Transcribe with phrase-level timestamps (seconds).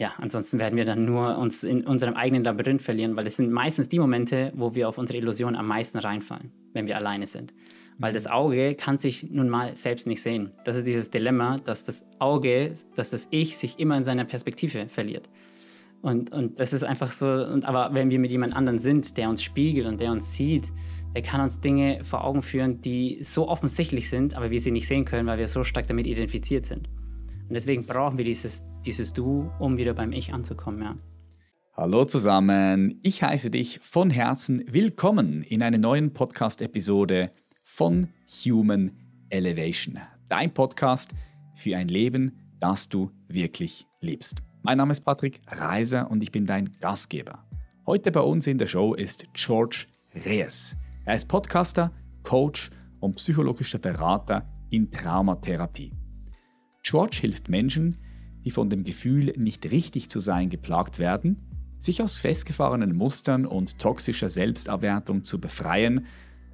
[0.00, 3.50] ja, ansonsten werden wir dann nur uns in unserem eigenen Labyrinth verlieren, weil es sind
[3.50, 7.52] meistens die Momente, wo wir auf unsere Illusion am meisten reinfallen, wenn wir alleine sind.
[7.98, 10.52] Weil das Auge kann sich nun mal selbst nicht sehen.
[10.62, 14.88] Das ist dieses Dilemma, dass das Auge, dass das Ich sich immer in seiner Perspektive
[14.88, 15.28] verliert.
[16.00, 19.28] Und, und das ist einfach so, und, aber wenn wir mit jemand anderen sind, der
[19.28, 20.72] uns spiegelt und der uns sieht,
[21.16, 24.86] der kann uns Dinge vor Augen führen, die so offensichtlich sind, aber wir sie nicht
[24.86, 26.88] sehen können, weil wir so stark damit identifiziert sind.
[27.48, 30.82] Und deswegen brauchen wir dieses, dieses Du, um wieder beim Ich anzukommen.
[30.82, 30.96] Ja.
[31.74, 37.30] Hallo zusammen, ich heiße dich von Herzen willkommen in einer neuen Podcast-Episode
[37.64, 38.08] von
[38.44, 38.92] Human
[39.30, 41.14] Elevation, dein Podcast
[41.54, 44.42] für ein Leben, das du wirklich liebst.
[44.62, 47.46] Mein Name ist Patrick Reiser und ich bin dein Gastgeber.
[47.86, 49.86] Heute bei uns in der Show ist George
[50.26, 50.76] Reyes.
[51.06, 51.92] Er ist Podcaster,
[52.24, 52.68] Coach
[53.00, 55.92] und psychologischer Berater in Traumatherapie.
[56.90, 57.94] George hilft Menschen,
[58.46, 61.36] die von dem Gefühl, nicht richtig zu sein, geplagt werden,
[61.78, 66.06] sich aus festgefahrenen Mustern und toxischer Selbstabwertung zu befreien,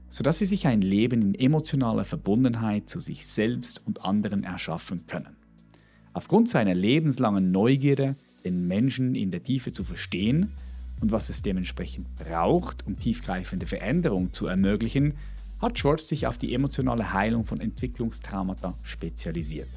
[0.08, 5.36] sodass sie sich ein Leben in emotionaler Verbundenheit zu sich selbst und anderen erschaffen können.
[6.14, 10.48] Aufgrund seiner lebenslangen Neugierde, den Menschen in der Tiefe zu verstehen
[11.00, 15.14] und was es dementsprechend braucht, um tiefgreifende Veränderungen zu ermöglichen,
[15.62, 19.68] hat George sich auf die emotionale Heilung von Entwicklungstraumata spezialisiert.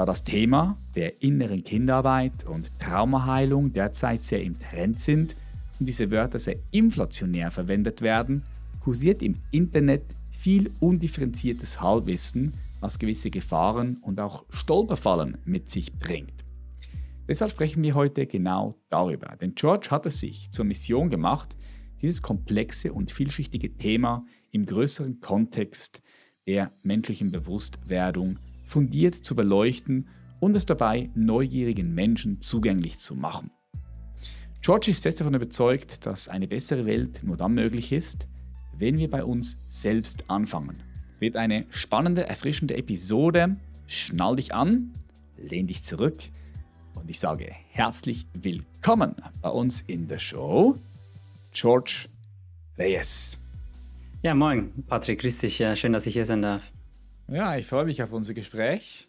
[0.00, 5.36] Da das Thema der inneren Kinderarbeit und Traumaheilung derzeit sehr im Trend sind
[5.78, 8.42] und diese Wörter sehr inflationär verwendet werden,
[8.82, 16.46] kursiert im Internet viel undifferenziertes Halbwissen, was gewisse Gefahren und auch Stolperfallen mit sich bringt.
[17.28, 21.58] Deshalb sprechen wir heute genau darüber, denn George hat es sich zur Mission gemacht,
[22.00, 26.00] dieses komplexe und vielschichtige Thema im größeren Kontext
[26.46, 28.38] der menschlichen Bewusstwerdung
[28.70, 33.50] fundiert zu beleuchten und es dabei neugierigen Menschen zugänglich zu machen.
[34.62, 38.28] George ist fest davon überzeugt, dass eine bessere Welt nur dann möglich ist,
[38.78, 40.78] wenn wir bei uns selbst anfangen.
[41.12, 43.56] Es wird eine spannende, erfrischende Episode.
[43.86, 44.92] Schnall dich an,
[45.36, 46.18] lehn dich zurück
[46.94, 50.76] und ich sage herzlich willkommen bei uns in der Show,
[51.52, 52.06] George
[52.78, 53.36] Reyes.
[54.22, 55.64] Ja, moin, Patrick, grüß dich.
[55.74, 56.62] Schön, dass ich hier sein darf.
[57.30, 59.08] Ja, ich freue mich auf unser Gespräch.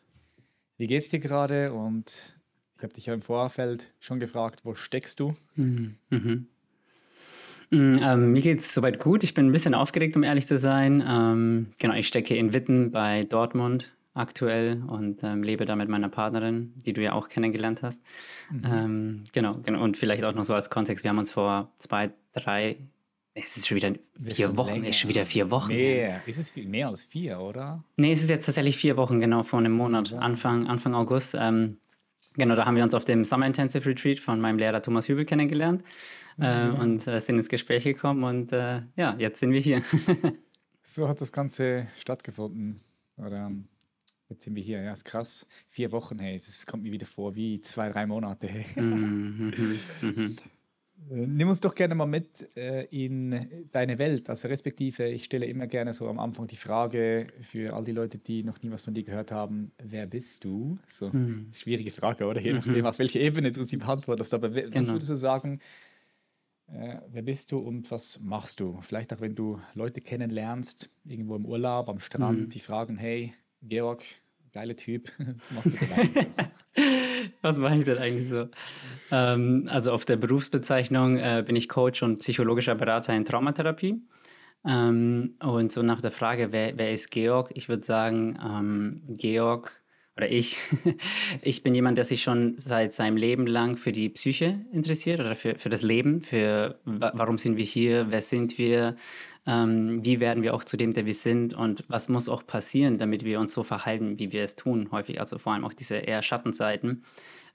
[0.78, 1.74] Wie geht's dir gerade?
[1.74, 2.40] Und
[2.78, 5.36] ich habe dich ja im Vorfeld schon gefragt, wo steckst du?
[5.56, 5.94] Mhm.
[6.12, 6.48] Mhm.
[7.72, 9.24] Ähm, mir geht's soweit gut.
[9.24, 11.04] Ich bin ein bisschen aufgeregt, um ehrlich zu sein.
[11.08, 16.10] Ähm, genau, ich stecke in Witten bei Dortmund aktuell und ähm, lebe da mit meiner
[16.10, 18.04] Partnerin, die du ja auch kennengelernt hast.
[18.52, 18.62] Mhm.
[18.66, 22.12] Ähm, genau, genau, und vielleicht auch noch so als Kontext, wir haben uns vor zwei,
[22.34, 22.78] drei
[23.34, 23.94] es ist schon wieder
[24.26, 24.74] vier Wochen.
[24.74, 24.90] Länger.
[24.90, 25.70] ist schon wieder vier Wochen.
[25.70, 26.22] Mehr.
[26.26, 27.84] Ist es mehr als vier, oder?
[27.96, 31.36] Nee, es ist jetzt tatsächlich vier Wochen, genau, vor einem Monat, Anfang, Anfang August.
[31.40, 31.78] Ähm,
[32.36, 35.26] genau, da haben wir uns auf dem Summer Intensive Retreat von meinem Lehrer Thomas Hübel
[35.26, 35.84] kennengelernt
[36.40, 36.76] äh, mhm.
[36.76, 39.82] und äh, sind ins Gespräch gekommen und äh, ja, jetzt sind wir hier.
[40.84, 42.82] so hat das Ganze stattgefunden.
[43.18, 43.52] Oder
[44.30, 44.82] jetzt sind wir hier.
[44.82, 45.48] Ja, ist krass.
[45.70, 48.48] Vier Wochen, hey, es kommt mir wieder vor wie zwei, drei Monate.
[48.48, 48.66] Hey.
[48.76, 50.36] Mhm, mhm, mhm.
[51.10, 54.30] Nimm uns doch gerne mal mit äh, in deine Welt.
[54.30, 58.18] Also respektive, ich stelle immer gerne so am Anfang die Frage für all die Leute,
[58.18, 60.78] die noch nie was von dir gehört haben, wer bist du?
[60.88, 61.50] So hm.
[61.54, 62.40] schwierige Frage, oder?
[62.40, 62.86] Je nachdem, mhm.
[62.86, 64.34] auf welche Ebene du sie beantwortest.
[64.34, 64.88] Aber was genau.
[64.88, 65.60] würdest du sagen,
[66.68, 68.80] äh, wer bist du und was machst du?
[68.82, 72.50] Vielleicht auch, wenn du Leute kennenlernst, irgendwo im Urlaub, am Strand, hm.
[72.50, 74.04] die fragen, hey, Georg,
[74.54, 76.28] geiler Typ, was machst du denn
[77.42, 78.48] Was mache ich denn eigentlich so?
[79.12, 84.02] Ähm, also auf der Berufsbezeichnung äh, bin ich Coach und psychologischer Berater in Traumatherapie.
[84.66, 87.52] Ähm, und so nach der Frage, wer, wer ist Georg?
[87.56, 89.82] Ich würde sagen, ähm, Georg
[90.18, 90.58] oder ich,
[91.42, 95.36] ich bin jemand, der sich schon seit seinem Leben lang für die Psyche interessiert oder
[95.36, 98.96] für, für das Leben, für warum sind wir hier, wer sind wir,
[99.48, 102.98] ähm, wie werden wir auch zu dem, der wir sind und was muss auch passieren,
[103.00, 105.96] damit wir uns so verhalten, wie wir es tun, häufig, also vor allem auch diese
[105.96, 107.04] eher Schattenseiten.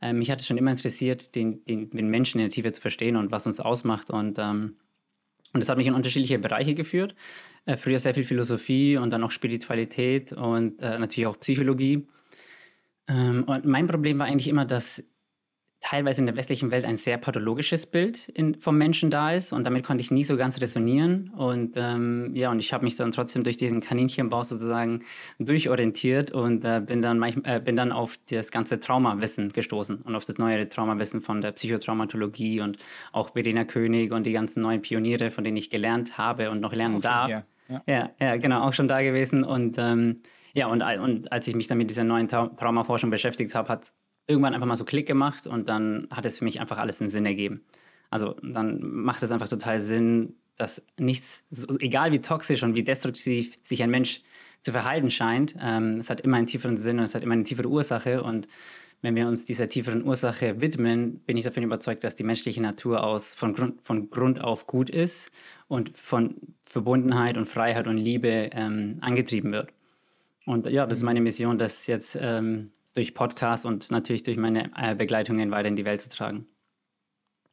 [0.03, 2.81] Ähm, mich hat es schon immer interessiert, den, den, den, Menschen in der Tiefe zu
[2.81, 4.77] verstehen und was uns ausmacht und ähm,
[5.53, 7.15] und das hat mich in unterschiedliche Bereiche geführt.
[7.65, 12.07] Äh, früher sehr viel Philosophie und dann auch Spiritualität und äh, natürlich auch Psychologie.
[13.09, 15.03] Ähm, und mein Problem war eigentlich immer, dass
[15.81, 19.65] teilweise in der westlichen Welt ein sehr pathologisches Bild in, vom Menschen da ist und
[19.65, 23.13] damit konnte ich nie so ganz resonieren und ähm, ja und ich habe mich dann
[23.13, 25.05] trotzdem durch diesen Kaninchenbau sozusagen
[25.39, 30.25] durchorientiert und äh, bin dann äh, bin dann auf das ganze Traumawissen gestoßen und auf
[30.25, 32.79] das neuere Traumawissen von der Psychotraumatologie und
[33.13, 36.73] auch Verena König und die ganzen neuen Pioniere, von denen ich gelernt habe und noch
[36.73, 37.29] lernen darf.
[37.29, 37.45] Ja.
[37.87, 38.11] ja.
[38.19, 40.23] ja, genau, auch schon da gewesen und ähm,
[40.57, 43.93] ja, und, und als ich mich dann mit dieser neuen Traumaforschung beschäftigt habe, hat
[44.27, 47.11] irgendwann einfach mal so Klick gemacht und dann hat es für mich einfach alles einen
[47.11, 47.63] Sinn ergeben.
[48.11, 51.45] Also dann macht es einfach total Sinn, dass nichts,
[51.81, 54.23] egal wie toxisch und wie destruktiv sich ein Mensch
[54.63, 57.45] zu verhalten scheint, ähm, es hat immer einen tieferen Sinn und es hat immer eine
[57.45, 58.49] tiefere Ursache und
[59.03, 63.05] wenn wir uns dieser tieferen Ursache widmen, bin ich davon überzeugt, dass die menschliche Natur
[63.05, 65.31] aus von Grund, von Grund auf gut ist
[65.69, 69.71] und von Verbundenheit und Freiheit und Liebe ähm, angetrieben wird.
[70.47, 74.71] Und ja, das ist meine Mission, das jetzt ähm, durch Podcast und natürlich durch meine
[74.75, 76.47] äh, Begleitungen weiter in die Welt zu tragen.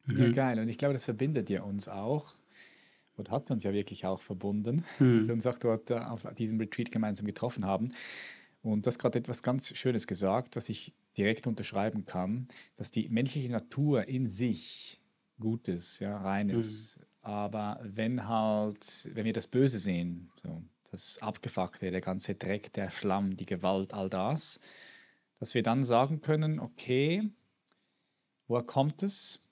[0.06, 0.18] Mhm.
[0.18, 0.58] Ja, geil.
[0.58, 2.32] Und ich glaube, das verbindet ja uns auch
[3.16, 5.18] und hat uns ja wirklich auch verbunden, mhm.
[5.18, 7.92] dass wir uns auch dort äh, auf diesem Retreat gemeinsam getroffen haben.
[8.62, 13.10] Und du hast gerade etwas ganz Schönes gesagt, was ich direkt unterschreiben kann, dass die
[13.10, 15.02] menschliche Natur in sich
[15.38, 16.98] gut ist, ja, rein ist.
[16.98, 17.04] Mhm.
[17.20, 22.90] Aber wenn halt, wenn wir das Böse sehen, so, das Abgefuckte, der ganze Dreck, der
[22.90, 24.60] Schlamm, die Gewalt, all das,
[25.38, 27.30] dass wir dann sagen können, okay,
[28.46, 29.48] woher kommt es?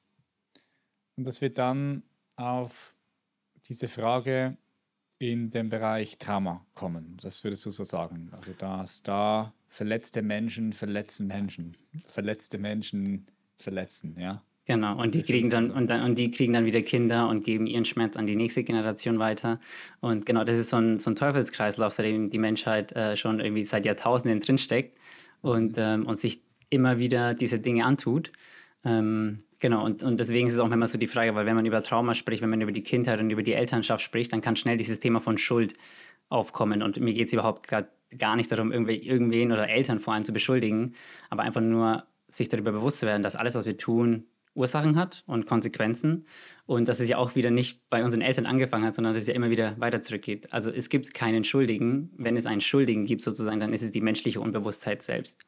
[1.17, 2.03] Und dass wir dann
[2.37, 2.95] auf
[3.69, 4.57] diese Frage
[5.19, 7.19] in den Bereich Trauma kommen.
[7.23, 8.31] Das würdest du so sagen.
[8.33, 11.77] Also dass da verletzte Menschen verletzen Menschen,
[12.09, 13.27] verletzte Menschen
[13.59, 14.43] verletzen, ja.
[14.65, 17.67] Genau, und die kriegen dann und, dann und die kriegen dann wieder Kinder und geben
[17.67, 19.59] ihren Schmerz an die nächste Generation weiter.
[20.01, 23.41] Und genau, das ist so ein, so ein Teufelskreislauf, in dem die Menschheit äh, schon
[23.41, 24.97] irgendwie seit Jahrtausenden drinsteckt
[25.43, 26.41] und, ähm, und sich
[26.71, 28.33] immer wieder diese Dinge antut.
[28.85, 31.67] Ähm, genau, und, und deswegen ist es auch immer so die Frage, weil wenn man
[31.67, 34.57] über Trauma spricht, wenn man über die Kindheit und über die Elternschaft spricht, dann kann
[34.57, 35.75] schnell dieses Thema von Schuld
[36.29, 36.83] aufkommen.
[36.83, 40.33] Und mir geht es überhaupt gerade gar nicht darum, irgendwen oder Eltern vor allem zu
[40.33, 40.95] beschuldigen,
[41.31, 45.25] aber einfach nur sich darüber bewusst zu werden, dass alles, was wir tun, Ursachen hat
[45.27, 46.27] und Konsequenzen
[46.67, 49.29] und dass es ja auch wieder nicht bei unseren Eltern angefangen hat, sondern dass es
[49.29, 50.53] ja immer wieder weiter zurückgeht.
[50.53, 52.11] Also es gibt keinen Schuldigen.
[52.17, 55.45] Wenn es einen Schuldigen gibt sozusagen, dann ist es die menschliche Unbewusstheit selbst.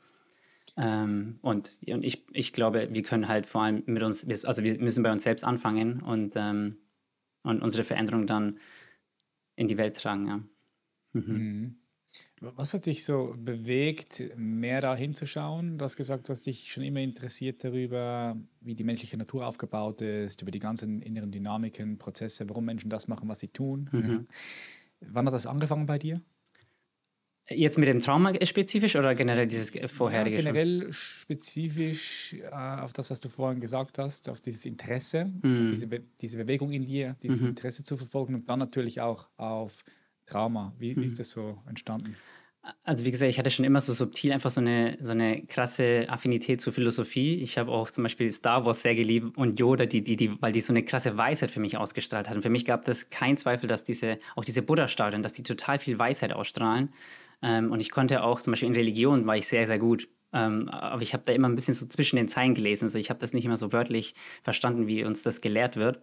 [0.76, 4.78] Ähm, und und ich, ich glaube, wir können halt vor allem mit uns, also wir
[4.78, 6.78] müssen bei uns selbst anfangen und, ähm,
[7.42, 8.58] und unsere Veränderung dann
[9.56, 10.26] in die Welt tragen.
[10.26, 10.36] Ja.
[11.12, 11.22] Mhm.
[11.26, 11.83] Mhm.
[12.40, 15.78] Was hat dich so bewegt, mehr da hinzuschauen?
[15.78, 20.02] Du hast gesagt, du hast dich schon immer interessiert darüber, wie die menschliche Natur aufgebaut
[20.02, 23.88] ist, über die ganzen inneren Dynamiken, Prozesse, warum Menschen das machen, was sie tun.
[23.92, 24.26] Mhm.
[25.00, 26.20] Wann hat das angefangen bei dir?
[27.50, 30.36] Jetzt mit dem Trauma spezifisch oder generell dieses vorherige?
[30.36, 35.64] Ja, generell spezifisch äh, auf das, was du vorhin gesagt hast, auf dieses Interesse, mhm.
[35.64, 37.50] auf diese, Be diese Bewegung in dir, dieses mhm.
[37.50, 39.84] Interesse zu verfolgen und dann natürlich auch auf
[40.26, 40.74] Trauma.
[40.78, 41.18] Wie, wie ist mhm.
[41.18, 42.16] das so entstanden?
[42.82, 46.06] Also wie gesagt, ich hatte schon immer so subtil einfach so eine, so eine krasse
[46.08, 47.34] Affinität zur Philosophie.
[47.42, 50.52] Ich habe auch zum Beispiel Star Wars sehr geliebt und Yoda, die, die, die, weil
[50.52, 52.40] die so eine krasse Weisheit für mich ausgestrahlt hatten.
[52.40, 55.98] Für mich gab es keinen Zweifel, dass diese, auch diese Buddha-Statuen, dass die total viel
[55.98, 56.88] Weisheit ausstrahlen.
[57.42, 60.08] Ähm, und ich konnte auch, zum Beispiel in Religion war ich sehr, sehr gut.
[60.32, 62.84] Ähm, aber ich habe da immer ein bisschen so zwischen den Zeilen gelesen.
[62.84, 66.00] Also ich habe das nicht immer so wörtlich verstanden, wie uns das gelehrt wird.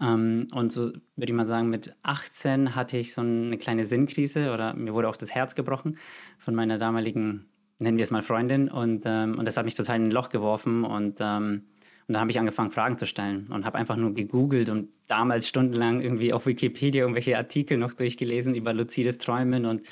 [0.00, 4.52] Ähm, und so würde ich mal sagen, mit 18 hatte ich so eine kleine Sinnkrise
[4.52, 5.98] oder mir wurde auch das Herz gebrochen
[6.38, 7.46] von meiner damaligen,
[7.78, 8.70] nennen wir es mal Freundin.
[8.70, 11.64] Und, ähm, und das hat mich total in ein Loch geworfen und ähm,
[12.08, 15.46] und dann habe ich angefangen, Fragen zu stellen und habe einfach nur gegoogelt und damals
[15.46, 19.82] stundenlang irgendwie auf Wikipedia irgendwelche Artikel noch durchgelesen über luzides Träumen und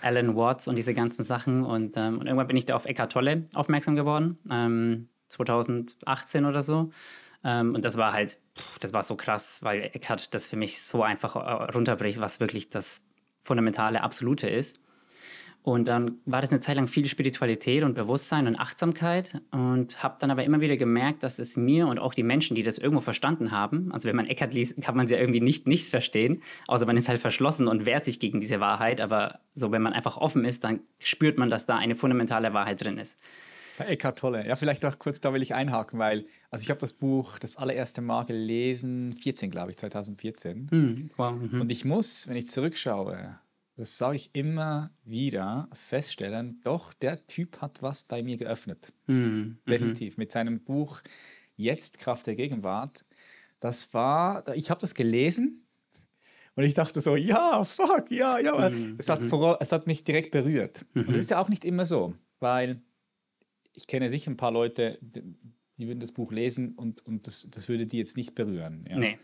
[0.00, 1.64] Alan Watts und diese ganzen Sachen.
[1.64, 6.62] Und, ähm, und irgendwann bin ich da auf Eckhart Tolle aufmerksam geworden, ähm, 2018 oder
[6.62, 6.92] so.
[7.44, 8.38] Ähm, und das war halt,
[8.80, 12.70] das war so krass, weil Eckhart das für mich so einfach äh, runterbricht, was wirklich
[12.70, 13.02] das
[13.42, 14.80] fundamentale Absolute ist.
[15.64, 20.16] Und dann war das eine Zeit lang viel Spiritualität und Bewusstsein und Achtsamkeit und habe
[20.20, 23.00] dann aber immer wieder gemerkt, dass es mir und auch die Menschen, die das irgendwo
[23.00, 26.42] verstanden haben, also wenn man Eckhart liest, kann man sie ja irgendwie nicht nicht verstehen,
[26.66, 29.94] außer man ist halt verschlossen und wehrt sich gegen diese Wahrheit, aber so wenn man
[29.94, 33.16] einfach offen ist, dann spürt man, dass da eine fundamentale Wahrheit drin ist.
[33.78, 34.46] Bei Eckhart Tolle.
[34.46, 37.56] Ja, vielleicht auch kurz, da will ich einhaken, weil, also ich habe das Buch das
[37.56, 40.68] allererste Mal gelesen, 14 glaube ich, 2014.
[40.70, 41.60] Mhm, wow, mhm.
[41.60, 43.38] Und ich muss, wenn ich zurückschaue,
[43.76, 48.92] das sage ich immer wieder, feststellen, doch, der Typ hat was bei mir geöffnet.
[49.06, 49.58] Mhm.
[49.68, 50.16] Definitiv.
[50.16, 51.02] Mit seinem Buch
[51.56, 53.04] Jetzt Kraft der Gegenwart.
[53.60, 55.64] Das war, ich habe das gelesen
[56.56, 58.70] und ich dachte so, ja, fuck, ja, ja.
[58.70, 58.96] Mhm.
[58.98, 59.56] Es, hat mhm.
[59.60, 60.84] es hat mich direkt berührt.
[60.94, 62.80] Und das ist ja auch nicht immer so, weil
[63.74, 67.68] ich kenne sicher ein paar Leute, die würden das Buch lesen und, und das, das
[67.68, 68.86] würde die jetzt nicht berühren.
[68.88, 68.98] Ja.
[68.98, 69.18] Nee.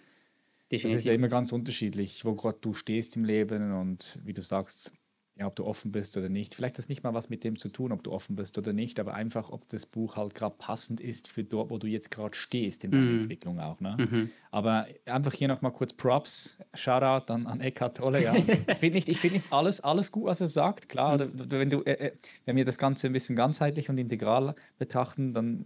[0.70, 0.92] Definitiv.
[0.92, 4.42] Das ist ja immer ganz unterschiedlich, wo gerade du stehst im Leben und wie du
[4.42, 4.92] sagst,
[5.40, 6.54] ja, ob du offen bist oder nicht.
[6.54, 8.74] Vielleicht hat das nicht mal was mit dem zu tun, ob du offen bist oder
[8.74, 12.10] nicht, aber einfach, ob das Buch halt gerade passend ist für dort, wo du jetzt
[12.10, 13.20] gerade stehst in deiner mm.
[13.20, 13.80] Entwicklung auch.
[13.80, 13.96] Ne?
[13.98, 14.30] Mhm.
[14.50, 18.22] Aber einfach hier nochmal kurz Props, Shoutout an, an Eckhart Tolle.
[18.22, 18.34] Ja.
[18.34, 20.90] ich finde nicht, find nicht alles, alles gut, was er sagt.
[20.90, 21.50] Klar, mhm.
[21.50, 22.12] wenn, du, äh, äh,
[22.44, 25.64] wenn wir das Ganze ein bisschen ganzheitlich und integral betrachten, dann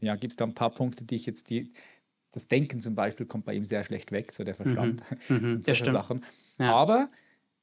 [0.00, 1.72] ja, gibt es da ein paar Punkte, die ich jetzt, die,
[2.32, 5.00] das Denken zum Beispiel kommt bei ihm sehr schlecht weg, so der Verstand.
[5.28, 5.36] Mhm.
[5.36, 5.62] Mhm.
[5.62, 6.24] solche Sachen.
[6.58, 6.74] Ja.
[6.74, 7.08] Aber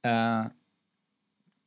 [0.03, 0.49] äh,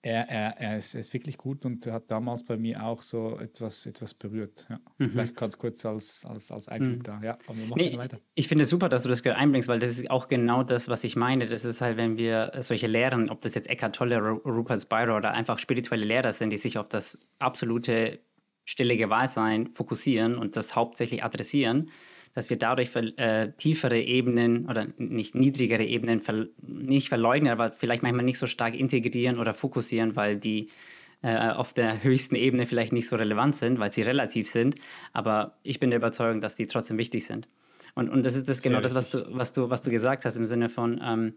[0.05, 3.87] er, er, er, ist, ist wirklich gut und hat damals bei mir auch so etwas,
[3.87, 4.67] etwas berührt.
[4.69, 4.81] Ja.
[4.99, 5.11] Mhm.
[5.11, 7.03] Vielleicht ganz kurz als, als, als Einschub mhm.
[7.05, 7.21] da.
[7.23, 8.19] Ja, aber wir machen nee, weiter.
[8.35, 10.89] Ich finde es super, dass du das gerade einbringst, weil das ist auch genau das,
[10.89, 11.47] was ich meine.
[11.47, 15.31] Das ist halt, wenn wir solche Lehren, ob das jetzt Eckhart Tolle, Rupert Spiro oder
[15.31, 18.19] einfach spirituelle Lehrer sind, die sich auf das absolute
[18.65, 21.91] stille Gewahrsein fokussieren und das hauptsächlich adressieren,
[22.35, 28.03] dass wir dadurch äh, tiefere Ebenen oder nicht niedrigere Ebenen ver nicht verleugnen, aber vielleicht
[28.03, 30.71] manchmal nicht so stark integrieren oder fokussieren, weil die
[31.23, 34.77] äh, auf der höchsten Ebene vielleicht nicht so relevant sind, weil sie relativ sind.
[35.13, 37.49] Aber ich bin der Überzeugung, dass die trotzdem wichtig sind.
[37.95, 40.37] Und, und das ist das genau das, was du, was, du, was du gesagt hast
[40.37, 41.35] im Sinne von, ähm,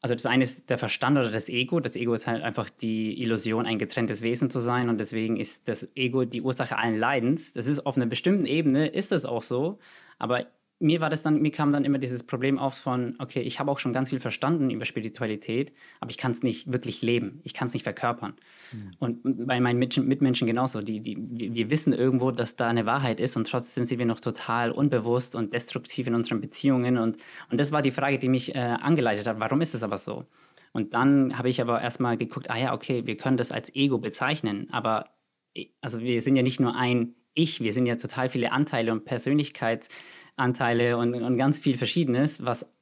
[0.00, 1.80] also das eine ist der Verstand oder das Ego.
[1.80, 5.66] Das Ego ist halt einfach die Illusion, ein getrenntes Wesen zu sein und deswegen ist
[5.66, 7.54] das Ego die Ursache allen Leidens.
[7.54, 9.78] Das ist auf einer bestimmten Ebene, ist das auch so,
[10.18, 10.46] aber
[10.80, 13.70] mir war das dann, mir kam dann immer dieses Problem auf von, okay, ich habe
[13.70, 17.54] auch schon ganz viel verstanden über Spiritualität, aber ich kann es nicht wirklich leben, ich
[17.54, 18.34] kann es nicht verkörpern.
[18.72, 18.90] Mhm.
[18.98, 23.36] Und bei meinen Mitmenschen genauso, die, die, wir wissen irgendwo, dass da eine Wahrheit ist
[23.36, 27.16] und trotzdem sind wir noch total unbewusst und destruktiv in unseren Beziehungen und,
[27.50, 30.26] und das war die Frage, die mich äh, angeleitet hat, warum ist es aber so?
[30.72, 33.98] Und dann habe ich aber erstmal geguckt, ah ja, okay, wir können das als Ego
[33.98, 35.10] bezeichnen, aber
[35.54, 38.92] äh, also wir sind ja nicht nur ein Ich, wir sind ja total viele Anteile
[38.92, 39.88] und Persönlichkeit.
[40.36, 42.74] Anteile und, und ganz viel Verschiedenes, was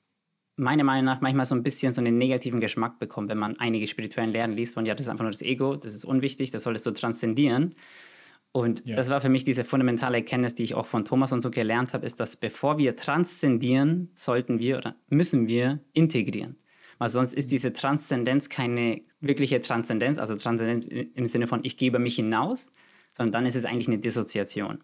[0.56, 3.88] meiner Meinung nach manchmal so ein bisschen so einen negativen Geschmack bekommt, wenn man einige
[3.88, 6.62] spirituellen Lehren liest von, ja, das ist einfach nur das Ego, das ist unwichtig, das
[6.62, 7.74] solltest du transzendieren.
[8.52, 8.96] Und ja.
[8.96, 11.94] das war für mich diese fundamentale Erkenntnis, die ich auch von Thomas und so gelernt
[11.94, 16.56] habe, ist, dass bevor wir transzendieren, sollten wir oder müssen wir integrieren.
[16.98, 21.98] Weil sonst ist diese Transzendenz keine wirkliche Transzendenz, also Transzendenz im Sinne von, ich gebe
[21.98, 22.72] mich hinaus,
[23.12, 24.82] sondern dann ist es eigentlich eine Dissoziation.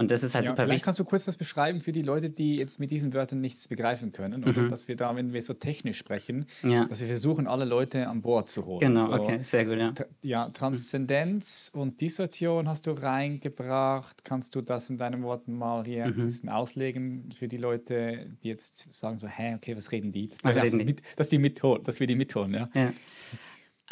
[0.00, 0.84] Und das ist halt ja, super vielleicht wichtig.
[0.84, 4.12] kannst du kurz das beschreiben für die Leute, die jetzt mit diesen Wörtern nichts begreifen
[4.12, 4.40] können.
[4.40, 4.56] Mhm.
[4.56, 6.86] Und dass wir da, wenn wir so technisch sprechen, ja.
[6.86, 8.80] dass wir versuchen, alle Leute an Bord zu holen.
[8.80, 9.92] Genau, so, okay, sehr gut, ja.
[10.22, 11.80] Ja, Transzendenz mhm.
[11.82, 14.24] und Dissoziation hast du reingebracht.
[14.24, 16.12] Kannst du das in deinen Worten mal hier mhm.
[16.12, 20.28] ein bisschen auslegen für die Leute, die jetzt sagen so, hä, okay, was reden die?
[20.28, 20.86] Das was reden die?
[20.86, 22.70] Mit, dass, die mitholen, dass wir die mitholen, ja.
[22.74, 22.92] ja.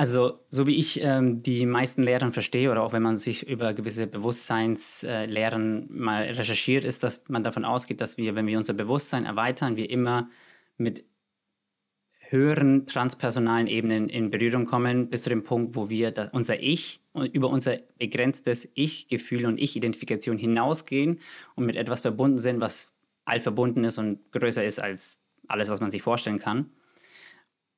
[0.01, 3.75] Also, so wie ich ähm, die meisten Lehren verstehe, oder auch wenn man sich über
[3.75, 9.27] gewisse Bewusstseinslehren mal recherchiert, ist, dass man davon ausgeht, dass wir, wenn wir unser Bewusstsein
[9.27, 10.31] erweitern, wir immer
[10.77, 11.05] mit
[12.21, 17.01] höheren transpersonalen Ebenen in Berührung kommen, bis zu dem Punkt, wo wir unser Ich
[17.33, 21.19] über unser begrenztes Ich-Gefühl und Ich-Identifikation hinausgehen
[21.57, 22.93] und mit etwas verbunden sind, was
[23.25, 26.71] allverbunden ist und größer ist als alles, was man sich vorstellen kann.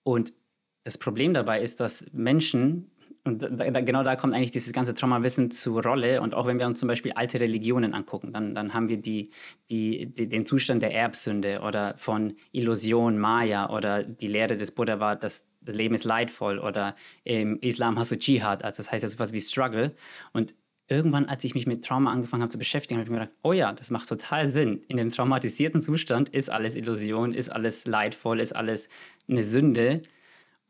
[0.03, 0.35] Und
[0.83, 2.91] das Problem dabei ist, dass Menschen,
[3.25, 6.23] und da, genau da kommt eigentlich dieses ganze Traumawissen zur Rolle.
[6.23, 9.31] Und auch wenn wir uns zum Beispiel alte Religionen angucken, dann, dann haben wir die,
[9.69, 15.01] die, die, den Zustand der Erbsünde oder von Illusion, Maya oder die Lehre des Buddha
[15.01, 19.03] war, dass das Leben ist leidvoll oder im Islam hast du Dschihad, also das heißt
[19.03, 19.95] ja sowas wie Struggle.
[20.33, 20.55] Und
[20.89, 23.53] irgendwann, als ich mich mit Trauma angefangen habe zu beschäftigen, habe ich mir gedacht, oh
[23.53, 24.83] ja, das macht total Sinn.
[24.89, 28.89] In dem traumatisierten Zustand ist alles Illusion, ist alles leidvoll, ist alles
[29.29, 30.03] eine Sünde.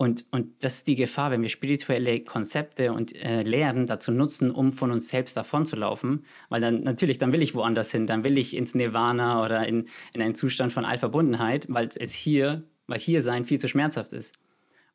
[0.01, 4.51] Und, und das ist die Gefahr, wenn wir spirituelle Konzepte und äh, Lehren dazu nutzen,
[4.51, 6.25] um von uns selbst davonzulaufen.
[6.49, 9.89] Weil dann natürlich, dann will ich woanders hin, dann will ich ins Nirvana oder in,
[10.15, 14.33] in einen Zustand von Allverbundenheit, weil es hier, weil hier sein viel zu schmerzhaft ist.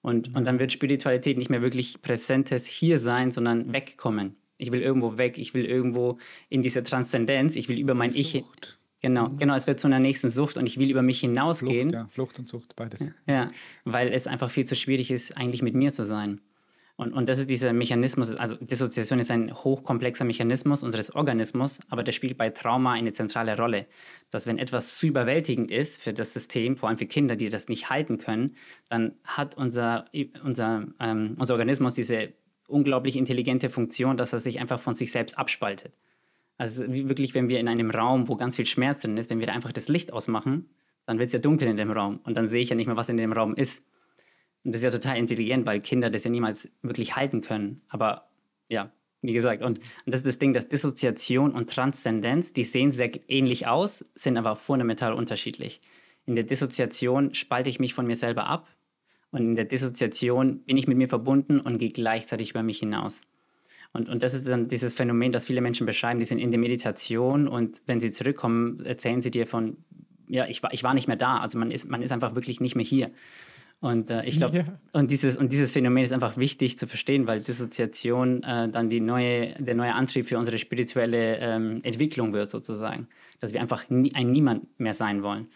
[0.02, 0.38] Und, mhm.
[0.38, 4.36] und dann wird Spiritualität nicht mehr wirklich präsentes hier sein, sondern wegkommen.
[4.58, 6.18] Ich will irgendwo weg, ich will irgendwo
[6.50, 8.24] in diese Transzendenz, ich will über mein Sucht.
[8.24, 9.38] Ich Genau, mhm.
[9.38, 11.92] genau, es wird zu einer nächsten Sucht und ich will über mich hinausgehen.
[11.92, 13.12] Flucht, ja, Flucht und Sucht, beides.
[13.28, 13.52] Ja,
[13.84, 16.42] weil es einfach viel zu schwierig ist, eigentlich mit mir zu sein.
[16.96, 22.02] Und, und das ist dieser Mechanismus, also Dissoziation ist ein hochkomplexer Mechanismus unseres Organismus, aber
[22.02, 23.86] der spielt bei Trauma eine zentrale Rolle.
[24.32, 27.68] Dass wenn etwas zu überwältigend ist für das System, vor allem für Kinder, die das
[27.68, 28.56] nicht halten können,
[28.90, 30.06] dann hat unser,
[30.44, 32.34] unser, ähm, unser Organismus diese
[32.68, 35.94] unglaublich intelligente Funktion, dass er sich einfach von sich selbst abspaltet.
[36.58, 39.48] Also wirklich, wenn wir in einem Raum, wo ganz viel Schmerz drin ist, wenn wir
[39.48, 40.70] da einfach das Licht ausmachen,
[41.06, 42.96] dann wird es ja dunkel in dem Raum und dann sehe ich ja nicht mehr,
[42.96, 43.86] was in dem Raum ist.
[44.64, 47.82] Und das ist ja total intelligent, weil Kinder das ja niemals wirklich halten können.
[47.90, 48.30] Aber
[48.70, 52.92] ja, wie gesagt, und, und das ist das Ding, dass Dissoziation und Transzendenz, die sehen
[52.92, 55.82] sehr ähnlich aus, sind aber fundamental unterschiedlich.
[56.26, 58.68] In der Dissoziation spalte ich mich von mir selber ab.
[59.32, 63.22] Und in der Dissoziation bin ich mit mir verbunden und gehe gleichzeitig über mich hinaus.
[63.96, 66.60] Und, und das ist dann dieses Phänomen, das viele Menschen beschreiben, die sind in der
[66.60, 69.78] Meditation und wenn sie zurückkommen, erzählen sie dir von,
[70.28, 71.38] ja, ich war, ich war nicht mehr da.
[71.38, 73.12] Also man ist, man ist einfach wirklich nicht mehr hier.
[73.80, 74.66] Und äh, ich glaube, ja.
[74.92, 79.00] und, dieses, und dieses Phänomen ist einfach wichtig zu verstehen, weil Dissoziation äh, dann die
[79.00, 83.08] neue, der neue Antrieb für unsere spirituelle ähm, Entwicklung wird, sozusagen.
[83.40, 85.48] Dass wir einfach nie, ein Niemand mehr sein wollen.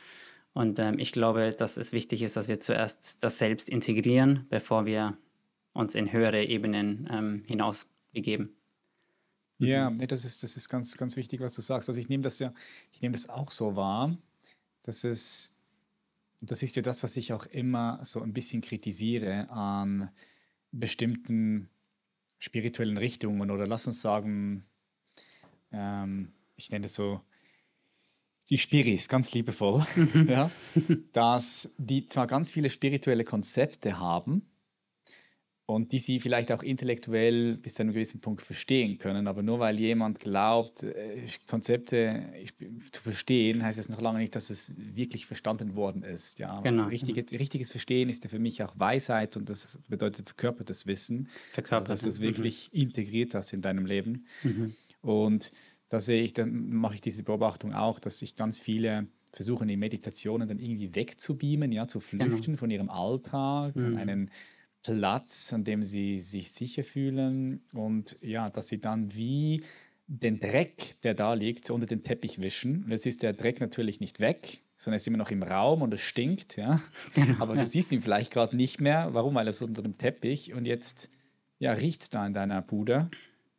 [0.53, 4.85] Und ähm, ich glaube, dass es wichtig ist, dass wir zuerst das Selbst integrieren, bevor
[4.85, 5.17] wir
[5.73, 8.55] uns in höhere Ebenen ähm, hinaus begeben.
[9.59, 9.97] Ja, mhm.
[9.97, 11.89] nee, das ist, das ist ganz, ganz wichtig, was du sagst.
[11.89, 12.53] Also ich nehme das ja,
[12.91, 14.17] ich nehme das auch so wahr,
[14.83, 15.59] dass es,
[16.41, 20.09] das ist ja das, was ich auch immer so ein bisschen kritisiere an
[20.71, 21.69] bestimmten
[22.39, 24.65] spirituellen Richtungen oder lass uns sagen,
[25.71, 27.21] ähm, ich nenne das so
[28.49, 29.85] die Spiris, ganz liebevoll,
[30.27, 30.49] ja,
[31.13, 34.48] dass die zwar ganz viele spirituelle Konzepte haben,
[35.69, 39.27] und die sie vielleicht auch intellektuell bis zu einem gewissen Punkt verstehen können.
[39.27, 42.23] Aber nur weil jemand glaubt, äh, Konzepte
[42.91, 46.39] zu verstehen, heißt das noch lange nicht, dass es wirklich verstanden worden ist.
[46.39, 46.87] Ja, genau.
[46.87, 51.27] Richtige, richtiges Verstehen ist ja für mich auch Weisheit und das bedeutet verkörpertes Wissen.
[51.51, 51.91] Verkörpert.
[51.91, 52.81] Also, dass du es wirklich mhm.
[52.81, 54.25] integriert hast in deinem Leben.
[54.41, 54.73] Mhm.
[55.03, 55.51] Und
[55.87, 59.77] da sehe ich, dann mache ich diese Beobachtung auch, dass sich ganz viele versuchen, die
[59.77, 62.57] Meditationen dann irgendwie wegzubeamen, ja, zu flüchten genau.
[62.57, 63.97] von ihrem Alltag, mhm.
[63.97, 64.31] einen
[64.97, 69.63] Platz, an dem sie sich sicher fühlen und ja, dass sie dann wie
[70.07, 72.83] den Dreck, der da liegt, unter den Teppich wischen.
[72.83, 75.93] Und jetzt ist der Dreck natürlich nicht weg, sondern ist immer noch im Raum und
[75.93, 76.81] es stinkt, ja.
[77.13, 79.09] Genau, Aber du siehst ihn vielleicht gerade nicht mehr.
[79.13, 79.35] Warum?
[79.35, 81.09] Weil er ist unter dem Teppich und jetzt
[81.59, 83.09] ja, riecht es da in deiner Bude.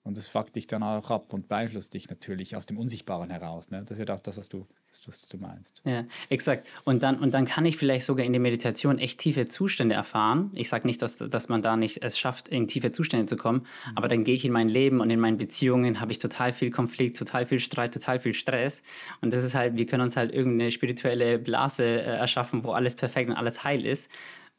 [0.03, 3.71] Und das fuckt dich dann auch ab und beeinflusst dich natürlich aus dem Unsichtbaren heraus.
[3.71, 3.85] Ne?
[3.85, 4.67] Das ist ja auch das, was du,
[5.07, 5.83] was du meinst.
[5.85, 6.67] Ja, exakt.
[6.85, 10.51] Und dann, und dann kann ich vielleicht sogar in der Meditation echt tiefe Zustände erfahren.
[10.55, 13.61] Ich sage nicht, dass, dass man da nicht es schafft, in tiefe Zustände zu kommen,
[13.61, 13.93] mhm.
[13.97, 16.71] aber dann gehe ich in mein Leben und in meinen Beziehungen habe ich total viel
[16.71, 18.83] Konflikt, total viel Streit, total viel Stress.
[19.21, 22.97] Und das ist halt, wir können uns halt irgendeine spirituelle Blase äh, erschaffen, wo alles
[22.97, 24.11] perfekt und alles heil ist.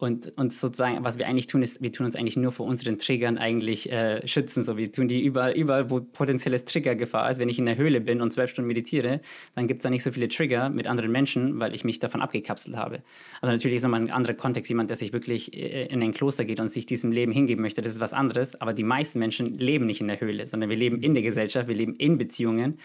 [0.01, 2.97] Und, und sozusagen, was wir eigentlich tun, ist, wir tun uns eigentlich nur vor unseren
[2.97, 4.63] Triggern eigentlich äh, schützen.
[4.63, 7.37] So, wir tun die überall, überall, wo potenzielles Triggergefahr ist.
[7.37, 9.21] Wenn ich in der Höhle bin und zwölf Stunden meditiere,
[9.53, 12.19] dann gibt es da nicht so viele Trigger mit anderen Menschen, weil ich mich davon
[12.19, 13.03] abgekapselt habe.
[13.41, 16.45] Also natürlich ist nochmal ein anderer Kontext, jemand, der sich wirklich äh, in ein Kloster
[16.45, 18.59] geht und sich diesem Leben hingeben möchte, das ist was anderes.
[18.59, 21.67] Aber die meisten Menschen leben nicht in der Höhle, sondern wir leben in der Gesellschaft,
[21.67, 22.79] wir leben in Beziehungen.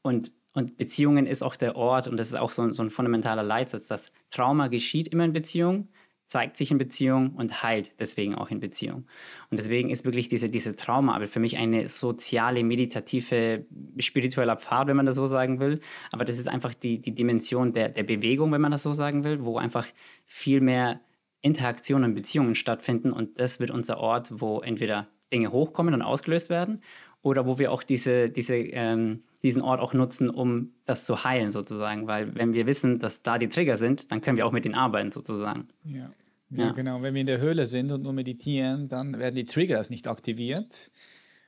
[0.00, 3.42] Und und Beziehungen ist auch der Ort, und das ist auch so, so ein fundamentaler
[3.42, 5.88] Leitsatz, dass Trauma geschieht immer in Beziehung
[6.26, 9.06] zeigt sich in Beziehung und heilt deswegen auch in Beziehung.
[9.50, 13.66] Und deswegen ist wirklich diese, diese Traumaarbeit für mich eine soziale, meditative,
[13.98, 15.80] spirituelle Pfad, wenn man das so sagen will.
[16.10, 19.24] Aber das ist einfach die, die Dimension der, der Bewegung, wenn man das so sagen
[19.24, 19.86] will, wo einfach
[20.24, 21.00] viel mehr
[21.42, 23.12] Interaktionen und Beziehungen stattfinden.
[23.12, 26.82] Und das wird unser Ort, wo entweder Dinge hochkommen und ausgelöst werden
[27.20, 31.50] oder wo wir auch diese, diese, ähm, diesen Ort auch nutzen, um das zu heilen
[31.50, 32.06] sozusagen.
[32.06, 34.74] Weil wenn wir wissen, dass da die Trigger sind, dann können wir auch mit denen
[34.74, 35.68] arbeiten sozusagen.
[35.84, 36.10] Ja.
[36.54, 37.00] Ja, ja, genau.
[37.00, 40.90] Wenn wir in der Höhle sind und nur meditieren, dann werden die Triggers nicht aktiviert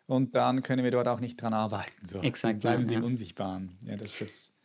[0.06, 2.06] und dann können wir dort auch nicht dran arbeiten.
[2.06, 2.20] So.
[2.20, 2.54] Exakt.
[2.54, 3.76] Dann bleiben ja, sie im Unsichtbaren.
[3.82, 4.56] Ja, das ist.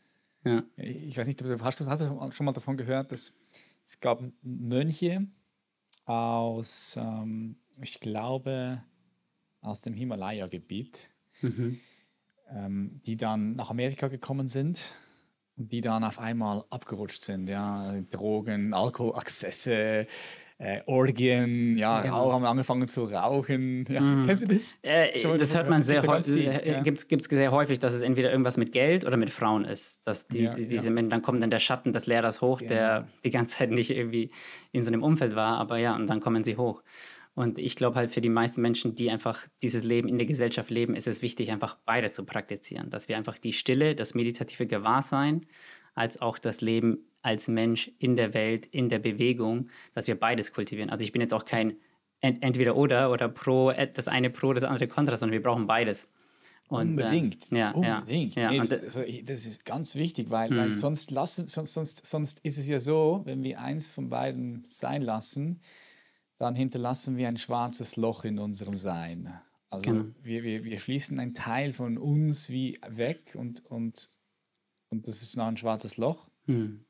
[0.45, 0.63] Ja.
[0.77, 3.33] Ich weiß nicht, hast du, hast du schon mal davon gehört, dass
[3.83, 5.27] es gab Mönche
[6.05, 8.81] aus, ähm, ich glaube,
[9.61, 11.09] aus dem Himalaya-Gebiet,
[11.41, 11.79] mhm.
[12.55, 14.93] Ähm, die dann nach Amerika gekommen sind
[15.57, 17.49] und die dann auf einmal abgerutscht sind.
[17.49, 20.07] Ja, Drogen, Alkoholexzesse,
[20.61, 22.15] äh, Orgien, ja, genau.
[22.15, 23.85] auch haben angefangen zu rauchen.
[23.87, 24.25] Ja, mhm.
[24.27, 24.61] Kennst du die?
[24.81, 26.81] Äh, das hört man sehr häufig, äh, ja.
[26.81, 30.05] gibt es sehr häufig, dass es entweder irgendwas mit Geld oder mit Frauen ist.
[30.05, 30.91] Dass die, ja, die diese ja.
[30.91, 34.31] Menschen, dann kommt dann der Schatten des Lehrers hoch, der die ganze Zeit nicht irgendwie
[34.73, 36.83] in so einem Umfeld war, aber ja, und dann kommen sie hoch.
[37.39, 40.69] Und ich glaube halt für die meisten Menschen, die einfach dieses Leben in der Gesellschaft
[40.69, 42.89] leben, ist es wichtig, einfach beides zu praktizieren.
[42.89, 45.45] Dass wir einfach die Stille, das meditative Gewahrsein,
[45.95, 50.51] als auch das Leben als Mensch in der Welt, in der Bewegung, dass wir beides
[50.51, 50.89] kultivieren.
[50.89, 51.77] Also ich bin jetzt auch kein
[52.19, 56.09] entweder oder oder pro, das eine pro, das andere kontra, sondern wir brauchen beides.
[56.67, 58.35] Und, unbedingt, äh, ja, unbedingt.
[58.35, 60.75] Ja, nee, das, also, das, ist ganz wichtig, weil, weil hm.
[60.75, 65.01] sonst, lassen, sonst, sonst, sonst ist es ja so, wenn wir eins von beiden sein
[65.01, 65.61] lassen,
[66.39, 69.39] dann hinterlassen wir ein schwarzes Loch in unserem Sein.
[69.69, 70.05] Also genau.
[70.23, 74.17] wir, wir, wir schließen einen Teil von uns wie weg und, und,
[74.89, 76.31] und das ist noch ein schwarzes Loch.
[76.47, 76.85] Mhm.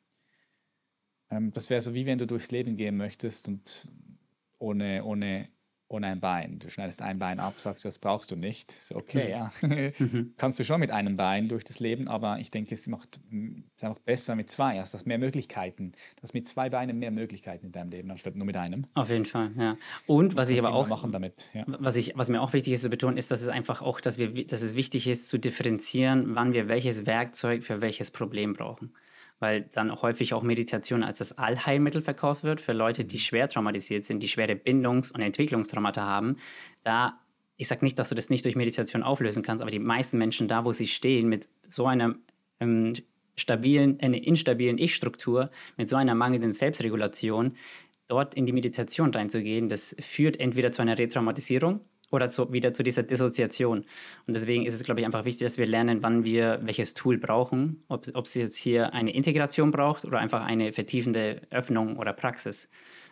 [1.30, 3.92] Ähm, das wäre so wie wenn du durchs Leben gehen möchtest und
[4.60, 5.50] ohne, ohne
[5.90, 6.60] ohne ein Bein.
[6.60, 8.72] Du schneidest ein Bein ab, sagst, das brauchst du nicht.
[8.72, 9.52] So, okay, ja.
[10.00, 10.34] Mhm.
[10.38, 13.20] Kannst du schon mit einem Bein durch das Leben, aber ich denke, es macht
[13.76, 14.76] es einfach besser mit zwei.
[14.76, 15.94] Du hast mehr Möglichkeiten.
[16.16, 18.86] Du hast mit zwei Beinen mehr Möglichkeiten in deinem Leben, anstatt nur mit einem.
[18.94, 19.78] Auf jeden Fall, ja.
[20.06, 21.66] Und was, was ich aber auch machen damit, ja.
[21.68, 24.20] was, ich, was mir auch wichtig ist zu betonen, ist, dass es einfach auch, dass,
[24.20, 28.94] wir, dass es wichtig ist zu differenzieren, wann wir welches Werkzeug für welches Problem brauchen
[29.40, 33.22] weil dann häufig auch Meditation als das Allheilmittel verkauft wird für Leute, die mhm.
[33.22, 36.38] schwer traumatisiert sind, die schwere Bindungs- und Entwicklungstraumata haben.
[36.84, 37.20] Da,
[37.58, 40.48] ich sage nicht, dass du das nicht durch Meditation auflösen kannst, aber die meisten Menschen
[40.48, 42.16] da, wo sie stehen, mit so einer
[42.60, 42.94] ähm,
[43.36, 47.56] stabilen, äh, instabilen Ich-Struktur, mit so einer mangelnden Selbstregulation,
[48.08, 52.84] dort in die Meditation reinzugehen, das führt entweder zu einer Retraumatisierung oder zu, wieder zu
[52.84, 53.86] dieser Dissoziation.
[54.28, 57.18] Und deswegen ist es, glaube ich, einfach wichtig, dass wir lernen, wann wir welches Tool
[57.18, 62.14] brauchen, ob, ob es jetzt hier eine Integration braucht oder einfach eine vertiefende Öffnung oder
[62.14, 62.70] Praxis.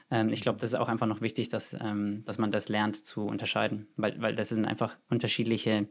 [0.10, 2.96] Ähm, ich glaube, das ist auch einfach noch wichtig, dass, ähm, dass man das lernt
[2.96, 5.88] zu unterscheiden, weil, weil das sind einfach unterschiedliche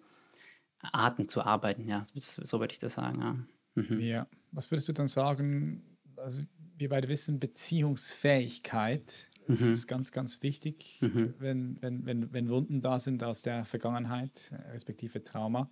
[0.80, 1.88] Arten zu arbeiten.
[1.88, 3.20] Ja, so würde ich das sagen.
[3.20, 3.82] Ja.
[3.82, 4.00] Mhm.
[4.00, 4.26] ja.
[4.52, 5.82] Was würdest du dann sagen?
[6.16, 6.42] Also,
[6.78, 9.72] wir beide wissen, Beziehungsfähigkeit das mhm.
[9.72, 11.34] ist ganz, ganz wichtig, mhm.
[11.38, 15.70] wenn, wenn, wenn, wenn Wunden da sind aus der Vergangenheit, respektive Trauma.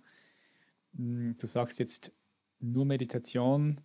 [0.95, 2.13] Hm, du sagst jetzt
[2.59, 3.81] nur Meditation,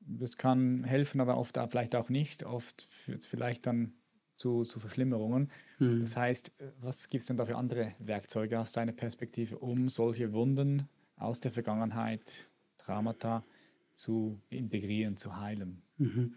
[0.00, 2.44] das kann helfen, aber oft auch, vielleicht auch nicht.
[2.44, 3.94] Oft führt es vielleicht dann
[4.36, 5.50] zu, zu Verschlimmerungen.
[5.78, 6.00] Mhm.
[6.00, 10.32] Das heißt, was gibt es denn da für andere Werkzeuge aus deiner Perspektive, um solche
[10.32, 13.44] Wunden aus der Vergangenheit, Traumata
[13.92, 15.82] zu integrieren, zu heilen?
[16.00, 16.32] Mhm.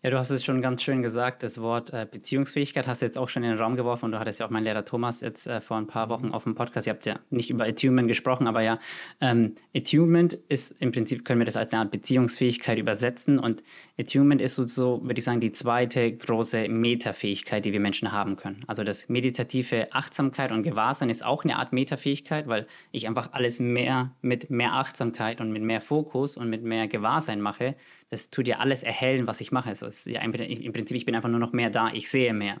[0.00, 3.18] Ja, du hast es schon ganz schön gesagt, das Wort äh, Beziehungsfähigkeit hast du jetzt
[3.18, 5.48] auch schon in den Raum geworfen und du hattest ja auch meinen Lehrer Thomas jetzt
[5.48, 8.46] äh, vor ein paar Wochen auf dem Podcast, ihr habt ja nicht über Attunement gesprochen,
[8.46, 8.78] aber ja,
[9.20, 13.64] ähm, Attunement ist im Prinzip, können wir das als eine Art Beziehungsfähigkeit übersetzen und
[13.98, 18.36] Attunement ist so, so würde ich sagen, die zweite große Metafähigkeit, die wir Menschen haben
[18.36, 18.60] können.
[18.68, 23.58] Also das meditative Achtsamkeit und Gewahrsein ist auch eine Art Metafähigkeit, weil ich einfach alles
[23.58, 27.74] mehr mit mehr Achtsamkeit und mit mehr Fokus und mit mehr Gewahrsein mache,
[28.10, 29.74] das tut ja alles erhellen, was ich mache.
[29.74, 32.60] So ja im, im Prinzip, ich bin einfach nur noch mehr da, ich sehe mehr.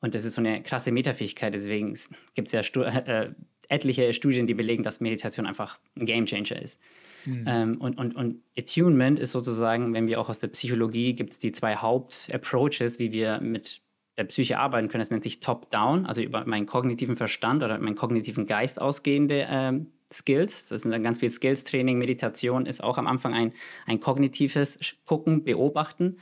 [0.00, 1.54] Und das ist so eine krasse Metafähigkeit.
[1.54, 1.98] Deswegen
[2.34, 3.30] gibt es ja Stu äh,
[3.68, 6.78] etliche Studien, die belegen, dass Meditation einfach ein Gamechanger ist.
[7.24, 7.44] Mhm.
[7.46, 11.38] Ähm, und, und, und Attunement ist sozusagen, wenn wir auch aus der Psychologie, gibt es
[11.38, 13.80] die zwei Haupt-Approaches, wie wir mit
[14.18, 15.00] der Psyche arbeiten können.
[15.00, 19.86] Das nennt sich Top-Down, also über meinen kognitiven Verstand oder meinen kognitiven Geist ausgehende ähm,
[20.18, 20.68] Skills.
[20.68, 23.52] Das sind dann ganz viel Skills-Training, Meditation ist auch am Anfang ein,
[23.86, 26.18] ein kognitives Gucken, Beobachten.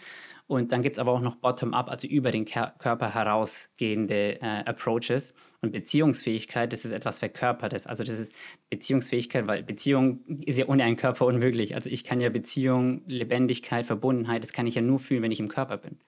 [0.47, 5.35] Und dann gibt es aber auch noch Bottom-up, also über den Körper herausgehende äh, Approaches.
[5.63, 7.87] Und Beziehungsfähigkeit, das ist etwas Verkörpertes.
[7.87, 8.35] Also das ist
[8.69, 11.75] Beziehungsfähigkeit, weil Beziehung ist ja ohne einen Körper unmöglich.
[11.75, 15.41] Also ich kann ja Beziehung, Lebendigkeit, Verbundenheit, das kann ich ja nur fühlen, wenn ich
[15.41, 15.99] im Körper bin.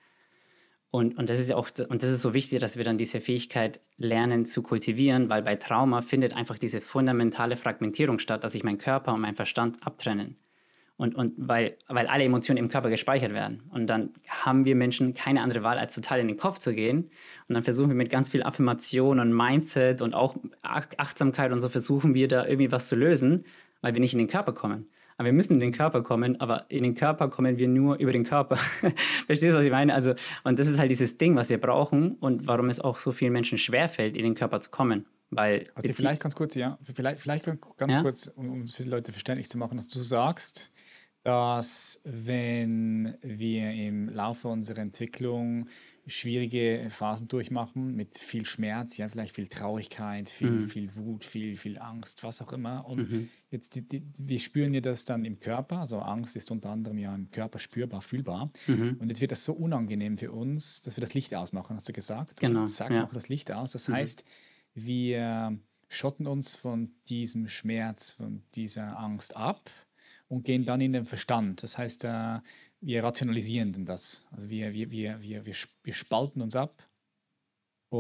[0.95, 3.21] Und, und das ist ja auch, und das ist so wichtig, dass wir dann diese
[3.21, 8.63] Fähigkeit lernen zu kultivieren, weil bei Trauma findet einfach diese fundamentale Fragmentierung statt, dass sich
[8.63, 10.37] mein Körper und mein Verstand abtrennen.
[10.97, 13.65] Und, und weil, weil alle Emotionen im Körper gespeichert werden.
[13.73, 17.11] Und dann haben wir Menschen keine andere Wahl, als total in den Kopf zu gehen.
[17.49, 21.69] Und dann versuchen wir mit ganz viel Affirmation und Mindset und auch Achtsamkeit und so
[21.69, 23.47] versuchen wir da irgendwie was zu lösen,
[23.81, 24.87] weil wir nicht in den Körper kommen.
[25.17, 28.13] Aber wir müssen in den Körper kommen, aber in den Körper kommen wir nur über
[28.13, 28.57] den Körper.
[29.27, 29.95] Verstehst du, was ich meine?
[29.95, 33.13] Also, und das ist halt dieses Ding, was wir brauchen und warum es auch so
[33.13, 35.07] vielen Menschen schwerfällt, in den Körper zu kommen.
[35.31, 38.03] Weil also vielleicht ganz kurz, ja, vielleicht, vielleicht ganz ja?
[38.03, 40.74] kurz, um es für die Leute verständlich zu machen, dass du sagst,
[41.25, 45.69] dass wenn wir im Laufe unserer Entwicklung
[46.07, 50.69] schwierige Phasen durchmachen mit viel Schmerz, ja, vielleicht viel Traurigkeit, viel, mhm.
[50.69, 52.87] viel Wut, viel, viel Angst, was auch immer.
[52.87, 53.31] Und mhm.
[53.51, 56.99] jetzt, die, die, wir spüren ja das dann im Körper, also Angst ist unter anderem
[56.99, 58.53] ja im Körper spürbar, fühlbar.
[58.67, 58.99] Mhm.
[59.01, 61.95] Und jetzt wird das so unangenehm für uns, dass wir das Licht ausmachen, hast du
[61.95, 62.39] gesagt.
[62.39, 62.61] Genau.
[62.61, 63.03] Und sag ja.
[63.03, 63.73] auch das Licht aus.
[63.73, 63.95] Das mhm.
[63.95, 64.27] heißt,
[64.75, 65.59] wir
[65.89, 69.71] schotten uns von diesem Schmerz, von dieser Angst ab
[70.29, 71.63] und gehen dann in den Verstand.
[71.63, 72.41] Das heißt, äh,
[72.81, 74.29] wir rationalisieren denn das.
[74.33, 76.87] Also wir, wir, wir, wir, wir, wir spalten uns ab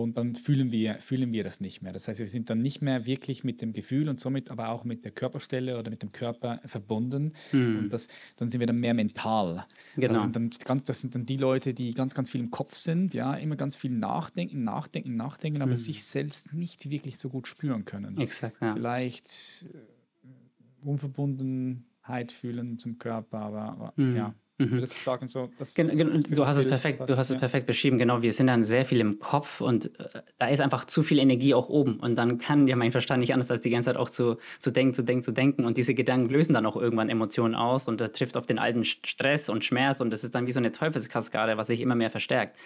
[0.00, 1.92] und dann fühlen wir, fühlen wir das nicht mehr.
[1.92, 4.84] Das heißt, wir sind dann nicht mehr wirklich mit dem Gefühl und somit aber auch
[4.84, 7.32] mit der Körperstelle oder mit dem Körper verbunden.
[7.52, 7.78] Mhm.
[7.78, 9.66] Und das, dann sind wir dann mehr mental.
[9.96, 10.14] Genau.
[10.14, 13.14] Also dann ganz, das sind dann die Leute, die ganz, ganz viel im Kopf sind,
[13.14, 15.76] ja, immer ganz viel nachdenken, nachdenken, nachdenken, aber mhm.
[15.76, 18.18] sich selbst nicht wirklich so gut spüren können.
[18.18, 18.74] Exakt, ja.
[18.74, 24.16] Vielleicht äh, unverbunden Sicherheit fühlen zum Körper, aber, aber mhm.
[24.16, 24.34] ja.
[24.56, 24.70] Mhm.
[24.70, 27.34] Würdest du sagen, so, das, Gen du hast es perfekt, du hast ja.
[27.34, 27.98] es perfekt beschrieben.
[27.98, 31.18] Genau, wir sind dann sehr viel im Kopf und äh, da ist einfach zu viel
[31.18, 31.98] Energie auch oben.
[31.98, 34.70] Und dann kann ja mein Verstand nicht anders, als die ganze Zeit auch zu, zu
[34.70, 35.64] denken, zu denken, zu denken.
[35.64, 38.84] Und diese Gedanken lösen dann auch irgendwann Emotionen aus und das trifft auf den alten
[38.84, 42.10] Stress und Schmerz und das ist dann wie so eine Teufelskaskade, was sich immer mehr
[42.10, 42.56] verstärkt.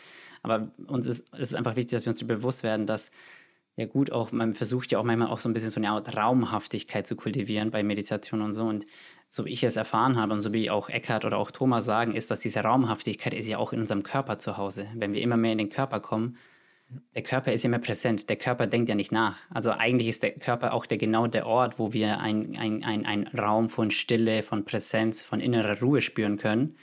[0.42, 3.10] Aber uns ist es ist einfach wichtig, dass wir uns bewusst werden, dass
[3.78, 6.16] ja gut, auch man versucht ja auch manchmal auch so ein bisschen so eine Art
[6.16, 8.64] Raumhaftigkeit zu kultivieren bei Meditation und so.
[8.64, 8.86] Und
[9.30, 12.14] so wie ich es erfahren habe und so wie auch Eckhart oder auch Thomas sagen,
[12.14, 14.88] ist, dass diese Raumhaftigkeit ist ja auch in unserem Körper zu Hause.
[14.94, 16.38] Wenn wir immer mehr in den Körper kommen,
[17.14, 18.30] der Körper ist immer präsent.
[18.30, 19.36] Der Körper denkt ja nicht nach.
[19.50, 23.04] Also eigentlich ist der Körper auch der genau der Ort, wo wir ein, ein, ein,
[23.04, 26.76] ein Raum von Stille, von Präsenz, von innerer Ruhe spüren können.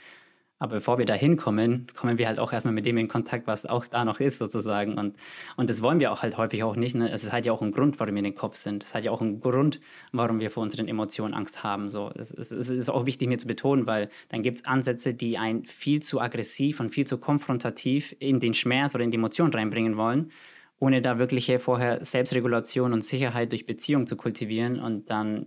[0.58, 3.66] Aber bevor wir da hinkommen, kommen wir halt auch erstmal mit dem in Kontakt, was
[3.66, 4.94] auch da noch ist, sozusagen.
[4.94, 5.16] Und,
[5.56, 6.94] und das wollen wir auch halt häufig auch nicht.
[6.94, 7.10] Ne?
[7.10, 8.82] Es hat ja auch einen Grund, warum wir in den Kopf sind.
[8.82, 9.80] Es hat ja auch einen Grund,
[10.12, 11.90] warum wir vor unseren Emotionen Angst haben.
[11.90, 15.12] So, es, es, es ist auch wichtig, mir zu betonen, weil dann gibt es Ansätze,
[15.12, 19.18] die einen viel zu aggressiv und viel zu konfrontativ in den Schmerz oder in die
[19.18, 20.30] Emotion reinbringen wollen,
[20.78, 24.80] ohne da wirkliche vorher Selbstregulation und Sicherheit durch Beziehung zu kultivieren.
[24.80, 25.46] Und dann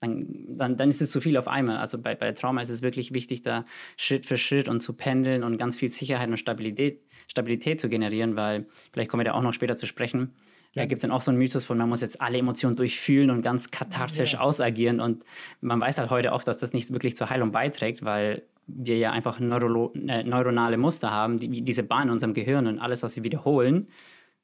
[0.00, 1.78] dann, dann, dann ist es zu viel auf einmal.
[1.78, 3.64] Also bei, bei Trauma ist es wirklich wichtig, da
[3.96, 8.36] Schritt für Schritt und zu pendeln und ganz viel Sicherheit und Stabilität, Stabilität zu generieren,
[8.36, 10.34] weil vielleicht kommen wir da auch noch später zu sprechen.
[10.74, 13.30] Da gibt es dann auch so einen Mythos von, man muss jetzt alle Emotionen durchfühlen
[13.30, 14.40] und ganz kathartisch ja.
[14.40, 15.00] ausagieren.
[15.00, 15.24] Und
[15.62, 19.10] man weiß halt heute auch, dass das nicht wirklich zur Heilung beiträgt, weil wir ja
[19.10, 23.16] einfach Neuro äh, neuronale Muster haben, die, diese Bahn in unserem Gehirn und alles, was
[23.16, 23.88] wir wiederholen,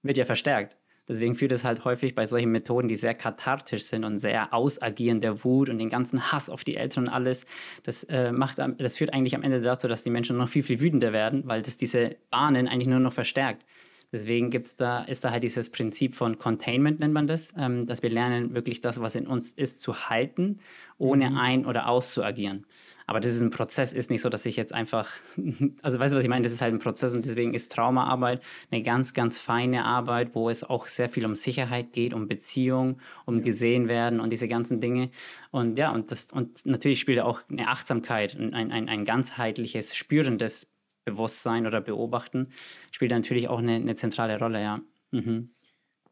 [0.02, 0.78] wird ja verstärkt.
[1.08, 5.20] Deswegen führt es halt häufig bei solchen Methoden, die sehr kathartisch sind und sehr ausagieren
[5.20, 7.44] der Wut und den ganzen Hass auf die Eltern und alles,
[7.82, 10.80] das, äh, macht, das führt eigentlich am Ende dazu, dass die Menschen noch viel, viel
[10.80, 13.64] wütender werden, weil das diese Bahnen eigentlich nur noch verstärkt.
[14.12, 18.02] Deswegen gibt's da, ist da halt dieses Prinzip von Containment, nennt man das, ähm, dass
[18.02, 20.60] wir lernen, wirklich das, was in uns ist, zu halten,
[20.98, 21.36] ohne mhm.
[21.38, 22.66] ein- oder auszuagieren.
[23.12, 25.10] Aber das ist ein Prozess, ist nicht so, dass ich jetzt einfach,
[25.82, 26.44] also weißt du, was ich meine?
[26.44, 30.48] Das ist halt ein Prozess und deswegen ist Traumaarbeit eine ganz, ganz feine Arbeit, wo
[30.48, 33.42] es auch sehr viel um Sicherheit geht, um Beziehung, um ja.
[33.42, 35.10] gesehen werden und diese ganzen Dinge.
[35.50, 40.72] Und ja, und das, und natürlich spielt auch eine Achtsamkeit, ein, ein, ein ganzheitliches, spürendes
[41.04, 42.48] Bewusstsein oder Beobachten
[42.92, 44.80] spielt natürlich auch eine, eine zentrale Rolle, ja.
[45.10, 45.50] Mhm.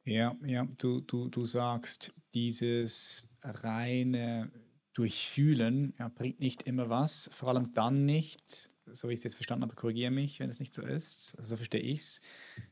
[0.05, 4.51] Ja, ja, du, du, du sagst, dieses reine
[5.01, 5.95] Durchfühlen.
[5.99, 9.65] Ja, bringt nicht immer was, vor allem dann nicht, so wie ich es jetzt verstanden
[9.65, 12.23] habe, korrigiere mich, wenn es nicht so ist, also so verstehe ich es,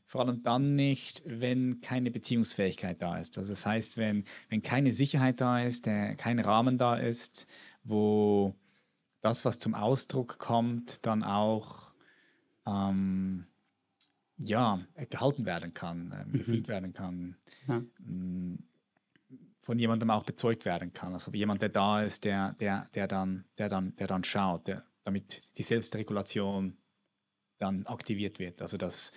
[0.05, 3.39] vor allem dann nicht, wenn keine Beziehungsfähigkeit da ist.
[3.39, 7.47] Also das heißt, wenn, wenn keine Sicherheit da ist, der, kein Rahmen da ist,
[7.83, 8.55] wo
[9.23, 11.93] das, was zum Ausdruck kommt, dann auch
[12.67, 13.47] ähm,
[14.37, 17.37] ja, gehalten werden kann, äh, gefühlt werden kann,
[17.67, 17.83] ja.
[19.61, 21.13] Von jemandem auch bezeugt werden kann.
[21.13, 24.85] Also jemand, der da ist, der, der, der, dann, der, dann, der dann schaut, der,
[25.05, 26.79] damit die Selbstregulation
[27.59, 28.63] dann aktiviert wird.
[28.63, 29.13] Also dass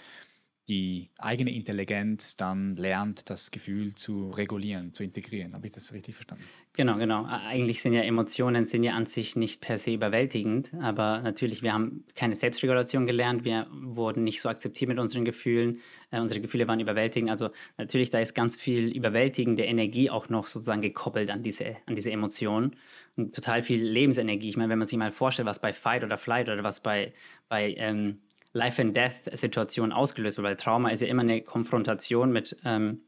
[0.71, 5.53] die eigene Intelligenz dann lernt, das Gefühl zu regulieren, zu integrieren.
[5.53, 6.45] Habe ich das richtig verstanden?
[6.71, 7.25] Genau, genau.
[7.25, 11.73] Eigentlich sind ja Emotionen sind ja an sich nicht per se überwältigend, aber natürlich, wir
[11.73, 15.79] haben keine Selbstregulation gelernt, wir wurden nicht so akzeptiert mit unseren Gefühlen,
[16.09, 17.29] äh, unsere Gefühle waren überwältigend.
[17.29, 21.95] Also natürlich, da ist ganz viel überwältigende Energie auch noch sozusagen gekoppelt an diese, an
[21.95, 22.77] diese Emotionen
[23.17, 24.47] und total viel Lebensenergie.
[24.47, 27.11] Ich meine, wenn man sich mal vorstellt, was bei Fight oder Flight oder was bei,
[27.49, 28.19] bei ähm,
[28.53, 33.01] Life-and-Death-Situation ausgelöst wird, weil Trauma ist ja immer eine Konfrontation mit, ähm,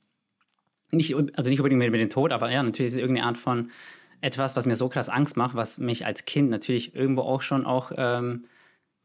[0.91, 3.38] nicht, also nicht unbedingt mit, mit dem Tod, aber ja, natürlich ist es irgendeine Art
[3.38, 3.71] von
[4.21, 7.65] etwas, was mir so krass Angst macht, was mich als Kind natürlich irgendwo auch schon
[7.65, 8.45] auch ähm,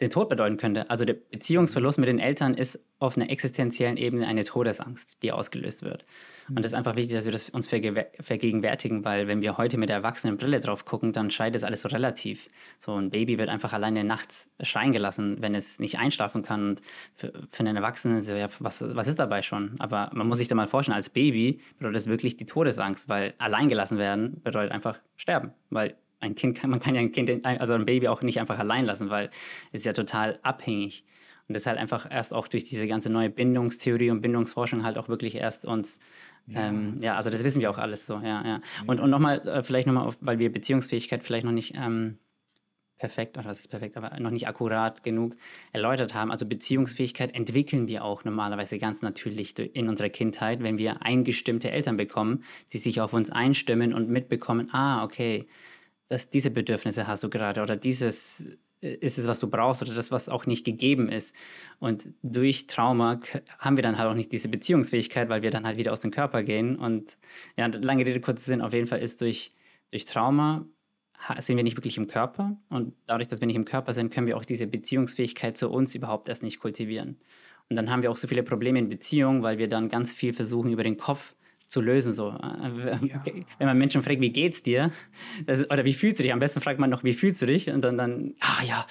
[0.01, 0.89] den Tod bedeuten könnte.
[0.91, 5.83] Also der Beziehungsverlust mit den Eltern ist auf einer existenziellen Ebene eine Todesangst, die ausgelöst
[5.83, 6.05] wird.
[6.49, 9.89] Und das ist einfach wichtig, dass wir das uns vergegenwärtigen, weil wenn wir heute mit
[9.89, 12.49] der Erwachsenenbrille drauf gucken, dann scheint es alles so relativ.
[12.79, 16.71] So ein Baby wird einfach alleine nachts schreien gelassen, wenn es nicht einschlafen kann.
[16.71, 16.83] Und
[17.15, 19.75] für, für einen Erwachsenen so, ja, was, was ist dabei schon?
[19.79, 23.35] Aber man muss sich da mal vorstellen, als Baby bedeutet das wirklich die Todesangst, weil
[23.39, 27.45] allein gelassen werden bedeutet einfach sterben, weil ein Kind kann, man kann ja ein Kind,
[27.45, 29.31] also ein Baby auch nicht einfach allein lassen, weil
[29.73, 31.05] es ist ja total abhängig.
[31.49, 35.09] Und das halt einfach erst auch durch diese ganze neue Bindungstheorie und Bindungsforschung halt auch
[35.09, 35.99] wirklich erst uns,
[36.47, 38.61] ja, ähm, ja also das wissen wir auch alles so, ja, ja.
[38.87, 42.19] Und, und nochmal, äh, vielleicht nochmal auf, weil wir Beziehungsfähigkeit vielleicht noch nicht ähm,
[42.99, 45.37] perfekt, oder was ist perfekt, aber noch nicht akkurat genug
[45.73, 46.31] erläutert haben.
[46.31, 51.97] Also Beziehungsfähigkeit entwickeln wir auch normalerweise ganz natürlich in unserer Kindheit, wenn wir eingestimmte Eltern
[51.97, 55.49] bekommen, die sich auf uns einstimmen und mitbekommen, ah, okay,
[56.09, 59.95] dass diese Bedürfnisse hast du gerade oder dieses äh, ist es, was du brauchst oder
[59.95, 61.35] das, was auch nicht gegeben ist.
[61.79, 63.21] Und durch Trauma
[63.59, 66.11] haben wir dann halt auch nicht diese Beziehungsfähigkeit, weil wir dann halt wieder aus dem
[66.11, 66.77] Körper gehen.
[66.77, 67.17] Und
[67.57, 69.53] ja, lange Rede, kurzer Sinn, auf jeden Fall ist durch,
[69.91, 70.67] durch Trauma
[71.39, 72.57] sind wir nicht wirklich im Körper.
[72.71, 75.95] Und dadurch, dass wir nicht im Körper sind, können wir auch diese Beziehungsfähigkeit zu uns
[75.95, 77.19] überhaupt erst nicht kultivieren.
[77.69, 80.33] Und dann haben wir auch so viele Probleme in Beziehungen, weil wir dann ganz viel
[80.33, 81.35] versuchen, über den Kopf
[81.69, 82.13] zu lösen.
[82.13, 82.31] So.
[82.31, 83.23] Ja.
[83.59, 84.91] Wenn man Menschen fragt, wie geht's dir?
[85.47, 86.33] Das, oder wie fühlst du dich?
[86.33, 87.69] Am besten fragt man noch, wie fühlst du dich?
[87.69, 88.87] Und dann, dann ah ja,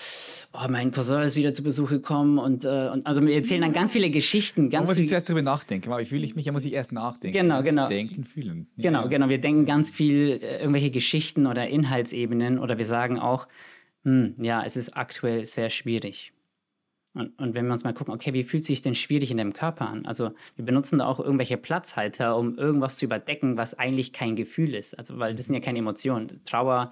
[0.54, 2.38] oh, mein Cousin ist wieder zu Besuch gekommen.
[2.38, 4.70] Und, äh, und also wir erzählen dann ganz viele Geschichten.
[4.70, 5.90] Ganz da muss viel, ich zuerst drüber nachdenken.
[5.90, 6.46] Wie fühle ich mich?
[6.46, 7.36] Da muss ich erst nachdenken.
[7.36, 7.90] Genau, genau.
[7.90, 8.68] Denken, fühlen.
[8.76, 8.84] Ja.
[8.90, 9.28] Genau, genau.
[9.28, 12.60] Wir denken ganz viel äh, irgendwelche Geschichten oder Inhaltsebenen.
[12.60, 13.48] Oder wir sagen auch,
[14.04, 16.32] hm, ja, es ist aktuell sehr schwierig.
[17.18, 19.54] Und, und, wenn wir uns mal gucken, okay, wie fühlt sich denn schwierig in deinem
[19.54, 20.06] Körper an?
[20.06, 24.76] Also wir benutzen da auch irgendwelche Platzhalter, um irgendwas zu überdecken, was eigentlich kein Gefühl
[24.76, 24.98] ist.
[24.98, 26.42] Also weil das sind ja keine Emotionen.
[26.46, 26.92] Trauer,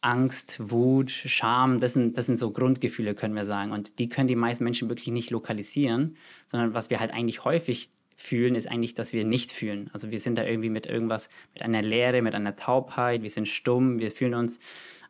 [0.00, 3.72] Angst, Wut, Scham, das sind, das sind so Grundgefühle, können wir sagen.
[3.72, 7.90] Und die können die meisten Menschen wirklich nicht lokalisieren, sondern was wir halt eigentlich häufig
[8.16, 9.90] fühlen, ist eigentlich, dass wir nicht fühlen.
[9.92, 13.48] Also wir sind da irgendwie mit irgendwas, mit einer Leere, mit einer Taubheit, wir sind
[13.48, 14.60] stumm, wir fühlen uns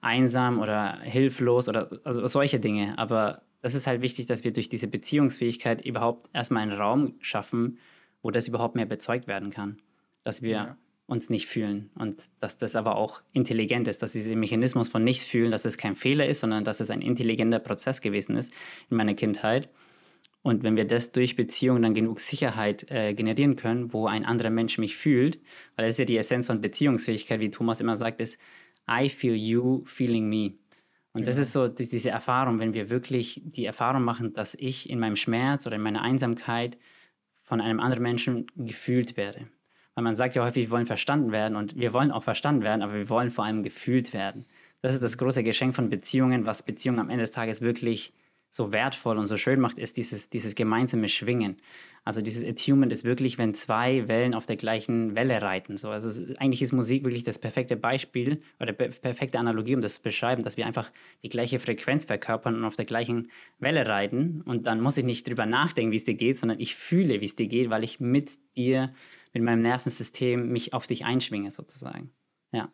[0.01, 2.99] einsam oder hilflos oder also solche Dinge.
[2.99, 7.79] Aber das ist halt wichtig, dass wir durch diese Beziehungsfähigkeit überhaupt erstmal einen Raum schaffen,
[8.21, 9.79] wo das überhaupt mehr bezeugt werden kann.
[10.23, 10.77] Dass wir ja.
[11.07, 15.51] uns nicht fühlen und dass das aber auch intelligent ist, dass dieser Mechanismus von Nicht-Fühlen,
[15.51, 18.53] dass es kein Fehler ist, sondern dass es ein intelligenter Prozess gewesen ist
[18.91, 19.71] in meiner Kindheit.
[20.43, 24.51] Und wenn wir das durch Beziehung dann genug Sicherheit äh, generieren können, wo ein anderer
[24.51, 25.39] Mensch mich fühlt,
[25.77, 28.39] weil das ist ja die Essenz von Beziehungsfähigkeit, wie Thomas immer sagt, ist
[28.87, 30.53] I feel you feeling me.
[31.15, 31.27] Und ja.
[31.27, 34.99] das ist so die, diese Erfahrung, wenn wir wirklich die Erfahrung machen, dass ich in
[34.99, 36.77] meinem Schmerz oder in meiner Einsamkeit
[37.43, 39.47] von einem anderen Menschen gefühlt werde.
[39.95, 42.83] Weil man sagt ja häufig, wir wollen verstanden werden und wir wollen auch verstanden werden,
[42.83, 44.45] aber wir wollen vor allem gefühlt werden.
[44.83, 48.13] Das ist das große Geschenk von Beziehungen, was Beziehungen am Ende des Tages wirklich
[48.55, 51.57] so wertvoll und so schön macht, ist dieses, dieses gemeinsame Schwingen.
[52.05, 55.77] Also dieses Attunement ist wirklich, wenn zwei Wellen auf der gleichen Welle reiten.
[55.77, 55.89] So.
[55.89, 60.45] Also eigentlich ist Musik wirklich das perfekte Beispiel oder perfekte Analogie, um das zu beschreiben,
[60.45, 60.93] dass wir einfach
[61.25, 64.43] die gleiche Frequenz verkörpern und auf der gleichen Welle reiten.
[64.43, 67.27] Und dann muss ich nicht drüber nachdenken, wie es dir geht, sondern ich fühle, wie
[67.27, 68.95] es dir geht, weil ich mit dir,
[69.33, 72.13] mit meinem Nervensystem mich auf dich einschwinge sozusagen.
[72.53, 72.71] Ja.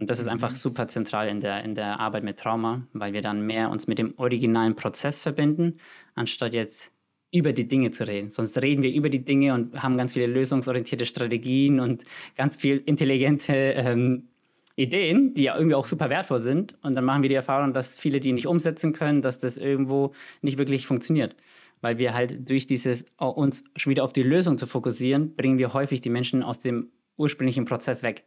[0.00, 0.56] Und das ist einfach mhm.
[0.56, 3.98] super zentral in der, in der Arbeit mit Trauma, weil wir dann mehr uns mit
[3.98, 5.78] dem originalen Prozess verbinden,
[6.14, 6.92] anstatt jetzt
[7.30, 8.30] über die Dinge zu reden.
[8.30, 12.04] Sonst reden wir über die Dinge und haben ganz viele lösungsorientierte Strategien und
[12.36, 14.28] ganz viel intelligente ähm,
[14.76, 16.76] Ideen, die ja irgendwie auch super wertvoll sind.
[16.82, 20.12] Und dann machen wir die Erfahrung, dass viele die nicht umsetzen können, dass das irgendwo
[20.40, 21.36] nicht wirklich funktioniert.
[21.80, 26.00] Weil wir halt durch dieses, uns wieder auf die Lösung zu fokussieren, bringen wir häufig
[26.00, 28.24] die Menschen aus dem ursprünglichen Prozess weg.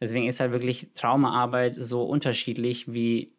[0.00, 3.32] Deswegen ist halt wirklich Traumaarbeit so unterschiedlich wie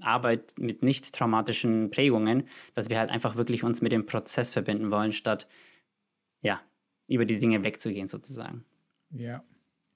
[0.00, 4.90] Arbeit mit nicht traumatischen Prägungen, dass wir halt einfach wirklich uns mit dem Prozess verbinden
[4.90, 5.48] wollen, statt
[6.42, 6.60] ja,
[7.08, 8.64] über die Dinge wegzugehen sozusagen.
[9.10, 9.42] Ja,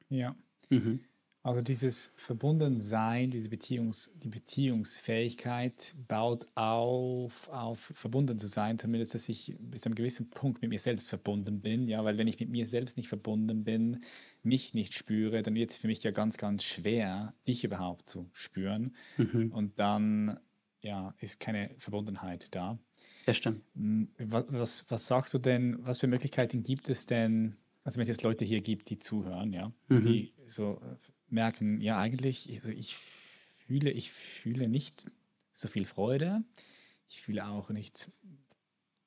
[0.09, 0.35] ja.
[0.70, 1.00] Mhm.
[1.44, 9.28] Also dieses Verbundensein, diese Beziehungs, die Beziehungsfähigkeit baut auf, auf verbunden zu sein, zumindest, dass
[9.28, 11.87] ich bis zu einem gewissen Punkt mit mir selbst verbunden bin.
[11.87, 14.00] Ja, weil wenn ich mit mir selbst nicht verbunden bin,
[14.42, 18.26] mich nicht spüre, dann wird es für mich ja ganz, ganz schwer, dich überhaupt zu
[18.33, 18.96] spüren.
[19.18, 19.52] Mhm.
[19.52, 20.40] Und dann
[20.80, 22.78] ja, ist keine Verbundenheit da.
[23.26, 23.61] Das stimmt.
[23.74, 28.02] Hm, was, was, was sagst du denn, was für Möglichkeiten gibt es denn, also wenn
[28.02, 30.00] es jetzt Leute hier gibt, die zuhören, ja, mhm.
[30.00, 30.80] die so
[31.35, 32.97] merken, ja, eigentlich, also ich
[33.66, 35.07] fühle, ich fühle nicht
[35.53, 36.42] so viel Freude.
[37.09, 38.09] Ich fühle auch nicht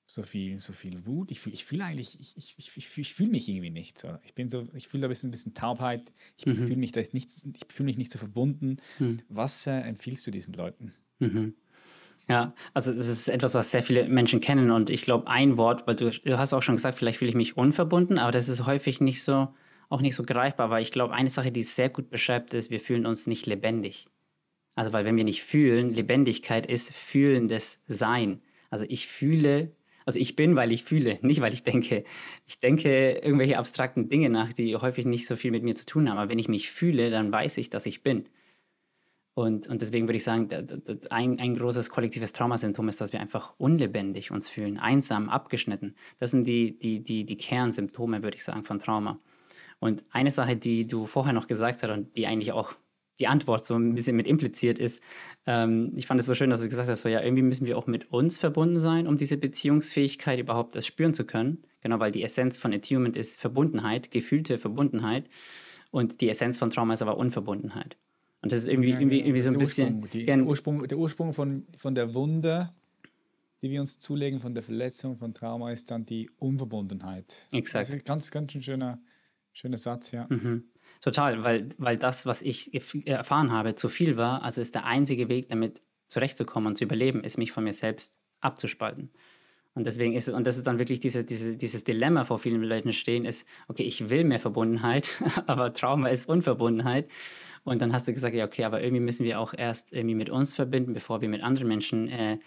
[0.06, 1.32] so viel, so viel Wut.
[1.32, 4.18] Ich fühle, ich fühle eigentlich, ich, ich, ich, fühle mich irgendwie nicht so.
[4.24, 6.14] Ich bin so, ich fühle ein bisschen, ein bisschen Taubheit.
[6.38, 6.56] Ich mhm.
[6.56, 8.78] fühle mich da ist nichts, ich fühle mich nicht so verbunden.
[9.00, 9.18] Mhm.
[9.28, 10.94] Was äh, empfiehlst du diesen Leuten?
[11.20, 11.56] Mhm.
[12.30, 15.88] Ja, also das ist etwas, was sehr viele Menschen kennen und ich glaube, ein Wort,
[15.88, 18.66] weil du, du hast auch schon gesagt, vielleicht fühle ich mich unverbunden, aber das ist
[18.66, 19.54] häufig nicht so,
[19.90, 22.70] auch nicht so greifbar, weil ich glaube, eine Sache, die es sehr gut beschreibt, ist,
[22.70, 24.06] wir fühlen uns nicht lebendig.
[24.76, 28.42] Also, weil wenn wir nicht fühlen, Lebendigkeit ist fühlendes Sein.
[28.70, 29.72] Also ich fühle,
[30.06, 32.04] also ich bin, weil ich fühle, nicht weil ich denke.
[32.46, 36.10] Ich denke irgendwelche abstrakten Dinge nach, die häufig nicht so viel mit mir zu tun
[36.10, 36.18] haben.
[36.18, 38.30] Aber wenn ich mich fühle, dann weiß ich, dass ich bin.
[39.34, 40.50] Und, und deswegen würde ich sagen,
[41.12, 45.96] ein, ein großes kollektives Traumasymptom ist, dass wir einfach unlebendig uns fühlen, einsam, abgeschnitten.
[46.18, 49.20] Das sind die, die, die, die Kernsymptome, würde ich sagen, von Trauma.
[49.80, 52.74] Und eine Sache, die du vorher noch gesagt hast und die eigentlich auch
[53.20, 55.02] die Antwort so ein bisschen mit impliziert ist,
[55.46, 57.78] ähm, ich fand es so schön, dass du gesagt hast, so ja, irgendwie müssen wir
[57.78, 61.64] auch mit uns verbunden sein, um diese Beziehungsfähigkeit überhaupt das spüren zu können.
[61.82, 65.30] Genau, weil die Essenz von Attunement ist Verbundenheit, gefühlte Verbundenheit.
[65.90, 67.98] Und die Essenz von Trauma ist aber Unverbundenheit.
[68.42, 70.04] Und das ist irgendwie, ja, irgendwie, irgendwie so ein bisschen.
[70.04, 72.72] Ursprung, die, Ursprung, der Ursprung von, von der Wunde,
[73.62, 77.48] die wir uns zulegen, von der Verletzung, von Trauma, ist dann die Unverbundenheit.
[77.52, 77.82] Exakt.
[77.82, 79.00] Das ist ein ganz, ganz schöner
[79.58, 80.28] Schöner Satz, ja.
[80.30, 80.66] Mhm.
[81.02, 82.76] total, weil, weil das, was ich
[83.08, 84.44] erfahren habe, zu viel war.
[84.44, 88.16] Also ist der einzige Weg, damit zurechtzukommen und zu überleben, ist mich von mir selbst
[88.40, 89.10] abzuspalten.
[89.74, 92.62] Und deswegen ist es, und das ist dann wirklich diese, diese, dieses Dilemma, vor vielen
[92.62, 95.10] Leuten stehen, ist, okay, ich will mehr Verbundenheit,
[95.48, 97.10] aber Trauma ist Unverbundenheit.
[97.68, 100.30] Und dann hast du gesagt, ja, okay, aber irgendwie müssen wir auch erst irgendwie mit
[100.30, 102.38] uns verbinden, bevor wir mit anderen Menschen äh,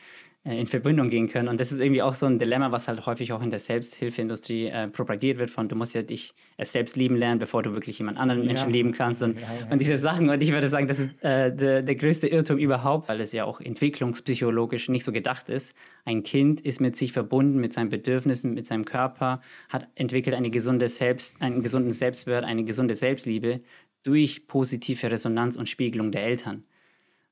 [0.43, 1.49] äh, in Verbindung gehen können.
[1.49, 4.69] Und das ist irgendwie auch so ein Dilemma, was halt häufig auch in der Selbsthilfeindustrie
[4.69, 7.99] äh, propagiert wird, von du musst ja dich es selbst lieben lernen, bevor du wirklich
[7.99, 8.73] jemand anderen Menschen ja.
[8.73, 9.23] lieben kannst.
[9.23, 9.71] Und, ja, ja.
[9.71, 13.11] und diese Sachen, und ich würde sagen, das ist äh, der, der größte Irrtum überhaupt,
[13.11, 15.75] weil es ja auch entwicklungspsychologisch nicht so gedacht ist.
[16.07, 20.49] Ein Kind ist mit sich verbunden, mit seinen Bedürfnissen, mit seinem Körper, hat entwickelt eine
[20.49, 23.61] gesunde Selbst, einen gesunden Selbstwert, eine gesunde Selbstliebe
[24.03, 26.65] durch positive Resonanz und Spiegelung der Eltern.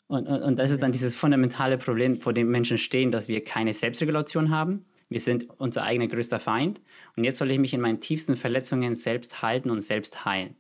[0.06, 3.44] Und, und, und das ist dann dieses fundamentale Problem, vor dem Menschen stehen, dass wir
[3.44, 4.84] keine Selbstregulation haben.
[5.08, 6.80] Wir sind unser eigener größter Feind.
[7.16, 10.56] Und jetzt soll ich mich in meinen tiefsten Verletzungen selbst halten und selbst heilen.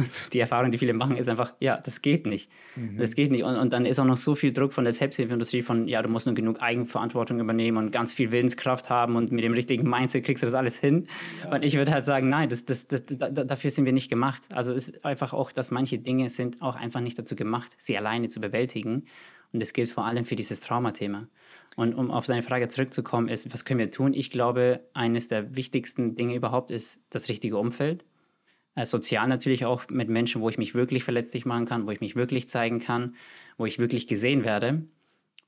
[0.00, 2.50] Und die Erfahrung, die viele machen, ist einfach, ja, das geht nicht.
[2.76, 2.98] Mhm.
[2.98, 3.44] Das geht nicht.
[3.44, 6.08] Und, und, dann ist auch noch so viel Druck von der Selbsthilfeindustrie von, ja, du
[6.08, 10.24] musst nur genug Eigenverantwortung übernehmen und ganz viel Willenskraft haben und mit dem richtigen Mindset
[10.24, 11.06] kriegst du das alles hin.
[11.44, 11.54] Ja.
[11.54, 14.42] Und ich würde halt sagen, nein, das, das, das, da, dafür sind wir nicht gemacht.
[14.52, 17.96] Also es ist einfach auch, dass manche Dinge sind auch einfach nicht dazu gemacht, sie
[17.96, 19.04] alleine zu bewältigen.
[19.52, 21.26] Und das gilt vor allem für dieses Traumathema.
[21.76, 24.12] Und um auf deine Frage zurückzukommen, ist, was können wir tun?
[24.14, 28.04] Ich glaube, eines der wichtigsten Dinge überhaupt ist das richtige Umfeld.
[28.80, 32.00] Äh, sozial natürlich auch mit Menschen, wo ich mich wirklich verletzlich machen kann, wo ich
[32.00, 33.14] mich wirklich zeigen kann,
[33.58, 34.82] wo ich wirklich gesehen werde.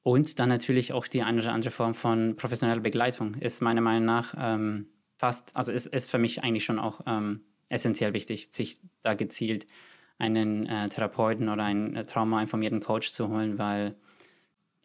[0.03, 4.05] Und dann natürlich auch die eine oder andere Form von professioneller Begleitung ist meiner Meinung
[4.05, 8.81] nach ähm, fast, also ist, ist für mich eigentlich schon auch ähm, essentiell wichtig, sich
[9.03, 9.67] da gezielt
[10.19, 13.95] einen äh, Therapeuten oder einen äh, traumainformierten Coach zu holen, weil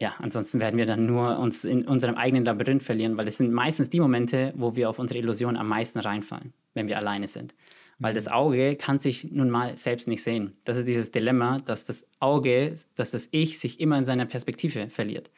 [0.00, 3.52] ja, ansonsten werden wir dann nur uns in unserem eigenen Labyrinth verlieren, weil es sind
[3.52, 7.54] meistens die Momente, wo wir auf unsere Illusion am meisten reinfallen, wenn wir alleine sind.
[7.98, 10.56] Weil das Auge kann sich nun mal selbst nicht sehen.
[10.64, 14.88] Das ist dieses Dilemma, dass das Auge, dass das Ich sich immer in seiner Perspektive
[14.88, 15.30] verliert.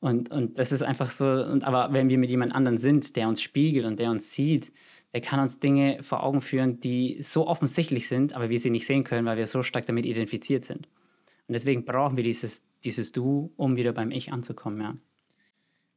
[0.00, 3.28] Und, und das ist einfach so, und, aber wenn wir mit jemand anderen sind, der
[3.28, 4.72] uns spiegelt und der uns sieht,
[5.14, 8.86] der kann uns Dinge vor Augen führen, die so offensichtlich sind, aber wir sie nicht
[8.86, 10.86] sehen können, weil wir so stark damit identifiziert sind.
[11.48, 14.96] Und deswegen brauchen wir dieses, dieses Du, um wieder beim Ich anzukommen, ja.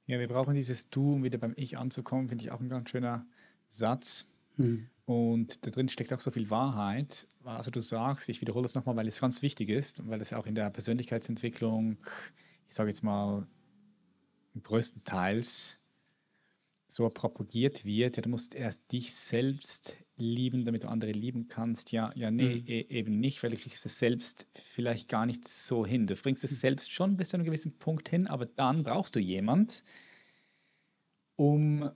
[0.08, 2.90] Ja, wir brauchen dieses Du, um wieder beim Ich anzukommen, finde ich auch ein ganz
[2.90, 3.26] schöner
[3.68, 4.30] Satz.
[4.56, 4.88] Hm.
[5.10, 7.26] Und da drin steckt auch so viel Wahrheit.
[7.44, 10.46] Also du sagst, ich wiederhole es nochmal, weil es ganz wichtig ist, weil es auch
[10.46, 11.98] in der Persönlichkeitsentwicklung,
[12.68, 13.48] ich sage jetzt mal,
[14.62, 15.90] größtenteils
[16.88, 21.92] so propagiert wird, ja, du musst erst dich selbst lieben, damit du andere lieben kannst.
[21.92, 22.68] Ja, ja, nee, mhm.
[22.68, 26.06] E eben nicht, weil du kriegst es selbst vielleicht gar nicht so hin.
[26.06, 26.58] Du bringst es mhm.
[26.58, 29.84] selbst schon bis zu einem gewissen Punkt hin, aber dann brauchst du jemand,
[31.36, 31.90] um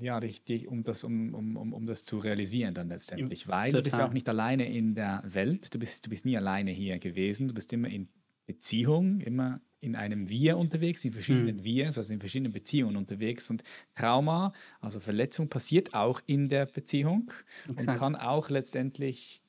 [0.00, 3.48] ja, richtig, um das, um, um, um, das zu realisieren dann letztendlich.
[3.48, 3.80] Weil Total.
[3.80, 6.70] du bist ja auch nicht alleine in der Welt, du bist, du bist nie alleine
[6.70, 8.08] hier gewesen, du bist immer in
[8.46, 11.64] Beziehung, immer in einem Wir unterwegs, in verschiedenen mhm.
[11.64, 13.50] Wirs, also in verschiedenen Beziehungen unterwegs.
[13.50, 13.62] Und
[13.94, 17.32] Trauma, also Verletzung, passiert auch in der Beziehung
[17.68, 17.88] Exakt.
[17.88, 19.42] und kann auch letztendlich,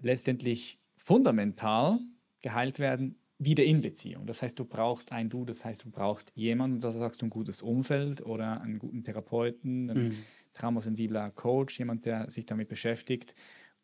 [0.00, 1.98] letztendlich fundamental
[2.42, 4.26] geheilt werden wieder in Beziehung.
[4.26, 7.30] Das heißt, du brauchst ein Du, das heißt, du brauchst jemanden, das sagst du ein
[7.30, 10.14] gutes Umfeld oder einen guten Therapeuten, einen mhm.
[10.54, 13.34] traumasensibler Coach, jemand, der sich damit beschäftigt,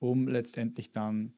[0.00, 1.34] um letztendlich dann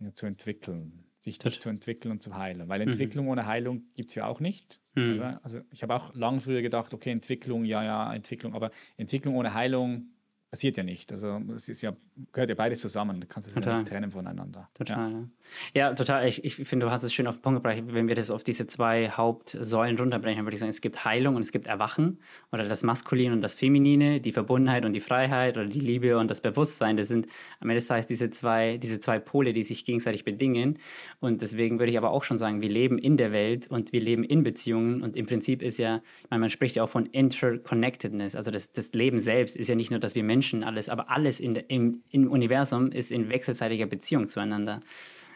[0.00, 2.68] ja, zu entwickeln, sich das zu entwickeln und zu heilen.
[2.68, 2.88] Weil mhm.
[2.88, 3.32] Entwicklung mhm.
[3.32, 4.80] ohne Heilung gibt es ja auch nicht.
[4.94, 5.20] Mhm.
[5.42, 9.52] Also ich habe auch lang früher gedacht, okay, Entwicklung, ja, ja, Entwicklung, aber Entwicklung ohne
[9.52, 10.08] Heilung
[10.50, 11.12] passiert ja nicht.
[11.12, 11.94] Also es ist ja,
[12.32, 13.20] gehört ja beides zusammen.
[13.20, 13.72] Du kannst es total.
[13.72, 14.68] ja nicht trennen voneinander.
[14.74, 15.28] Total, ja.
[15.74, 16.26] Ja, total.
[16.28, 17.82] Ich, ich finde, du hast es schön auf den Punkt gebracht.
[17.86, 21.42] Wenn wir das auf diese zwei Hauptsäulen runterbrechen, würde ich sagen, es gibt Heilung und
[21.42, 22.18] es gibt Erwachen
[22.52, 26.28] oder das Maskuline und das Feminine, die Verbundenheit und die Freiheit oder die Liebe und
[26.28, 26.96] das Bewusstsein.
[26.96, 27.26] Das sind
[27.60, 30.78] am Ende des Tages diese zwei, diese zwei Pole, die sich gegenseitig bedingen.
[31.20, 34.00] Und deswegen würde ich aber auch schon sagen, wir leben in der Welt und wir
[34.00, 37.06] leben in Beziehungen und im Prinzip ist ja, ich meine, man spricht ja auch von
[37.06, 38.34] Interconnectedness.
[38.34, 41.40] Also das, das Leben selbst ist ja nicht nur, dass wir Menschen alles, aber alles
[41.40, 44.80] in, im, im Universum ist in wechselseitiger Beziehung zueinander.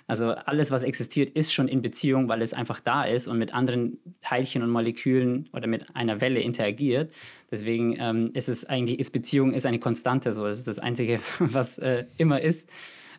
[0.06, 3.54] Also alles, was existiert, ist schon in Beziehung, weil es einfach da ist und mit
[3.54, 7.12] anderen Teilchen und Molekülen oder mit einer Welle interagiert.
[7.50, 10.46] Deswegen ähm, ist es eigentlich, ist Beziehung ist eine Konstante so.
[10.46, 12.68] Es ist das Einzige, was äh, immer ist.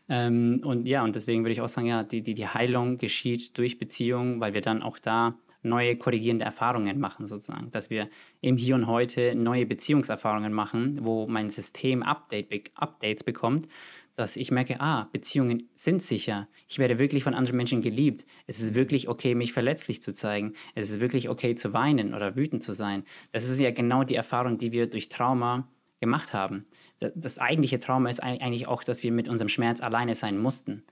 [0.09, 3.57] Ähm, und ja, und deswegen würde ich auch sagen, ja, die, die, die Heilung geschieht
[3.57, 7.71] durch Beziehung, weil wir dann auch da neue korrigierende Erfahrungen machen, sozusagen.
[7.71, 8.09] Dass wir
[8.41, 13.67] im Hier und Heute neue Beziehungserfahrungen machen, wo mein System Update, Updates bekommt,
[14.15, 16.47] dass ich merke, ah, Beziehungen sind sicher.
[16.67, 18.25] Ich werde wirklich von anderen Menschen geliebt.
[18.45, 20.53] Es ist wirklich okay, mich verletzlich zu zeigen.
[20.75, 23.03] Es ist wirklich okay zu weinen oder wütend zu sein.
[23.31, 25.67] Das ist ja genau die Erfahrung, die wir durch Trauma
[25.99, 26.65] gemacht haben.
[26.99, 30.83] Das, das eigentliche Trauma ist eigentlich auch, dass wir mit unserem Schmerz alleine sein mussten,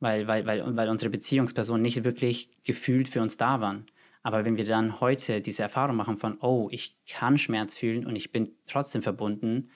[0.00, 3.86] weil, weil, weil, weil unsere Beziehungspersonen nicht wirklich gefühlt für uns da waren.
[4.22, 8.16] Aber wenn wir dann heute diese Erfahrung machen von, oh, ich kann Schmerz fühlen und
[8.16, 9.70] ich bin trotzdem verbunden,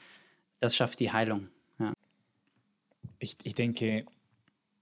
[0.61, 1.49] das schafft die Heilung.
[1.79, 1.93] Ja.
[3.19, 4.05] Ich, ich denke,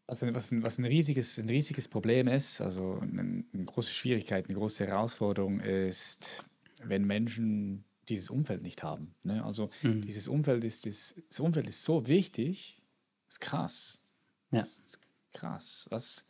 [0.07, 4.47] also was, ein, was ein, riesiges, ein riesiges Problem ist, also eine, eine große Schwierigkeit,
[4.49, 6.45] eine große Herausforderung ist,
[6.83, 9.15] wenn Menschen dieses Umfeld nicht haben.
[9.23, 9.45] Ne?
[9.45, 10.03] Also mhm.
[10.03, 12.83] dieses Umfeld ist, das, das Umfeld ist so wichtig,
[13.29, 14.05] ist krass.
[14.51, 14.61] Ja.
[14.61, 14.99] Ist
[15.33, 15.87] krass.
[15.91, 16.27] Was,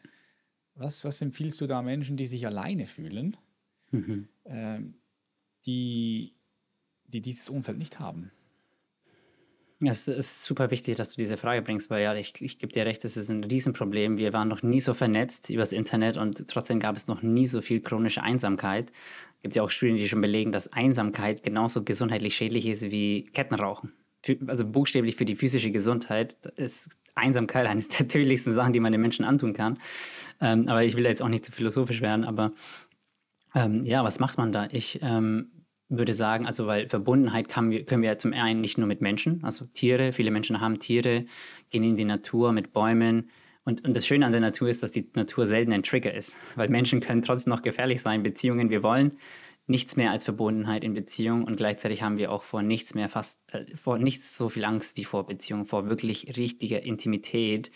[0.74, 3.36] was, was empfiehlst du da Menschen, die sich alleine fühlen,
[3.90, 4.28] mhm.
[4.44, 4.94] ähm,
[5.66, 6.34] die,
[7.04, 8.30] die dieses Umfeld nicht haben?
[9.82, 12.84] Es ist super wichtig, dass du diese Frage bringst, weil ja, ich, ich gebe dir
[12.84, 14.18] recht, es ist ein Riesenproblem.
[14.18, 17.62] Wir waren noch nie so vernetzt übers Internet und trotzdem gab es noch nie so
[17.62, 18.90] viel chronische Einsamkeit.
[19.36, 23.24] Es gibt ja auch Studien, die schon belegen, dass Einsamkeit genauso gesundheitlich schädlich ist wie
[23.24, 23.94] Kettenrauchen.
[24.22, 28.92] Für, also buchstäblich für die physische Gesundheit ist Einsamkeit eines der tödlichsten Sachen, die man
[28.92, 29.78] den Menschen antun kann.
[30.40, 32.52] Ähm, aber ich will jetzt auch nicht zu philosophisch werden, aber
[33.54, 34.68] ähm, ja, was macht man da?
[34.70, 35.50] Ich ähm,
[35.88, 39.66] würde sagen, also weil Verbundenheit kann, können wir zum einen nicht nur mit Menschen, also
[39.66, 41.26] Tiere, viele Menschen haben Tiere,
[41.70, 43.28] gehen in die Natur mit Bäumen.
[43.64, 46.34] Und, und das Schöne an der Natur ist, dass die Natur selten ein Trigger ist,
[46.56, 49.18] weil Menschen können trotzdem noch gefährlich sein, Beziehungen, wir wollen
[49.70, 53.42] nichts mehr als Verbundenheit in Beziehung und gleichzeitig haben wir auch vor nichts mehr fast,
[53.54, 57.70] äh, vor nichts so viel Angst wie vor Beziehung, vor wirklich richtiger Intimität,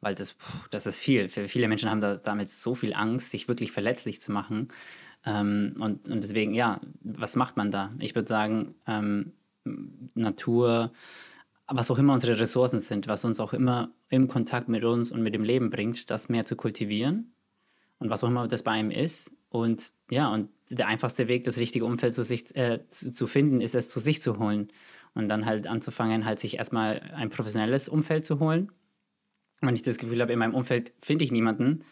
[0.00, 1.28] weil das, pff, das ist viel.
[1.28, 4.68] Für viele Menschen haben da damit so viel Angst, sich wirklich verletzlich zu machen.
[5.26, 7.92] Ähm, und, und deswegen, ja, was macht man da?
[7.98, 9.32] Ich würde sagen, ähm,
[10.14, 10.92] Natur,
[11.66, 15.22] was auch immer unsere Ressourcen sind, was uns auch immer im Kontakt mit uns und
[15.22, 17.32] mit dem Leben bringt, das mehr zu kultivieren
[17.98, 19.32] und was auch immer das bei einem ist.
[19.50, 23.60] Und ja, und der einfachste Weg, das richtige Umfeld zu, sich, äh, zu, zu, finden,
[23.60, 24.68] ist es zu sich zu holen.
[25.14, 28.70] Und dann halt anzufangen, halt sich erstmal ein professionelles Umfeld zu holen.
[29.60, 31.84] Wenn ich das Gefühl habe, in meinem Umfeld finde ich niemanden,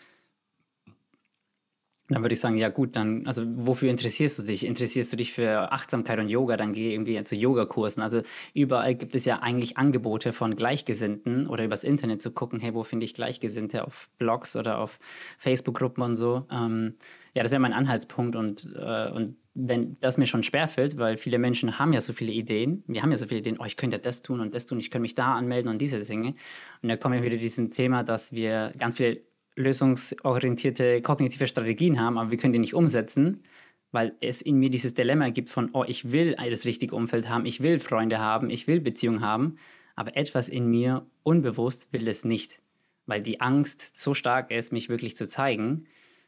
[2.09, 4.65] dann würde ich sagen, ja gut, dann, also wofür interessierst du dich?
[4.65, 8.03] Interessierst du dich für Achtsamkeit und Yoga, dann geh irgendwie zu Yogakursen.
[8.03, 8.23] Also
[8.55, 12.83] überall gibt es ja eigentlich Angebote von Gleichgesinnten oder übers Internet zu gucken, hey, wo
[12.83, 14.99] finde ich Gleichgesinnte auf Blogs oder auf
[15.37, 16.47] Facebook-Gruppen und so.
[16.51, 16.95] Ähm,
[17.35, 21.39] ja, das wäre mein Anhaltspunkt und, äh, und wenn das mir schon schwerfällt, weil viele
[21.39, 23.99] Menschen haben ja so viele Ideen, wir haben ja so viele Ideen, oh, ich könnte
[23.99, 26.35] das tun und das tun, ich könnte mich da anmelden und diese Dinge.
[26.81, 29.21] Und da kommen wir wieder diesem Thema, dass wir ganz viele
[29.59, 33.43] lösungsorientierte kognitive Strategien haben, aber wir können die nicht umsetzen,
[33.91, 37.47] weil es in mir dieses Dilemma gibt von, oh, ich will das richtige Umfeld haben,
[37.47, 39.57] ich will Freunde haben, ich will Beziehungen haben,
[39.97, 42.61] aber etwas in mir unbewusst will es nicht,
[43.07, 45.87] weil die Angst so stark ist, mich wirklich zu zeigen.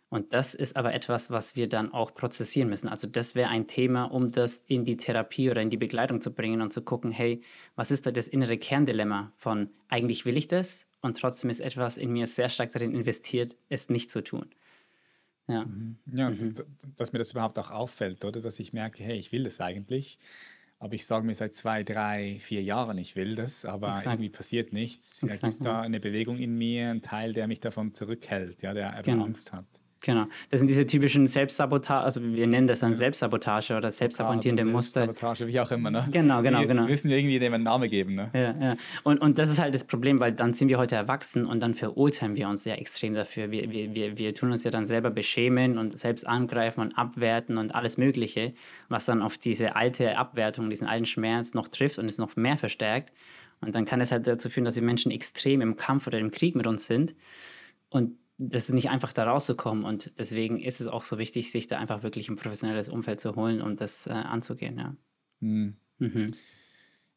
[0.08, 2.88] Und das ist aber etwas, was wir dann auch prozessieren müssen.
[2.88, 6.34] Also das wäre ein Thema, um das in die Therapie oder in die Begleitung zu
[6.34, 7.42] bringen und zu gucken, hey,
[7.76, 11.96] was ist da das innere Kerndilemma von, eigentlich will ich das, und trotzdem ist etwas
[11.96, 14.50] in mir sehr stark darin investiert, es nicht zu tun.
[15.48, 15.98] Ja, mhm.
[16.12, 16.54] ja mhm.
[16.96, 18.40] dass mir das überhaupt auch auffällt, oder?
[18.40, 20.18] Dass ich merke, hey, ich will das eigentlich,
[20.78, 24.06] aber ich sage mir seit zwei, drei, vier Jahren, ich will das, aber Exakt.
[24.06, 25.20] irgendwie passiert nichts.
[25.22, 28.72] Ja, gibt es da eine Bewegung in mir, ein Teil, der mich davon zurückhält, ja,
[28.72, 29.24] der genau.
[29.24, 29.66] Angst hat.
[30.02, 30.26] Genau.
[30.50, 35.04] Das sind diese typischen Selbstsabotage, also wir nennen das dann Selbstsabotage oder selbstsabotierende Muster.
[35.04, 36.08] Selbstsabotage, wie auch immer, ne?
[36.10, 36.86] Genau, genau, wir genau.
[36.86, 38.30] Müssen wir irgendwie dem einen Namen geben, ne?
[38.32, 38.76] Ja, ja.
[39.02, 41.74] Und, und das ist halt das Problem, weil dann sind wir heute erwachsen und dann
[41.74, 43.50] verurteilen wir uns ja extrem dafür.
[43.50, 47.58] Wir, wir, wir, wir tun uns ja dann selber beschämen und selbst angreifen und abwerten
[47.58, 48.54] und alles Mögliche,
[48.88, 52.56] was dann auf diese alte Abwertung, diesen alten Schmerz noch trifft und es noch mehr
[52.56, 53.12] verstärkt.
[53.60, 56.30] Und dann kann es halt dazu führen, dass wir Menschen extrem im Kampf oder im
[56.30, 57.14] Krieg mit uns sind.
[57.90, 61.66] Und das ist nicht einfach da rauszukommen und deswegen ist es auch so wichtig, sich
[61.66, 64.96] da einfach wirklich ein professionelles Umfeld zu holen und das äh, anzugehen, ja.
[65.40, 65.76] Mhm.
[65.98, 66.32] Mhm.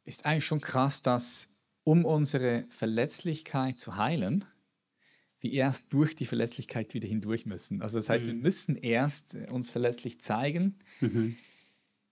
[0.03, 1.49] Ist eigentlich schon krass, dass
[1.85, 4.43] um unsere Verletzlichkeit zu heilen,
[5.39, 7.81] wir erst durch die Verletzlichkeit wieder hindurch müssen.
[7.81, 8.29] Also das heißt, mhm.
[8.29, 10.79] wir müssen erst uns verletzlich zeigen.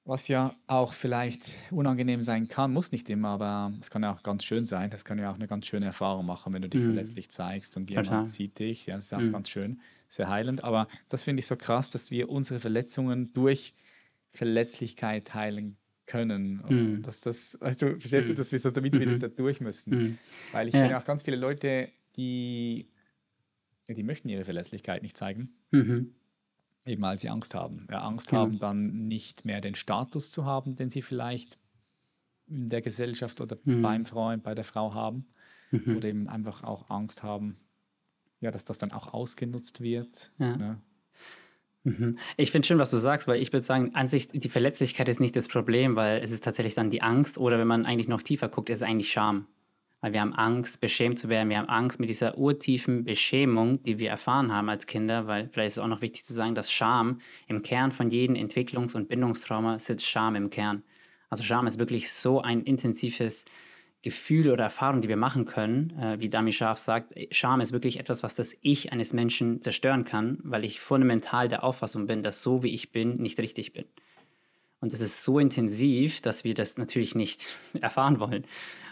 [0.03, 4.23] Was ja auch vielleicht unangenehm sein kann, muss nicht immer, aber es kann ja auch
[4.23, 4.89] ganz schön sein.
[4.89, 6.87] Das kann ja auch eine ganz schöne Erfahrung machen, wenn du dich mhm.
[6.87, 8.05] verletzlich zeigst und Total.
[8.05, 8.87] jemand sieht dich.
[8.87, 9.31] Ja, das ist auch mhm.
[9.31, 10.63] ganz schön, sehr heilend.
[10.63, 13.73] Aber das finde ich so krass, dass wir unsere Verletzungen durch
[14.31, 15.77] Verletzlichkeit heilen
[16.07, 16.61] können.
[16.61, 17.01] Und mhm.
[17.03, 18.37] dass das, weißt du, verstehst du, mhm.
[18.37, 19.19] dass wir so damit wieder mhm.
[19.19, 20.17] da durch müssen?
[20.51, 20.81] Weil ich ja.
[20.81, 22.89] kenne auch ganz viele Leute, die,
[23.87, 25.53] die möchten ihre Verletzlichkeit nicht zeigen.
[25.69, 26.15] Mhm
[26.86, 27.88] Eben weil sie Angst haben.
[27.91, 28.41] Ja, Angst genau.
[28.41, 31.59] haben, dann nicht mehr den Status zu haben, den sie vielleicht
[32.47, 33.82] in der Gesellschaft oder mhm.
[33.82, 35.27] beim Freund, bei der Frau haben.
[35.71, 35.97] Mhm.
[35.97, 37.57] Oder eben einfach auch Angst haben,
[38.41, 40.32] ja, dass das dann auch ausgenutzt wird.
[40.38, 40.57] Ja.
[40.57, 40.82] Ne?
[41.84, 42.17] Mhm.
[42.38, 45.19] Ich finde schön, was du sagst, weil ich würde sagen, an sich, die Verletzlichkeit ist
[45.19, 48.21] nicht das Problem, weil es ist tatsächlich dann die Angst oder wenn man eigentlich noch
[48.21, 49.47] tiefer guckt, ist es eigentlich Scham.
[50.01, 51.49] Weil wir haben Angst, beschämt zu werden.
[51.49, 55.67] Wir haben Angst mit dieser urtiefen Beschämung, die wir erfahren haben als Kinder, weil vielleicht
[55.67, 59.09] ist es auch noch wichtig zu sagen, dass Scham im Kern von jedem Entwicklungs- und
[59.09, 60.83] Bindungstrauma sitzt Scham im Kern.
[61.29, 63.45] Also Scham ist wirklich so ein intensives
[64.01, 65.91] Gefühl oder Erfahrung, die wir machen können.
[65.99, 70.05] Äh, wie Dami Scharf sagt, Scham ist wirklich etwas, was das Ich eines Menschen zerstören
[70.05, 73.85] kann, weil ich fundamental der Auffassung bin, dass so wie ich bin, nicht richtig bin.
[74.82, 77.45] Und das ist so intensiv, dass wir das natürlich nicht
[77.82, 78.45] erfahren wollen.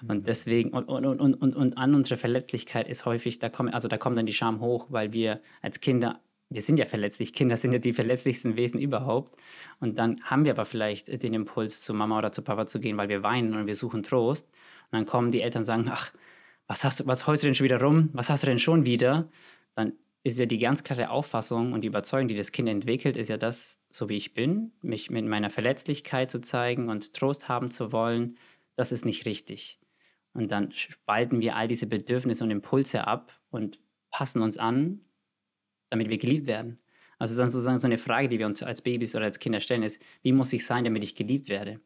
[0.08, 3.88] Und deswegen, und, und, und, und, und an unsere Verletzlichkeit ist häufig, da kommt, also
[3.88, 7.58] da kommt dann die Scham hoch, weil wir als Kinder, wir sind ja verletzlich, Kinder
[7.58, 9.36] sind ja die verletzlichsten Wesen überhaupt.
[9.80, 12.96] Und dann haben wir aber vielleicht den Impuls, zu Mama oder zu Papa zu gehen,
[12.98, 14.46] weil wir weinen und wir suchen Trost.
[14.92, 16.12] Und dann kommen die Eltern und sagen, ach,
[16.68, 18.10] was hast du, was holst du denn schon wieder rum?
[18.14, 19.28] Was hast du denn schon wieder?
[19.74, 23.30] Dann ist ja die ganz klare Auffassung und die Überzeugung, die das Kind entwickelt, ist
[23.30, 27.72] ja das, so wie ich bin, mich mit meiner Verletzlichkeit zu zeigen und Trost haben
[27.72, 28.38] zu wollen,
[28.76, 29.80] das ist nicht richtig.
[30.34, 33.80] Und dann spalten wir all diese Bedürfnisse und Impulse ab und
[34.12, 35.02] passen uns an,
[35.90, 36.80] damit wir geliebt werden.
[37.18, 39.84] Also dann sozusagen so eine Frage, die wir uns als Babys oder als Kinder stellen,
[39.84, 41.82] ist, wie muss ich sein, damit ich geliebt werde?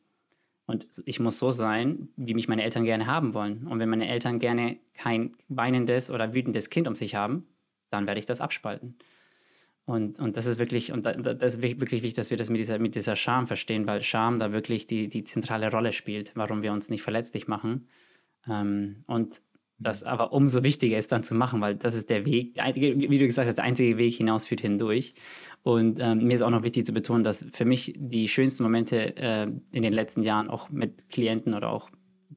[0.66, 3.68] Und ich muss so sein, wie mich meine Eltern gerne haben wollen.
[3.68, 7.47] Und wenn meine Eltern gerne kein weinendes oder wütendes Kind um sich haben,
[7.89, 8.97] dann werde ich das abspalten.
[9.86, 12.80] Und, und das ist wirklich, und das ist wirklich wichtig, dass wir das mit dieser,
[12.80, 16.72] mit dieser Scham verstehen, weil Scham da wirklich die, die zentrale Rolle spielt, warum wir
[16.72, 17.88] uns nicht verletzlich machen.
[18.48, 19.42] Ähm, und
[19.80, 23.28] das aber umso wichtiger ist dann zu machen, weil das ist der Weg, wie du
[23.28, 25.14] gesagt hast, der einzige Weg hinaus führt hindurch.
[25.64, 29.18] Und ähm, mir ist auch noch wichtig zu betonen, dass für mich die schönsten Momente
[29.18, 31.90] äh, in den letzten Jahren auch mit Klienten oder auch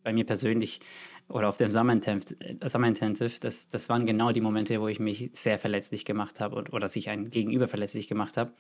[0.03, 0.81] bei mir persönlich
[1.29, 4.89] oder auf dem Summer Intensive, äh, Summer Intensive das, das waren genau die Momente, wo
[4.89, 8.53] ich mich sehr verletzlich gemacht habe oder, sich ein Gegenüber verletzlich gemacht habe.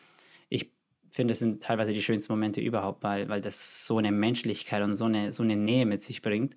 [0.48, 0.70] Ich
[1.10, 4.94] finde, es sind teilweise die schönsten Momente überhaupt, weil, weil das so eine Menschlichkeit und
[4.94, 6.56] so eine, so eine Nähe mit sich bringt,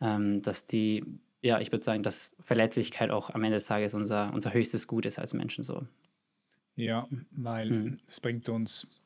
[0.00, 1.04] ähm, dass die,
[1.40, 5.06] ja, ich würde sagen, dass Verletzlichkeit auch am Ende des Tages unser, unser höchstes Gut
[5.06, 5.86] ist als Menschen so.
[6.76, 8.00] Ja, weil mhm.
[8.08, 9.04] es bringt uns,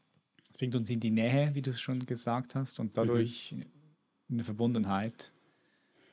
[0.51, 3.67] es bringt uns in die Nähe, wie du schon gesagt hast, und dadurch mhm.
[4.31, 5.33] eine Verbundenheit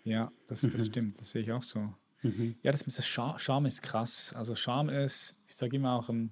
[0.06, 0.86] ja, das, das mhm.
[0.86, 1.94] stimmt, das sehe ich auch so.
[2.22, 2.56] Mhm.
[2.62, 4.34] Ja, das, das Charme ist krass.
[4.34, 6.30] Also Charme ist, ich sage immer auch um,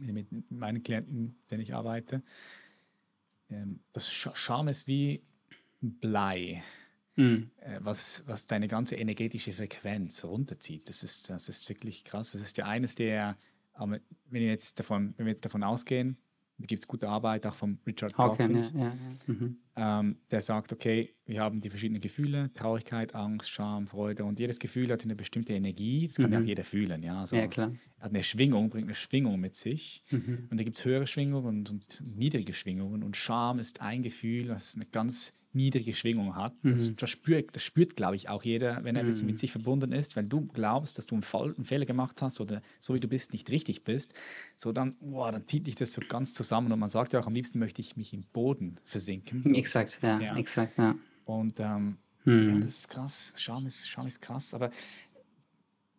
[0.00, 2.22] ähm, mit meinen Klienten, mit denen ich arbeite,
[3.48, 5.22] ähm, das Charme ist wie
[5.80, 6.62] Blei,
[7.16, 7.50] mhm.
[7.56, 10.88] Äh, was, was deine ganze energetische Frequenz runterzieht.
[10.88, 12.32] Das ist, das ist wirklich krass.
[12.32, 13.38] Das ist ja eines der,
[13.78, 16.18] wenn, wir jetzt davon, wenn wir jetzt davon ausgehen,
[16.58, 18.94] da gibt es gute Arbeit auch von Richard Hawkins, ja, ja, ja.
[19.26, 19.56] Mhm.
[19.76, 24.58] Ähm, der sagt, okay, wir haben die verschiedenen Gefühle, Traurigkeit, Angst, Scham, Freude und jedes
[24.58, 26.32] Gefühl hat eine bestimmte Energie, das kann mhm.
[26.32, 27.02] ja auch jeder fühlen.
[27.02, 27.72] Ja, also, ja klar.
[28.00, 30.48] Hat eine Schwingung, bringt eine Schwingung mit sich mhm.
[30.50, 34.46] und da gibt es höhere Schwingungen und, und, niedrige Schwingungen und Scham ist ein Gefühl,
[34.46, 36.54] das eine ganz niedrige Schwingung hat.
[36.62, 36.96] Das, mhm.
[36.96, 39.26] das spürt, das spürt glaube ich, auch jeder, wenn er mhm.
[39.26, 42.40] mit sich verbunden ist, wenn du glaubst, dass du einen, Fall, einen, Fehler gemacht hast
[42.40, 44.14] oder so wie du bist, nicht richtig bist,
[44.56, 47.26] so dann, boah, dann zieht dich das so ganz zusammen und man sagt ja auch,
[47.26, 49.54] am liebsten möchte ich mich im Boden versinken.
[49.54, 50.36] Exakt, ja, ja.
[50.36, 50.94] exakt, ja.
[51.24, 52.48] Und ähm, hm.
[52.48, 53.34] ja, das ist krass.
[53.36, 54.54] Charme ist, Charme ist krass.
[54.54, 54.70] Aber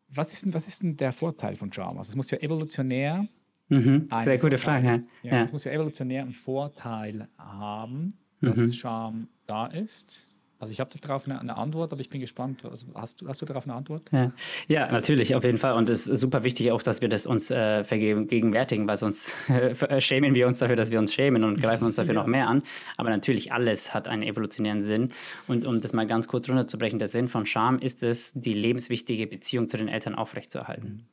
[0.10, 1.98] was ist, denn, was ist denn der Vorteil von Charme?
[1.98, 3.28] Also es muss ja evolutionär.
[3.70, 4.10] Mhm.
[4.20, 5.06] Sehr gute Frage.
[5.24, 5.44] Ja, ja.
[5.44, 8.74] Es muss ja evolutionär einen Vorteil haben, dass mhm.
[8.74, 10.41] Charme da ist.
[10.62, 12.64] Also ich habe darauf eine, eine, Antwort, aber ich bin gespannt.
[12.64, 14.04] Also hast, du, hast du darauf eine Antwort?
[14.12, 14.32] Ja.
[14.68, 15.74] ja, natürlich, auf jeden Fall.
[15.74, 20.00] Und es ist super wichtig auch, dass wir das uns äh, vergegenwärtigen, weil sonst äh,
[20.02, 22.22] schämen wir uns dafür, dass wir uns schämen und greifen uns dafür ja.
[22.22, 22.62] noch mehr an.
[22.96, 25.10] Aber natürlich, alles hat einen evolutionären Sinn.
[25.48, 29.26] Und um das mal ganz kurz runterzubrechen, der Sinn von Scham ist es, die lebenswichtige
[29.26, 30.90] Beziehung zu den Eltern aufrechtzuerhalten.
[30.90, 31.06] Mhm.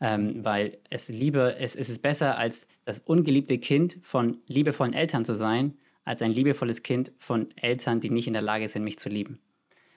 [0.00, 5.24] Ähm, weil es lieber, es, es ist besser, als das ungeliebte Kind von liebevollen Eltern
[5.24, 5.74] zu sein,
[6.04, 9.38] als ein liebevolles Kind von Eltern, die nicht in der Lage sind, mich zu lieben.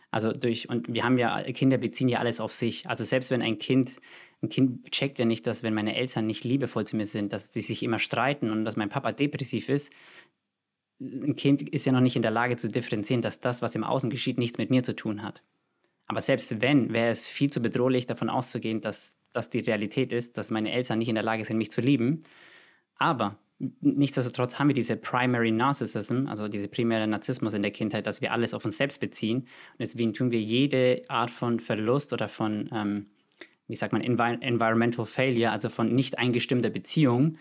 [0.09, 2.87] Also durch, und wir haben ja, Kinder beziehen ja alles auf sich.
[2.87, 3.97] Also selbst wenn ein Kind,
[4.41, 7.51] ein Kind checkt ja nicht, dass wenn meine Eltern nicht liebevoll zu mir sind, dass
[7.51, 9.91] sie sich immer streiten und dass mein Papa depressiv ist,
[10.99, 13.83] ein Kind ist ja noch nicht in der Lage zu differenzieren, dass das, was im
[13.83, 15.43] Außen geschieht, nichts mit mir zu tun hat.
[16.07, 20.37] Aber selbst wenn, wäre es viel zu bedrohlich, davon auszugehen, dass das die Realität ist,
[20.37, 22.23] dass meine Eltern nicht in der Lage sind, mich zu lieben.
[22.95, 28.21] Aber nichtsdestotrotz haben wir diese Primary Narcissism, also diese primäre Narzissmus in der Kindheit, dass
[28.21, 29.39] wir alles auf uns selbst beziehen.
[29.39, 33.05] Und deswegen tun wir jede Art von Verlust oder von, ähm,
[33.67, 37.37] wie sagt man, Envi Environmental Failure, also von nicht eingestimmter Beziehung,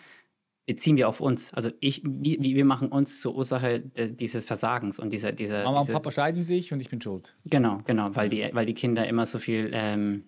[0.65, 1.55] beziehen wir auf uns.
[1.55, 5.93] Also ich, wie, wir machen uns zur Ursache dieses Versagens und dieser, dieser Mama diese,
[5.93, 7.37] und Papa scheiden sich und ich bin schuld.
[7.45, 10.25] Genau, genau, weil die, weil die Kinder immer so viel ähm,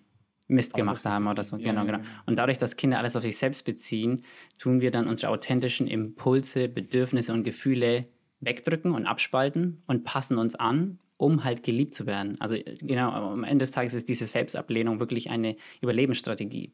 [0.49, 1.57] Mist gemacht haben oder so.
[1.57, 1.99] Genau, genau.
[2.25, 4.23] Und dadurch, dass Kinder alles auf sich selbst beziehen,
[4.57, 8.05] tun wir dann unsere authentischen Impulse, Bedürfnisse und Gefühle
[8.41, 12.35] wegdrücken und abspalten und passen uns an, um halt geliebt zu werden.
[12.39, 16.73] Also genau, am Ende des Tages ist diese Selbstablehnung wirklich eine Überlebensstrategie.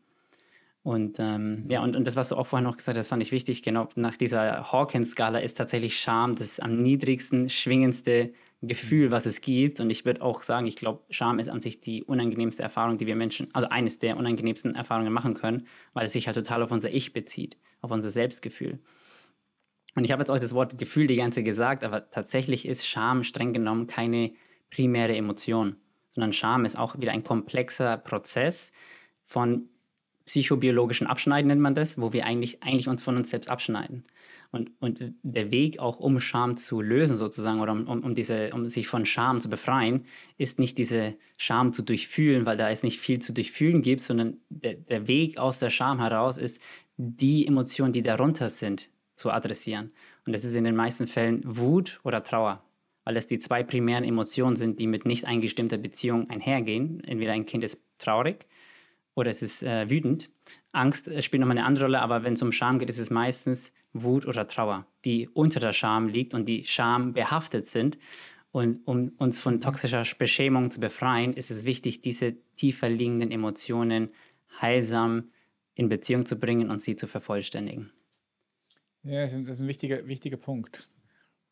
[0.83, 3.31] Und ähm, ja, und, und das, was du auch vorher noch gesagt hast, fand ich
[3.31, 3.63] wichtig.
[3.63, 8.33] Genau, nach dieser Hawkins-Skala ist tatsächlich Scham das am niedrigsten schwingendste
[8.67, 9.79] Gefühl, was es gibt.
[9.79, 13.07] Und ich würde auch sagen, ich glaube, Scham ist an sich die unangenehmste Erfahrung, die
[13.07, 16.71] wir Menschen, also eines der unangenehmsten Erfahrungen machen können, weil es sich halt total auf
[16.71, 18.79] unser Ich bezieht, auf unser Selbstgefühl.
[19.95, 23.23] Und ich habe jetzt auch das Wort Gefühl die ganze gesagt, aber tatsächlich ist Scham
[23.23, 24.33] streng genommen keine
[24.69, 25.77] primäre Emotion,
[26.13, 28.71] sondern Scham ist auch wieder ein komplexer Prozess
[29.23, 29.69] von
[30.25, 34.03] psychobiologischen Abschneiden nennt man das, wo wir eigentlich, eigentlich uns von uns selbst abschneiden.
[34.51, 38.67] Und, und der Weg auch, um Scham zu lösen sozusagen oder um, um, diese, um
[38.67, 40.05] sich von Scham zu befreien,
[40.37, 44.37] ist nicht diese Scham zu durchfühlen, weil da es nicht viel zu durchfühlen gibt, sondern
[44.49, 46.59] der, der Weg aus der Scham heraus ist,
[46.97, 49.91] die Emotionen, die darunter sind, zu adressieren.
[50.25, 52.63] Und das ist in den meisten Fällen Wut oder Trauer,
[53.03, 57.03] weil es die zwei primären Emotionen sind, die mit nicht eingestimmter Beziehung einhergehen.
[57.03, 58.45] Entweder ein Kind ist traurig
[59.15, 60.29] oder es ist äh, wütend.
[60.71, 63.09] Angst äh, spielt nochmal eine andere Rolle, aber wenn es um Scham geht, ist es
[63.09, 67.97] meistens Wut oder Trauer, die unter der Scham liegt und die Scham behaftet sind.
[68.51, 74.11] Und um uns von toxischer Beschämung zu befreien, ist es wichtig, diese tiefer liegenden Emotionen
[74.61, 75.31] heilsam
[75.73, 77.91] in Beziehung zu bringen und sie zu vervollständigen.
[79.03, 80.89] Ja, das ist ein wichtiger, wichtiger Punkt.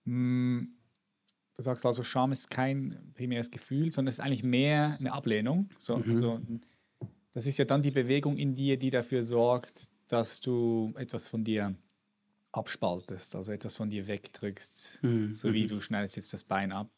[0.06, 0.76] Hm,
[1.56, 5.70] du sagst also, Scham ist kein primäres Gefühl, sondern es ist eigentlich mehr eine Ablehnung.
[5.78, 6.10] So, mhm.
[6.10, 6.42] also,
[7.34, 11.44] das ist ja dann die Bewegung in dir, die dafür sorgt, dass du etwas von
[11.44, 11.76] dir
[12.52, 15.34] abspaltest, also etwas von dir wegdrückst, mhm.
[15.34, 15.70] so wie mhm.
[15.70, 16.90] du schneidest jetzt das Bein ab.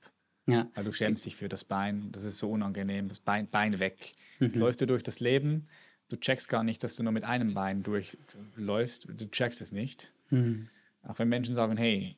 [0.47, 0.69] Ja.
[0.75, 4.13] Weil du schämst dich für das Bein, das ist so unangenehm, das Bein, Bein weg.
[4.39, 4.45] Mhm.
[4.45, 5.65] Jetzt läufst du durch das Leben,
[6.09, 10.11] du checkst gar nicht, dass du nur mit einem Bein durchläufst, du checkst es nicht.
[10.29, 10.69] Mhm.
[11.03, 12.17] Auch wenn Menschen sagen, hey,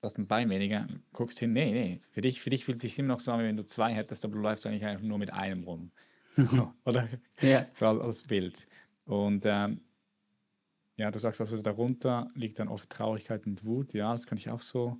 [0.00, 2.82] du hast ein Bein weniger, guckst hin, nee, nee, für dich, für dich fühlt es
[2.82, 5.04] sich immer noch so an, wie wenn du zwei hättest, aber du läufst eigentlich einfach
[5.04, 5.90] nur mit einem rum.
[6.32, 6.72] So, mhm.
[6.86, 7.08] oder?
[7.42, 7.66] Ja.
[7.74, 8.66] So als, als Bild.
[9.04, 9.82] Und ähm,
[10.96, 13.92] ja, du sagst also, darunter liegt dann oft Traurigkeit und Wut.
[13.92, 14.98] Ja, das kann ich auch so,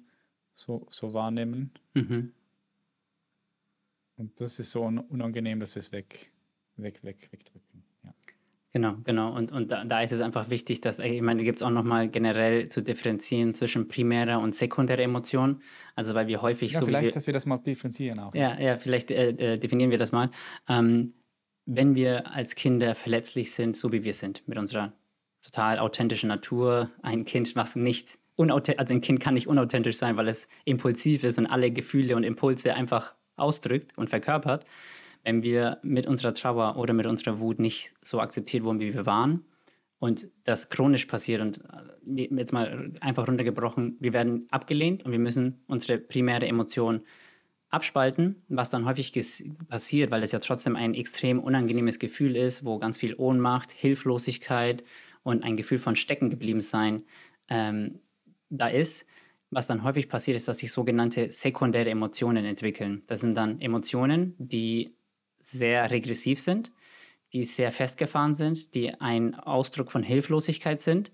[0.55, 1.73] so, so wahrnehmen.
[1.95, 2.33] Mhm.
[4.17, 6.31] Und das ist so unangenehm, dass wir es weg,
[6.77, 7.83] weg, weg, wegdrücken.
[8.05, 8.15] Ja.
[8.73, 9.35] Genau, genau.
[9.35, 11.71] Und, und da, da ist es einfach wichtig, dass, ich meine, da gibt es auch
[11.71, 15.63] nochmal generell zu differenzieren zwischen primärer und sekundärer Emotion.
[15.97, 16.87] Also, weil wir häufig ja, so.
[16.87, 18.35] Vielleicht, wir, dass wir das mal differenzieren auch.
[18.35, 20.31] Ja, ja, vielleicht äh, äh, definieren wir das mal.
[20.69, 21.15] Ähm,
[21.67, 24.93] wenn wir als Kinder verletzlich sind, so wie wir sind, mit unserer
[25.43, 30.29] total authentischen Natur, ein Kind, was nicht also ein Kind kann nicht unauthentisch sein, weil
[30.29, 34.65] es impulsiv ist und alle Gefühle und Impulse einfach ausdrückt und verkörpert.
[35.23, 39.07] Wenn wir mit unserer Trauer oder mit unserer Wut nicht so akzeptiert wurden, wie wir
[39.07, 39.45] waren
[39.99, 41.61] und das chronisch passiert und
[42.07, 47.03] äh, jetzt mal einfach runtergebrochen, wir werden abgelehnt und wir müssen unsere primäre Emotion
[47.73, 49.13] abspalten, was dann häufig
[49.69, 54.85] passiert, weil es ja trotzdem ein extrem unangenehmes Gefühl ist, wo ganz viel Ohnmacht, Hilflosigkeit
[55.23, 57.05] und ein Gefühl von stecken geblieben sein
[57.49, 58.01] ähm,
[58.51, 59.07] da ist.
[59.51, 63.03] Was dann häufig passiert, ist, dass sich sogenannte sekundäre Emotionen entwickeln.
[63.07, 64.95] Das sind dann Emotionen, die
[65.41, 66.73] sehr regressiv sind,
[67.33, 71.11] die sehr festgefahren sind, die ein Ausdruck von Hilflosigkeit sind.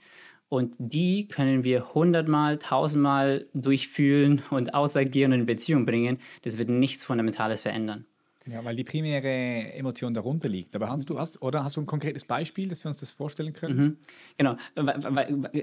[0.48, 6.18] Und die können wir hundertmal, tausendmal durchfühlen und ausagieren und in Beziehung bringen.
[6.42, 8.06] Das wird nichts Fundamentales verändern.
[8.50, 10.74] Ja, weil die primäre Emotion darunter liegt.
[10.74, 13.52] Aber hast du, hast, oder hast du ein konkretes Beispiel, dass wir uns das vorstellen
[13.52, 13.76] können?
[13.76, 13.96] Mhm.
[14.38, 14.56] Genau,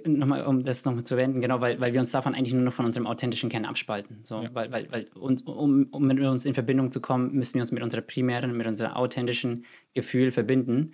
[0.05, 2.73] nochmal, um das noch zu wenden, genau, weil, weil wir uns davon eigentlich nur noch
[2.73, 4.19] von unserem authentischen Kern abspalten.
[4.23, 4.49] So, ja.
[4.53, 7.71] weil, weil, weil, und, um, um mit uns in Verbindung zu kommen, müssen wir uns
[7.71, 10.93] mit unserer primären, mit unserem authentischen Gefühl verbinden.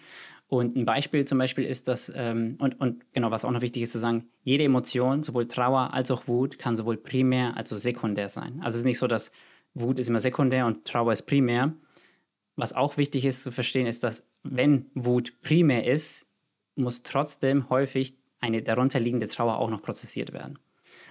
[0.54, 3.84] Und ein Beispiel zum Beispiel ist, dass, ähm, und, und genau, was auch noch wichtig
[3.84, 7.78] ist zu sagen, jede Emotion, sowohl Trauer als auch Wut, kann sowohl primär als auch
[7.78, 8.60] sekundär sein.
[8.62, 9.32] Also es ist nicht so, dass
[9.76, 11.74] Wut ist immer sekundär und Trauer ist primär.
[12.58, 16.26] Was auch wichtig ist zu verstehen, ist, dass wenn Wut primär ist,
[16.76, 20.60] muss trotzdem häufig eine darunterliegende Trauer auch noch prozessiert werden.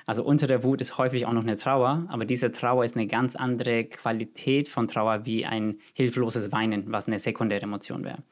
[0.05, 3.07] Also unter der Wut ist häufig auch noch eine Trauer, aber diese Trauer ist eine
[3.07, 8.23] ganz andere Qualität von Trauer wie ein hilfloses Weinen, was eine sekundäre Emotion wäre.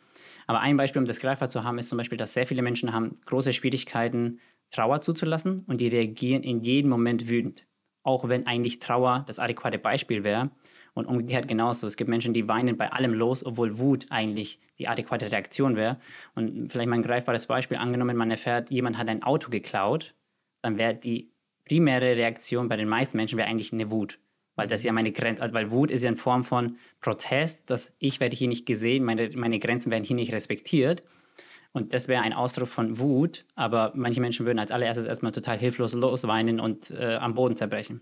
[0.49, 2.93] Aber ein Beispiel, um das greifbar zu haben, ist zum Beispiel, dass sehr viele Menschen
[2.93, 4.41] haben große Schwierigkeiten,
[4.71, 7.69] Trauer zuzulassen und die reagieren in jedem Moment wütend
[8.09, 10.51] auch wenn eigentlich Trauer das adäquate Beispiel wäre.
[10.95, 11.87] Und umgekehrt genauso.
[11.87, 15.99] Es gibt Menschen, die weinen bei allem los, obwohl Wut eigentlich die adäquate Reaktion wäre.
[16.35, 20.15] Und vielleicht mal ein greifbares Beispiel, angenommen, man erfährt, jemand hat ein Auto geklaut,
[20.63, 21.31] dann wäre die
[21.67, 24.19] primäre Reaktion bei den meisten Menschen eigentlich eine Wut.
[24.59, 27.95] Weil das ja meine Grenze, also weil Wut ist ja in Form von Protest, dass
[28.01, 31.05] ich werde hier nicht gesehen, meine, meine Grenzen werden hier nicht respektiert.
[31.71, 35.59] Und das wäre ein Ausdruck von Wut, aber manche Menschen würden als allererstes erstmal total
[35.59, 38.01] hilflos losweinen und äh, am Boden zerbrechen.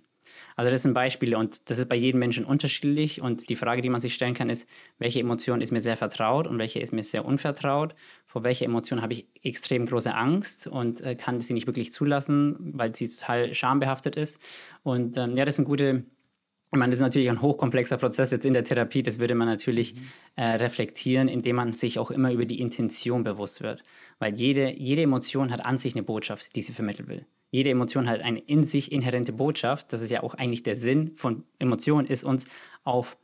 [0.56, 3.90] Also das sind Beispiele und das ist bei jedem Menschen unterschiedlich und die Frage, die
[3.90, 4.66] man sich stellen kann, ist,
[4.98, 7.94] welche Emotion ist mir sehr vertraut und welche ist mir sehr unvertraut?
[8.24, 12.72] Vor welcher Emotion habe ich extrem große Angst und äh, kann sie nicht wirklich zulassen,
[12.72, 14.40] weil sie total schambehaftet ist?
[14.82, 16.04] Und ähm, ja, das sind gute
[16.72, 19.02] ich meine, das ist natürlich ein hochkomplexer Prozess jetzt in der Therapie.
[19.02, 20.00] Das würde man natürlich mhm.
[20.36, 23.82] äh, reflektieren, indem man sich auch immer über die Intention bewusst wird.
[24.18, 27.26] Weil jede, jede Emotion hat an sich eine Botschaft, die sie vermitteln will.
[27.50, 29.92] Jede Emotion hat eine in sich inhärente Botschaft.
[29.92, 32.46] Das ist ja auch eigentlich der Sinn von Emotionen, ist uns
[32.82, 33.16] auf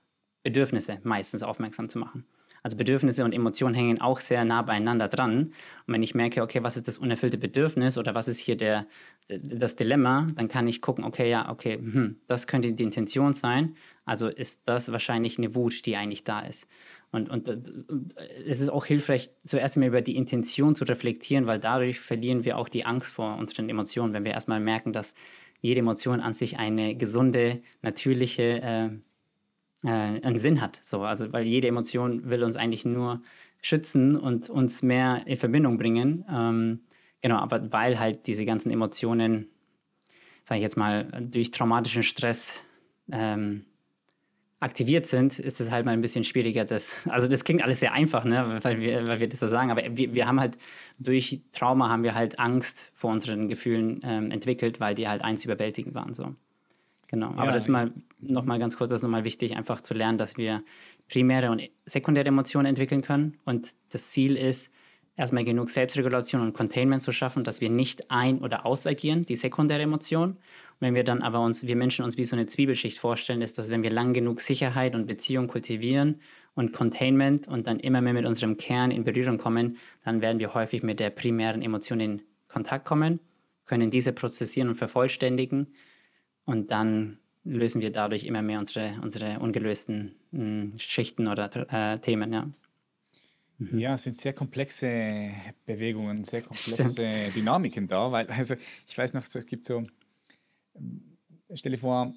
[0.43, 2.25] Bedürfnisse meistens aufmerksam zu machen.
[2.63, 5.53] Also Bedürfnisse und Emotionen hängen auch sehr nah beieinander dran.
[5.87, 8.87] Und wenn ich merke, okay, was ist das unerfüllte Bedürfnis oder was ist hier der,
[9.29, 13.77] das Dilemma, dann kann ich gucken, okay, ja, okay, hm, das könnte die Intention sein.
[14.05, 16.69] Also ist das wahrscheinlich eine Wut, die eigentlich da ist.
[17.11, 18.15] Und, und, und
[18.47, 22.59] es ist auch hilfreich, zuerst einmal über die Intention zu reflektieren, weil dadurch verlieren wir
[22.59, 25.15] auch die Angst vor unseren Emotionen, wenn wir erstmal merken, dass
[25.61, 28.91] jede Emotion an sich eine gesunde, natürliche äh,
[29.85, 30.81] äh, einen Sinn hat.
[30.83, 33.23] So, also weil jede Emotion will uns eigentlich nur
[33.63, 36.25] schützen und uns mehr in Verbindung bringen.
[36.31, 36.81] Ähm,
[37.21, 39.49] genau, aber weil halt diese ganzen Emotionen,
[40.45, 42.65] sage ich jetzt mal, durch traumatischen Stress
[43.11, 43.65] ähm,
[44.63, 46.65] aktiviert sind, ist es halt mal ein bisschen schwieriger.
[46.65, 49.73] Das, also das klingt alles sehr einfach, ne, weil, wir, weil wir das so sagen,
[49.73, 50.57] aber wir, wir haben halt
[50.99, 55.45] durch Trauma haben wir halt Angst vor unseren Gefühlen ähm, entwickelt, weil die halt eins
[55.45, 56.15] überwältigend waren.
[56.15, 56.37] So.
[57.09, 57.93] Genau, aber ja, das ist mal
[58.23, 60.63] nochmal ganz kurz, das ist nochmal wichtig, einfach zu lernen, dass wir
[61.09, 63.39] primäre und sekundäre Emotionen entwickeln können.
[63.45, 64.73] Und das Ziel ist,
[65.17, 69.83] erstmal genug Selbstregulation und Containment zu schaffen, dass wir nicht ein- oder ausagieren, die sekundäre
[69.83, 70.31] Emotion.
[70.31, 70.39] Und
[70.81, 73.71] wenn wir dann aber uns, wir Menschen uns wie so eine Zwiebelschicht vorstellen, ist, dass
[73.71, 76.21] wenn wir lang genug Sicherheit und Beziehung kultivieren
[76.55, 80.55] und Containment und dann immer mehr mit unserem Kern in Berührung kommen, dann werden wir
[80.55, 83.21] häufig mit der primären Emotion in Kontakt kommen,
[83.65, 85.69] können diese prozessieren und vervollständigen
[86.45, 91.99] und dann lösen wir dadurch immer mehr unsere, unsere ungelösten mh, hm, Schichten oder äh,
[91.99, 92.33] Themen.
[92.33, 92.49] Ja.
[93.59, 93.79] Mhm.
[93.79, 95.31] Ja, es sind sehr komplexe
[95.67, 97.35] Bewegungen, sehr komplexe Stimmt.
[97.35, 98.55] Dynamiken da, weil, also
[98.87, 99.85] ich weiß noch, es gibt so,
[101.55, 102.15] stell dir vor,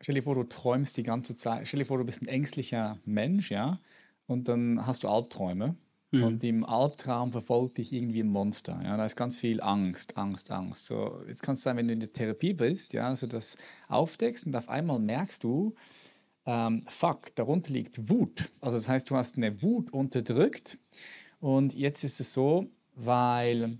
[0.00, 2.98] stell dir vor, du träumst die ganze Zeit, stell dir vor, du bist ein ängstlicher
[3.04, 3.80] Mensch, ja,
[4.26, 5.76] und dann hast du Albträume
[6.12, 6.22] Mhm.
[6.22, 8.78] Und im Albtraum verfolgt dich irgendwie ein Monster.
[8.84, 10.86] Ja, da ist ganz viel Angst, Angst, Angst.
[10.86, 13.56] So, jetzt kann es sein, wenn du in der Therapie bist, ja, also das
[13.88, 15.74] aufdeckst und auf einmal merkst du,
[16.44, 18.50] ähm, fuck, darunter liegt Wut.
[18.60, 20.78] Also das heißt, du hast eine Wut unterdrückt
[21.40, 23.78] und jetzt ist es so, weil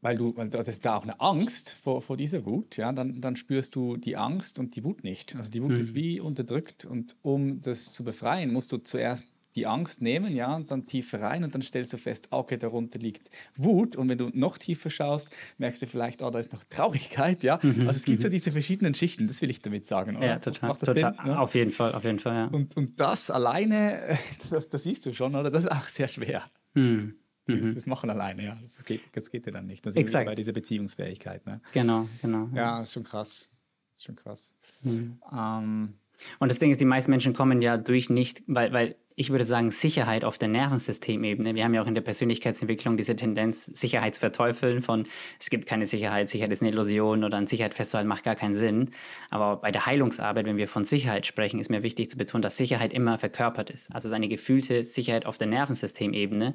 [0.00, 3.20] weil du, weil das ist da auch eine Angst vor, vor dieser Wut, ja, dann,
[3.20, 5.36] dann spürst du die Angst und die Wut nicht.
[5.36, 5.78] Also die Wut mhm.
[5.78, 10.54] ist wie unterdrückt und um das zu befreien, musst du zuerst die Angst nehmen, ja,
[10.56, 14.18] und dann tiefer rein und dann stellst du fest, okay, darunter liegt Wut und wenn
[14.18, 17.58] du noch tiefer schaust, merkst du vielleicht, oh, da ist noch Traurigkeit, ja.
[17.62, 17.86] Mhm.
[17.86, 18.32] Also es gibt so mhm.
[18.32, 20.16] diese verschiedenen Schichten, das will ich damit sagen.
[20.16, 20.26] Oder?
[20.26, 20.76] Ja, total.
[20.76, 20.94] Total.
[20.94, 21.26] Sinn?
[21.26, 21.38] Ja?
[21.38, 22.44] Auf jeden Fall, auf jeden Fall, ja.
[22.46, 24.18] Und, und das alleine,
[24.50, 25.50] das, das siehst du schon, oder?
[25.50, 26.44] Das ist auch sehr schwer.
[26.74, 27.16] Mhm.
[27.46, 27.74] Das, mhm.
[27.74, 28.58] das machen alleine, ja.
[28.62, 29.84] Das geht, das geht ja dann nicht.
[29.84, 31.44] Das ist bei dieser Beziehungsfähigkeit.
[31.46, 31.60] Ne?
[31.72, 32.48] Genau, genau.
[32.52, 33.50] Ja, ja ist schon krass.
[33.96, 34.52] Ist schon krass.
[34.82, 35.18] Mhm.
[35.32, 35.94] Ähm,
[36.38, 39.44] und das Ding ist, die meisten Menschen kommen ja durch nicht, weil, weil ich würde
[39.44, 41.54] sagen, Sicherheit auf der Nervensystemebene.
[41.54, 45.04] Wir haben ja auch in der Persönlichkeitsentwicklung diese Tendenz, Sicherheit zu verteufeln von,
[45.38, 48.54] es gibt keine Sicherheit, Sicherheit ist eine Illusion oder an Sicherheit festzuhalten macht gar keinen
[48.54, 48.90] Sinn.
[49.30, 52.56] Aber bei der Heilungsarbeit, wenn wir von Sicherheit sprechen, ist mir wichtig zu betonen, dass
[52.56, 53.94] Sicherheit immer verkörpert ist.
[53.94, 56.54] Also eine gefühlte Sicherheit auf der Nervensystemebene.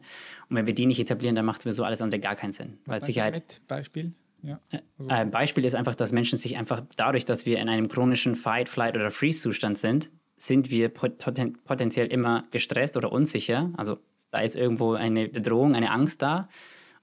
[0.50, 2.78] Und wenn wir die nicht etablieren, dann macht sowieso alles andere gar keinen Sinn.
[2.86, 3.34] Was weil Sicherheit.
[3.34, 4.14] Mit Beispiel?
[4.44, 4.60] Ja.
[4.72, 5.10] Äh, also.
[5.10, 8.70] Ein Beispiel ist einfach, dass Menschen sich einfach dadurch, dass wir in einem chronischen Fight,
[8.70, 13.72] Flight oder Freeze-Zustand sind, sind wir poten potenziell immer gestresst oder unsicher.
[13.76, 13.98] Also
[14.32, 16.48] da ist irgendwo eine Bedrohung, eine Angst da.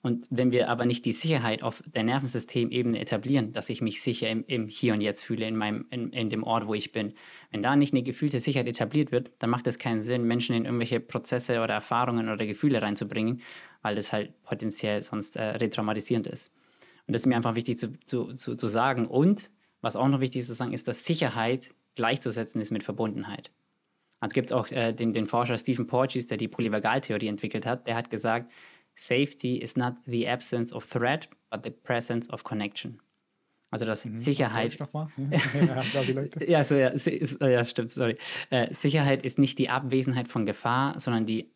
[0.03, 4.29] Und wenn wir aber nicht die Sicherheit auf der Nervensystemebene etablieren, dass ich mich sicher
[4.29, 7.15] im, im Hier und Jetzt fühle, in, meinem, in, in, dem Ort, wo ich bin,
[7.51, 10.67] wenn da nicht eine gefühlte Sicherheit etabliert wird, dann macht es keinen Sinn, Menschen in
[10.67, 13.41] irgendwelche Prozesse oder Erfahrungen oder Gefühle reinzubringen,
[13.81, 16.53] weil das halt potenziell sonst äh, retraumatisierend ist.
[17.07, 19.07] Und das ist mir einfach wichtig zu, zu, zu, zu sagen.
[19.07, 23.51] Und was auch noch wichtig ist zu sagen, ist, dass Sicherheit gleichzusetzen ist mit Verbundenheit.
[24.21, 27.97] Es gibt auch äh, den, den, Forscher Stephen Porges, der die Polyvagaltheorie entwickelt hat, der
[27.97, 28.51] hat gesagt,
[28.95, 33.01] Safety is not the absence of threat, but the presence of connection.
[33.71, 34.79] Also dass mhm, Sicherheit.
[34.79, 35.09] Nochmal.
[36.47, 38.17] ja, so, ja, ist, ja, stimmt, sorry.
[38.51, 41.51] Äh, Sicherheit ist nicht die Abwesenheit von Gefahr, sondern die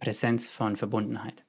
[0.00, 1.44] Präsenz von Verbundenheit.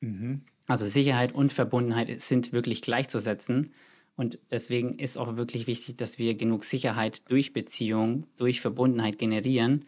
[0.00, 0.42] Mhm.
[0.66, 3.72] Also Sicherheit und Verbundenheit sind wirklich gleichzusetzen
[4.16, 9.84] Und deswegen ist auch wirklich wichtig, dass wir genug Sicherheit durch Beziehung, durch Verbundenheit generieren.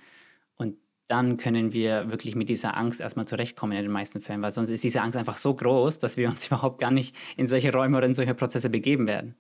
[0.57, 0.77] Und
[1.09, 4.69] dann können wir wirklich mit dieser Angst erstmal zurechtkommen in den meisten Fällen, weil sonst
[4.69, 7.97] ist diese Angst einfach so groß, dass wir uns überhaupt gar nicht in solche Räume
[7.97, 9.35] oder in solche Prozesse begeben werden.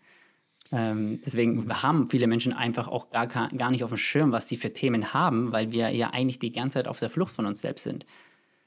[0.72, 4.56] Ähm, deswegen haben viele Menschen einfach auch gar, gar nicht auf dem Schirm, was die
[4.56, 7.60] für Themen haben, weil wir ja eigentlich die ganze Zeit auf der Flucht von uns
[7.60, 8.06] selbst sind.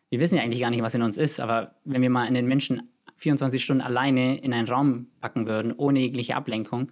[0.10, 2.48] Wir wissen ja eigentlich gar nicht, was in uns ist, aber wenn wir mal einen
[2.48, 2.90] Menschen
[3.22, 6.92] 24 Stunden alleine in einen Raum packen würden, ohne jegliche Ablenkung,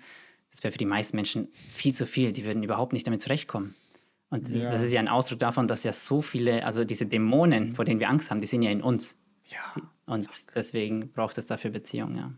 [0.52, 2.34] das wäre für die meisten Menschen viel zu viel.
[2.34, 3.76] Die würden überhaupt nicht damit zurechtkommen.
[4.30, 4.70] Und ja.
[4.70, 8.00] das ist ja ein Ausdruck davon, dass ja so viele, also diese Dämonen, vor denen
[8.00, 9.18] wir Angst haben, die sind ja in uns.
[9.50, 9.82] Ja.
[10.06, 12.32] Und deswegen braucht es dafür Beziehungen, ja.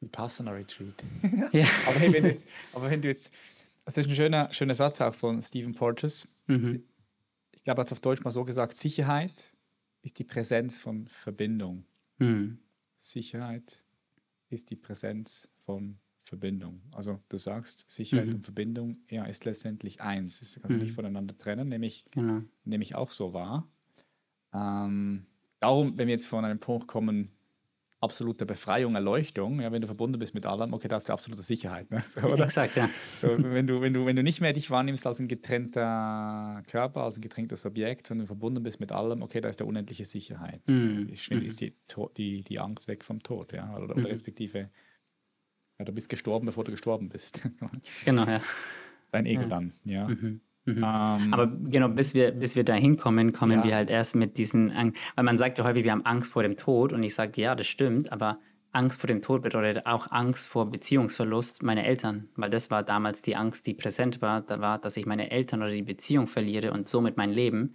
[0.00, 1.04] Vipassana Retreat.
[1.52, 1.64] ja.
[1.86, 3.32] aber, hey, wenn jetzt, aber wenn du jetzt,
[3.84, 6.42] das ist ein schöner, schöner Satz auch von Stephen Porges.
[6.48, 6.82] Mhm.
[7.52, 9.44] Ich glaube, er hat es auf Deutsch mal so gesagt: Sicherheit
[10.02, 11.84] ist die Präsenz von Verbindung.
[12.18, 12.58] Mhm.
[13.02, 13.84] Sicherheit
[14.48, 16.82] ist die Präsenz von Verbindung.
[16.92, 18.34] Also du sagst, Sicherheit mhm.
[18.34, 20.40] und Verbindung ja, ist letztendlich eins.
[20.40, 20.78] Es kann mhm.
[20.78, 22.42] nicht voneinander trennen, nämlich, genau.
[22.64, 23.68] nämlich auch so wahr.
[24.54, 25.26] Ähm,
[25.58, 27.32] darum, wenn wir jetzt von einem Punkt kommen,
[28.02, 31.42] absolute Befreiung, Erleuchtung, ja, wenn du verbunden bist mit allem, okay, da hast du absolute
[31.42, 31.90] Sicherheit.
[31.90, 32.02] Ne?
[32.08, 32.90] So, Exakt, ja.
[33.20, 37.04] So, wenn, du, wenn, du, wenn du nicht mehr dich wahrnimmst als ein getrennter Körper,
[37.04, 40.62] als ein getrenntes Objekt, sondern verbunden bist mit allem, okay, da ist da unendliche Sicherheit.
[40.68, 41.08] Mm.
[41.12, 41.48] Ich finde, mhm.
[41.48, 41.72] ist die,
[42.16, 44.06] die, die Angst weg vom Tod, ja, oder, oder mm.
[44.06, 44.70] respektive,
[45.78, 47.48] ja, du bist gestorben, bevor du gestorben bist.
[48.04, 48.42] genau, ja.
[49.12, 49.48] Dein Ego ja.
[49.48, 50.08] dann, ja.
[50.08, 50.40] Mhm.
[50.64, 50.76] Mhm.
[50.78, 53.64] Ähm, Aber genau, bis wir, bis wir da hinkommen, kommen ja.
[53.64, 54.72] wir halt erst mit diesen,
[55.16, 57.54] weil man sagt ja häufig, wir haben Angst vor dem Tod und ich sage, ja,
[57.54, 58.38] das stimmt, aber
[58.72, 63.20] Angst vor dem Tod bedeutet auch Angst vor Beziehungsverlust meiner Eltern, weil das war damals
[63.20, 66.72] die Angst, die präsent war, da war, dass ich meine Eltern oder die Beziehung verliere
[66.72, 67.74] und somit mein Leben.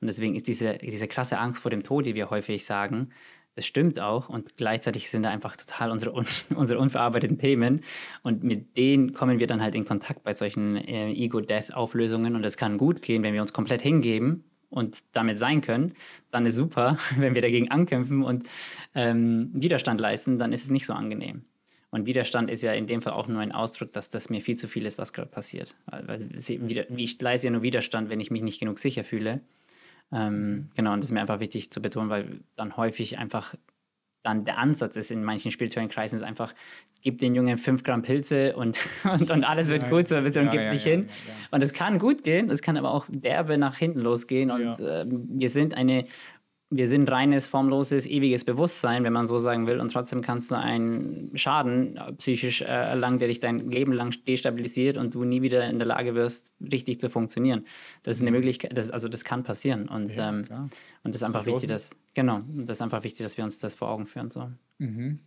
[0.00, 3.10] Und deswegen ist diese, diese krasse Angst vor dem Tod, die wir häufig sagen,
[3.56, 6.12] das stimmt auch und gleichzeitig sind da einfach total unsere,
[6.54, 7.80] unsere unverarbeiteten Themen
[8.22, 12.56] und mit denen kommen wir dann halt in Kontakt bei solchen äh, Ego-Death-Auflösungen und es
[12.56, 15.94] kann gut gehen, wenn wir uns komplett hingeben und damit sein können,
[16.30, 16.98] dann ist super.
[17.16, 18.48] Wenn wir dagegen ankämpfen und
[18.94, 21.44] ähm, Widerstand leisten, dann ist es nicht so angenehm.
[21.90, 24.56] Und Widerstand ist ja in dem Fall auch nur ein Ausdruck, dass das mir viel
[24.56, 25.74] zu viel ist, was gerade passiert.
[25.86, 29.40] Weil ich leiste ja nur Widerstand, wenn ich mich nicht genug sicher fühle.
[30.12, 33.54] Ähm, genau, und das ist mir einfach wichtig zu betonen, weil dann häufig einfach
[34.26, 36.52] dann der Ansatz ist in manchen spirituellen Kreisen, ist einfach,
[37.00, 40.24] gib den Jungen fünf Gramm Pilze und, und, und alles wird ja, gut, so ein
[40.24, 41.06] bisschen ja, und gib ja, dich hin.
[41.52, 44.50] Und es kann gut gehen, es kann aber auch derbe nach hinten losgehen.
[44.50, 46.06] Und äh, wir sind eine
[46.68, 50.56] wir sind reines, formloses, ewiges Bewusstsein, wenn man so sagen will, und trotzdem kannst du
[50.56, 55.68] einen Schaden psychisch äh, erlangen, der dich dein Leben lang destabilisiert und du nie wieder
[55.68, 57.64] in der Lage wirst, richtig zu funktionieren.
[58.02, 58.38] Das ist eine mhm.
[58.38, 59.88] Möglichkeit, das, also das kann passieren.
[59.88, 60.70] Und, ja, ähm,
[61.04, 63.76] und das ist einfach wichtig, dass, genau, das ist einfach wichtig, dass wir uns das
[63.76, 64.32] vor Augen führen.
[64.32, 64.50] So.
[64.78, 65.20] Mhm.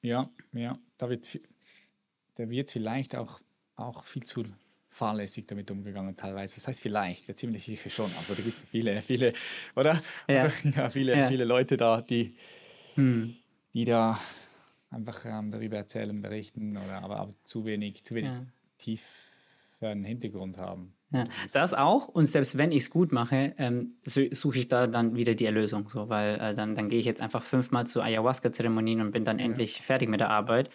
[0.00, 1.38] Ja, ja, da wird,
[2.36, 3.40] da wird vielleicht auch,
[3.76, 4.42] auch viel zu
[4.88, 6.54] fahrlässig damit umgegangen teilweise.
[6.56, 8.10] Das heißt vielleicht, ja ziemlich sicher schon.
[8.16, 9.32] Also da gibt es viele, viele,
[9.76, 10.02] oder?
[10.28, 11.28] Ja, also, ja viele, ja.
[11.28, 12.34] viele Leute da, die,
[12.94, 13.36] hm.
[13.74, 14.18] die da
[14.90, 18.46] einfach ähm, darüber erzählen, berichten, oder aber, aber zu wenig, zu wenig ja.
[18.78, 20.94] tieferen Hintergrund haben.
[21.10, 22.08] Ja, das auch.
[22.08, 25.88] Und selbst wenn ich es gut mache, ähm, suche ich da dann wieder die Erlösung.
[25.88, 29.38] So, weil äh, dann, dann gehe ich jetzt einfach fünfmal zu Ayahuasca-Zeremonien und bin dann
[29.38, 29.46] ja.
[29.46, 30.68] endlich fertig mit der Arbeit.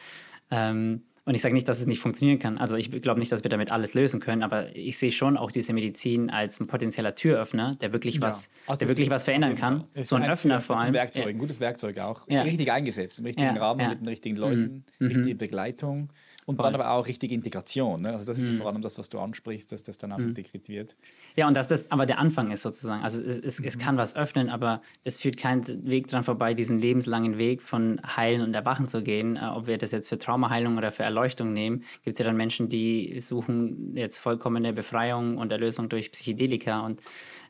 [0.50, 2.58] Ähm, und ich sage nicht, dass es nicht funktionieren kann.
[2.58, 5.52] Also ich glaube nicht, dass wir damit alles lösen können, aber ich sehe schon auch
[5.52, 9.86] diese Medizin als ein potenzieller Türöffner, der wirklich was, also der wirklich was verändern kann.
[9.96, 10.88] So ein, ein Öffner vor allem.
[10.88, 12.28] Ein Werkzeug, ein gutes Werkzeug auch.
[12.28, 12.42] Ja.
[12.42, 15.08] Richtig eingesetzt, im richtigen Rahmen, mit den richtigen Leuten, mhm.
[15.08, 16.10] richtige Begleitung.
[16.46, 18.02] Und dann aber auch richtige Integration.
[18.02, 18.14] Ne?
[18.14, 18.58] Also das ist mhm.
[18.58, 20.30] vor allem das, was du ansprichst, dass das dann auch mhm.
[20.30, 20.96] integriert wird.
[21.36, 23.04] Ja, und dass das aber der Anfang ist sozusagen.
[23.04, 23.68] Also es, es, mhm.
[23.68, 28.02] es kann was öffnen, aber es führt keinen Weg dran vorbei, diesen lebenslangen Weg von
[28.16, 29.38] Heilen und Erwachen zu gehen.
[29.38, 32.38] Äh, ob wir das jetzt für Traumaheilung oder für Erleuchtung nehmen, gibt es ja dann
[32.38, 36.82] Menschen, die suchen jetzt vollkommene Befreiung und Erlösung durch Psychedelika.
[36.82, 37.02] Und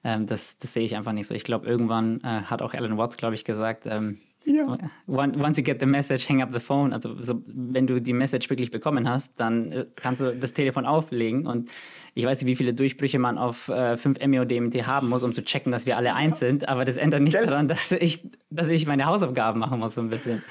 [0.04, 1.34] ähm, das, das sehe ich einfach nicht so.
[1.34, 4.78] Ich glaube, irgendwann äh, hat auch Alan Watts, glaube ich, gesagt, ähm, ja.
[5.08, 6.94] Once you get the message, hang up the phone.
[6.94, 10.86] Also so, wenn du die Message wirklich bekommen hast, dann äh, kannst du das Telefon
[10.86, 11.48] auflegen.
[11.48, 11.72] Und
[12.14, 15.44] ich weiß nicht, wie viele Durchbrüche man auf äh, 5 MEO-DMT haben muss, um zu
[15.44, 16.68] checken, dass wir alle eins sind.
[16.68, 20.10] Aber das ändert nichts daran, dass ich, dass ich meine Hausaufgaben machen muss, so ein
[20.10, 20.44] bisschen.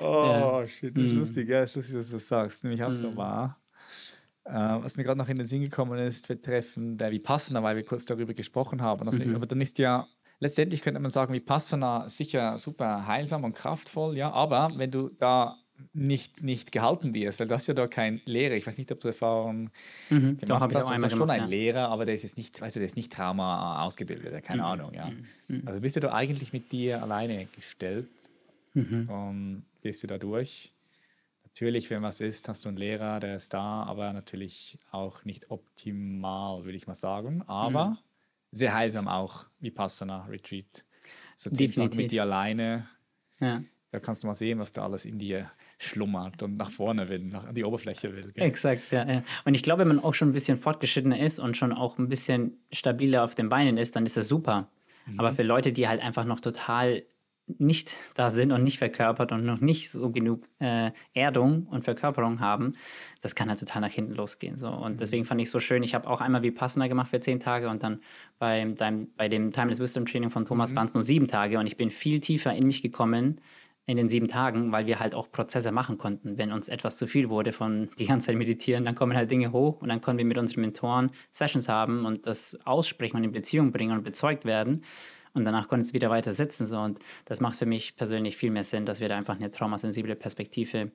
[0.00, 0.66] Oh, ja.
[0.66, 1.18] shit, das ist mm.
[1.18, 1.48] lustig.
[1.48, 2.64] Ja, das ist lustig, dass du das sagst.
[2.64, 2.96] Nämlich auch mm.
[2.96, 3.62] so wahr.
[4.44, 7.84] Äh, was mir gerade noch in den Sinn gekommen ist, betreffend der Vipassana, weil wir
[7.84, 9.06] kurz darüber gesprochen haben.
[9.06, 9.36] Also, mhm.
[9.36, 10.06] Aber dann ist ja
[10.42, 15.56] letztendlich könnte man sagen, Vipassana sicher super heilsam und kraftvoll, ja, aber wenn du da
[15.92, 18.54] nicht, nicht gehalten wirst, weil das ist ja da kein Lehrer.
[18.54, 19.70] Ich weiß nicht, ob du Erfahrung
[20.10, 20.90] mhm, gemacht hast.
[20.90, 21.46] Das ist schon ein ja.
[21.46, 24.68] Lehrer, aber der ist jetzt nicht, weißt du, der ist nicht Trauma ausgebildet, keine mhm.
[24.68, 25.06] Ahnung, ja.
[25.06, 25.26] Mhm.
[25.48, 25.62] mhm.
[25.64, 28.10] Also bist du da eigentlich mit dir alleine gestellt
[28.74, 29.08] mhm.
[29.08, 30.72] und gehst du da durch.
[31.44, 35.50] Natürlich, wenn was ist, hast du einen Lehrer, der ist da, aber natürlich auch nicht
[35.50, 37.42] optimal, würde ich mal sagen.
[37.46, 37.98] Aber mhm.
[38.52, 40.84] Sehr heilsam auch, wie Passana Retreat.
[41.34, 42.86] So zehn Tage mit dir alleine.
[43.40, 43.62] Ja.
[43.90, 47.18] Da kannst du mal sehen, was da alles in dir schlummert und nach vorne will,
[47.24, 48.32] nach, an die Oberfläche will.
[48.32, 48.44] Gell?
[48.44, 49.22] Exakt, ja, ja.
[49.44, 52.08] Und ich glaube, wenn man auch schon ein bisschen fortgeschrittener ist und schon auch ein
[52.08, 54.70] bisschen stabiler auf den Beinen ist, dann ist das super.
[55.06, 55.18] Mhm.
[55.18, 57.02] Aber für Leute, die halt einfach noch total
[57.58, 62.40] nicht da sind und nicht verkörpert und noch nicht so genug äh, Erdung und Verkörperung
[62.40, 62.74] haben,
[63.20, 64.58] das kann halt total nach hinten losgehen.
[64.58, 64.68] So.
[64.68, 64.98] Und mhm.
[64.98, 65.82] deswegen fand ich es so schön.
[65.82, 68.00] Ich habe auch einmal wie passender gemacht für zehn Tage und dann
[68.38, 70.76] beim, dein, bei dem Timeless Wisdom Training von Thomas mhm.
[70.76, 73.40] waren es nur sieben Tage und ich bin viel tiefer in mich gekommen
[73.84, 76.38] in den sieben Tagen, weil wir halt auch Prozesse machen konnten.
[76.38, 79.52] Wenn uns etwas zu viel wurde von die ganze Zeit meditieren, dann kommen halt Dinge
[79.52, 83.32] hoch und dann können wir mit unseren Mentoren Sessions haben und das aussprechen und in
[83.32, 84.84] Beziehung bringen und bezeugt werden
[85.34, 86.66] und danach konnte es wieder weiter sitzen.
[86.66, 86.78] So.
[86.78, 90.14] Und das macht für mich persönlich viel mehr Sinn, dass wir da einfach eine traumasensible
[90.14, 90.92] Perspektive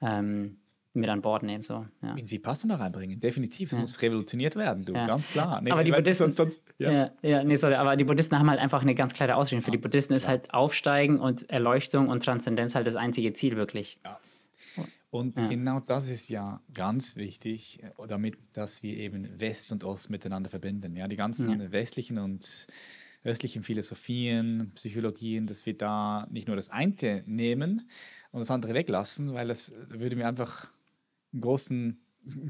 [0.00, 0.58] ähm,
[0.96, 1.62] mit an Bord nehmen.
[1.62, 2.16] So, ja.
[2.24, 3.68] Sie passen da reinbringen, definitiv.
[3.68, 3.80] Es ja.
[3.80, 5.06] muss revolutioniert werden, du, ja.
[5.06, 5.60] ganz klar.
[5.60, 7.10] Nee, aber die Buddhisten, sonst, sonst, ja.
[7.22, 7.44] ja.
[7.44, 9.62] nee, sorry, aber die Buddhisten haben halt einfach eine ganz klare Ausrichtung.
[9.62, 13.98] Für die Buddhisten ist halt Aufsteigen und Erleuchtung und Transzendenz halt das einzige Ziel wirklich.
[14.04, 14.18] Ja.
[15.10, 20.10] Und genau das ist ja ganz wichtig, äh, damit, dass wir eben West und Ost
[20.10, 20.94] miteinander verbinden.
[20.94, 22.66] Ja, die ganzen westlichen und
[23.26, 27.88] östlichen Philosophien, Psychologien, dass wir da nicht nur das eine nehmen
[28.32, 30.70] und das andere weglassen, weil das würde mir einfach
[31.32, 32.00] einen großen,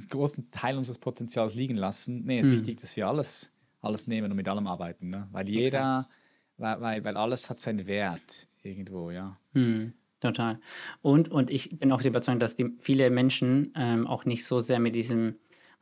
[0.09, 2.25] großen Teil unseres Potenzials liegen lassen.
[2.25, 2.57] Nee, es ist mhm.
[2.59, 5.11] wichtig, dass wir alles, alles nehmen und mit allem arbeiten.
[5.11, 5.29] Ne?
[5.33, 6.09] Weil jeder,
[6.59, 9.39] weil, weil, weil alles hat seinen Wert irgendwo, ja.
[9.53, 9.95] Mhm.
[10.21, 10.59] Total.
[11.03, 14.81] Und, und ich bin auch überzeugt, dass die, viele Menschen ähm, auch nicht so sehr
[14.81, 15.37] mit diesem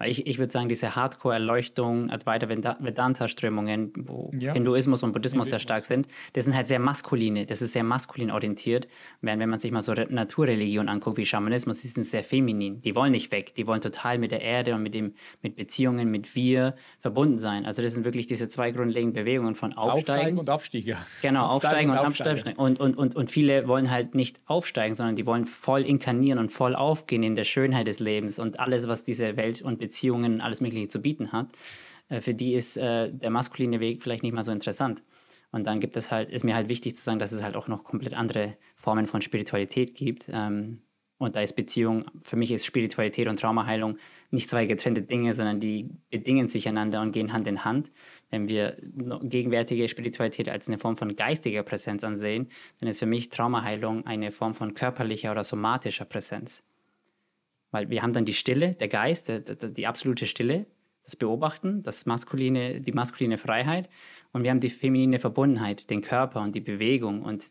[0.06, 4.52] ich, ich würde sagen, diese Hardcore-Erleuchtung, Advaita Vedanta-Strömungen, wo ja.
[4.52, 8.30] Hinduismus und Buddhismus sehr stark sind, das sind halt sehr maskuline, das ist sehr maskulin
[8.30, 8.88] orientiert.
[9.20, 12.82] Während wenn man sich mal so Naturreligionen anguckt, wie Schamanismus, die sind sehr feminin.
[12.82, 16.10] Die wollen nicht weg, die wollen total mit der Erde und mit, dem, mit Beziehungen,
[16.10, 17.66] mit Wir verbunden sein.
[17.66, 19.98] Also das sind wirklich diese zwei grundlegenden Bewegungen von Aufsteigen.
[19.98, 20.96] Aufsteigen und Abstiege.
[21.22, 22.52] Genau, Aufsteigen, und, und Absteigen.
[22.56, 26.52] Und, und, und, und viele wollen halt nicht aufsteigen, sondern die wollen voll inkarnieren und
[26.52, 30.60] voll aufgehen in der Schönheit des Lebens und alles, was diese Welt und Beziehungen, alles
[30.60, 31.48] Mögliche zu bieten hat,
[32.08, 35.02] äh, für die ist äh, der maskuline Weg vielleicht nicht mal so interessant.
[35.52, 37.68] Und dann gibt es halt, ist mir halt wichtig zu sagen, dass es halt auch
[37.68, 40.26] noch komplett andere Formen von Spiritualität gibt.
[40.28, 40.82] Ähm,
[41.18, 43.98] und da ist Beziehung, für mich ist Spiritualität und Traumaheilung
[44.32, 47.92] nicht zwei getrennte Dinge, sondern die bedingen sich einander und gehen Hand in Hand.
[48.30, 48.76] Wenn wir
[49.22, 52.48] gegenwärtige Spiritualität als eine Form von geistiger Präsenz ansehen,
[52.80, 56.64] dann ist für mich Traumaheilung eine Form von körperlicher oder somatischer Präsenz.
[57.74, 60.66] Weil wir haben dann die Stille, der Geist, der, der, die absolute Stille,
[61.02, 63.88] das Beobachten, das maskuline, die maskuline Freiheit
[64.30, 67.50] und wir haben die feminine Verbundenheit, den Körper und die Bewegung und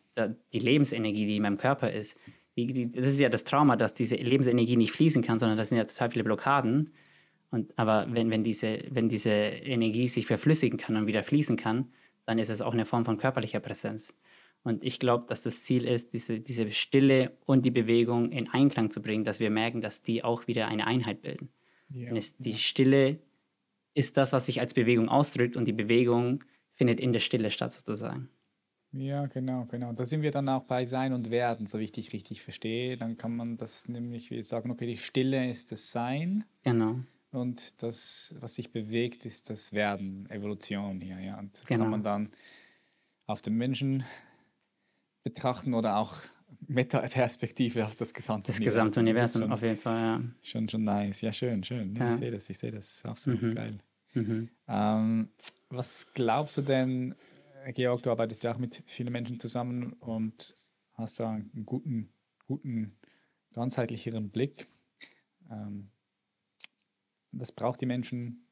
[0.54, 2.18] die Lebensenergie, die in meinem Körper ist.
[2.56, 5.68] Die, die, das ist ja das Trauma, dass diese Lebensenergie nicht fließen kann, sondern das
[5.68, 6.94] sind ja total viele Blockaden.
[7.52, 11.92] Und, aber wenn, wenn, diese, wenn diese Energie sich verflüssigen kann und wieder fließen kann,
[12.26, 14.14] dann ist es auch eine Form von körperlicher Präsenz.
[14.64, 18.92] Und ich glaube, dass das Ziel ist, diese, diese Stille und die Bewegung in Einklang
[18.92, 21.50] zu bringen, dass wir merken, dass die auch wieder eine Einheit bilden.
[21.90, 23.20] Ja, Denn es, die Stille
[23.94, 27.74] ist das, was sich als Bewegung ausdrückt und die Bewegung findet in der Stille statt
[27.74, 28.30] sozusagen.
[28.94, 29.92] Ja, genau, genau.
[29.92, 32.96] Da sind wir dann auch bei Sein und Werden, so wie ich dich richtig verstehe.
[32.96, 36.46] Dann kann man das nämlich wie sagen, okay, die Stille ist das Sein.
[36.64, 37.00] Genau.
[37.32, 41.20] Und das, was sich bewegt, ist das Werden, Evolution hier.
[41.20, 41.40] Ja.
[41.40, 41.86] Und das genau.
[41.86, 42.30] kann man dann
[43.26, 44.04] auf den Menschen
[45.24, 46.14] betrachten oder auch
[46.68, 48.80] Meta-Perspektive auf das gesamte das Universum.
[48.80, 50.22] gesamte Universum, schon, auf jeden Fall, ja.
[50.42, 51.22] Schon, schon nice.
[51.22, 51.96] Ja, schön, schön.
[51.96, 52.14] Ja, ja.
[52.14, 53.04] Ich sehe das, ich sehe das.
[53.06, 53.56] Absolut mhm.
[53.56, 53.80] geil.
[54.14, 54.50] Mhm.
[54.68, 55.30] Ähm,
[55.70, 57.16] was glaubst du denn,
[57.74, 60.56] Georg, du arbeitest ja auch mit vielen Menschen zusammen und
[60.94, 62.10] hast da einen guten,
[62.48, 62.96] guten,
[63.54, 64.68] ganzheitlicheren Blick.
[65.50, 65.90] Ähm,
[67.32, 68.48] was braucht die Menschen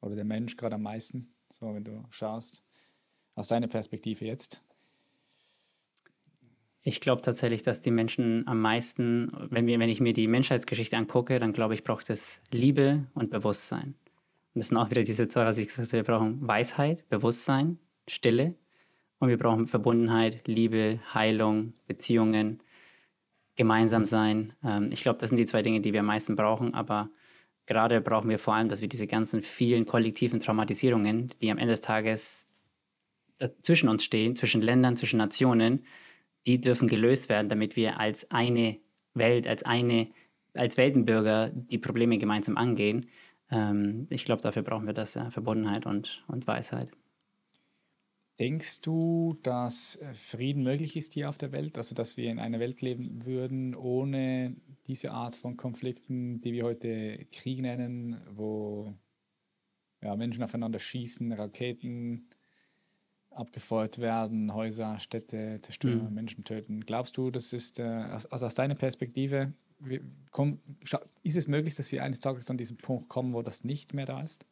[0.00, 2.62] oder der Mensch gerade am meisten, so wenn du schaust,
[3.34, 4.60] aus deiner Perspektive jetzt?
[6.82, 10.96] Ich glaube tatsächlich, dass die Menschen am meisten, wenn, wir, wenn ich mir die Menschheitsgeschichte
[10.96, 13.94] angucke, dann glaube ich, braucht es Liebe und Bewusstsein.
[14.54, 17.78] Und das sind auch wieder diese zwei, was ich gesagt habe, wir brauchen Weisheit, Bewusstsein,
[18.08, 18.54] Stille
[19.18, 22.62] und wir brauchen Verbundenheit, Liebe, Heilung, Beziehungen,
[23.56, 24.54] gemeinsam sein.
[24.64, 27.10] Ähm, ich glaube, das sind die zwei Dinge, die wir am meisten brauchen, aber
[27.66, 31.72] gerade brauchen wir vor allem, dass wir diese ganzen vielen kollektiven Traumatisierungen, die am Ende
[31.72, 32.46] des Tages
[33.62, 35.84] zwischen uns stehen, zwischen Ländern, zwischen Nationen,
[36.46, 38.78] die dürfen gelöst werden, damit wir als eine
[39.14, 40.08] Welt, als eine,
[40.54, 43.06] als Weltenbürger die Probleme gemeinsam angehen.
[43.50, 46.90] Ähm, ich glaube, dafür brauchen wir das, ja, Verbundenheit und, und Weisheit.
[48.38, 51.76] Denkst du, dass äh, Frieden möglich ist hier auf der Welt?
[51.76, 54.54] Also, dass wir in einer Welt leben würden ohne
[54.86, 58.94] diese Art von Konflikten, die wir heute Krieg nennen, wo
[60.02, 62.28] ja, Menschen aufeinander schießen, Raketen
[63.38, 66.14] abgefeuert werden, Häuser, Städte zerstören, mhm.
[66.14, 66.80] Menschen töten.
[66.80, 70.00] Glaubst du, das ist, äh, also aus deiner Perspektive, wie,
[70.30, 70.60] komm,
[71.22, 74.06] ist es möglich, dass wir eines Tages an diesen Punkt kommen, wo das nicht mehr
[74.06, 74.44] da ist?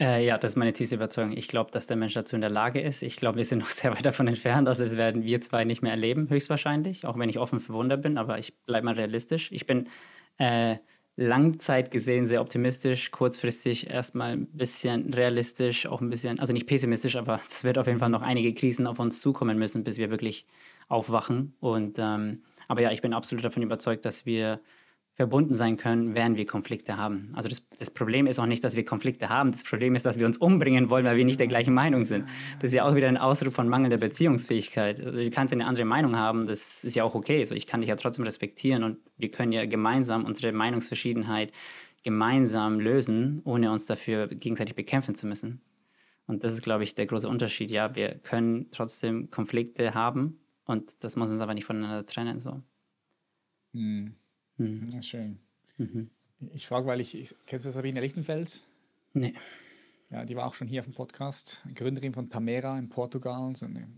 [0.00, 1.36] Äh, ja, das ist meine tiefste Überzeugung.
[1.36, 3.02] Ich glaube, dass der Mensch dazu in der Lage ist.
[3.02, 4.66] Ich glaube, wir sind noch sehr weit davon entfernt.
[4.66, 7.04] Also das werden wir zwei nicht mehr erleben, höchstwahrscheinlich.
[7.04, 9.52] Auch wenn ich offen für Wunder bin, aber ich bleibe mal realistisch.
[9.52, 9.88] Ich bin
[10.38, 10.76] äh,
[11.20, 17.16] Langzeit gesehen sehr optimistisch, kurzfristig erstmal ein bisschen realistisch, auch ein bisschen, also nicht pessimistisch,
[17.16, 20.10] aber es wird auf jeden Fall noch einige Krisen auf uns zukommen müssen, bis wir
[20.10, 20.46] wirklich
[20.88, 21.52] aufwachen.
[21.60, 24.60] Und ähm, aber ja, ich bin absolut davon überzeugt, dass wir
[25.20, 27.30] verbunden sein können, während wir Konflikte haben.
[27.34, 29.50] Also das, das, Problem ist auch nicht, dass wir Konflikte haben.
[29.50, 32.24] Das Problem ist, dass wir uns umbringen wollen, weil wir nicht der gleichen Meinung sind.
[32.58, 34.98] Das ist ja auch wieder ein Ausdruck von mangelnder Beziehungsfähigkeit.
[34.98, 37.44] Also du kannst eine andere Meinung haben, das ist ja auch okay.
[37.44, 41.52] So, ich kann dich ja trotzdem respektieren und wir können ja gemeinsam unsere Meinungsverschiedenheit
[42.02, 45.60] gemeinsam lösen, ohne uns dafür gegenseitig bekämpfen zu müssen.
[46.28, 47.70] Und das ist, glaube ich, der große Unterschied.
[47.70, 52.40] Ja, wir können trotzdem Konflikte haben und das muss uns aber nicht voneinander trennen.
[52.40, 52.62] So.
[53.74, 54.14] Hm.
[54.60, 54.86] Mhm.
[54.92, 55.38] Ja, schön.
[55.78, 56.10] Mhm.
[56.52, 58.66] Ich frage, weil ich, ich kennst du Sabine Lichtenfels?
[59.14, 59.32] Nee.
[60.10, 63.64] Ja, die war auch schon hier auf dem Podcast, Gründerin von Tamera in Portugal, so
[63.66, 63.88] eine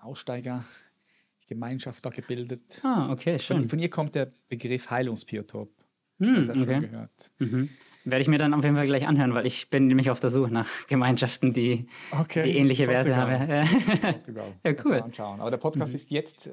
[0.00, 2.80] Aussteigergemeinschaft da gebildet.
[2.82, 3.60] Ah, okay, schön.
[3.60, 5.70] Von, von ihr kommt der Begriff Heilungsbiotop.
[6.18, 6.74] Hm, das okay.
[6.74, 7.30] schon gehört.
[7.38, 7.70] Mhm.
[8.04, 10.30] Werde ich mir dann auf jeden Fall gleich anhören, weil ich bin nämlich auf der
[10.30, 12.42] Suche nach Gemeinschaften, die, okay.
[12.42, 13.28] die ähnliche Portugal.
[13.28, 13.64] Werte
[14.02, 14.14] haben.
[14.64, 15.00] Ja, cool.
[15.00, 15.40] Anschauen.
[15.40, 15.96] Aber der Podcast mhm.
[15.96, 16.50] ist jetzt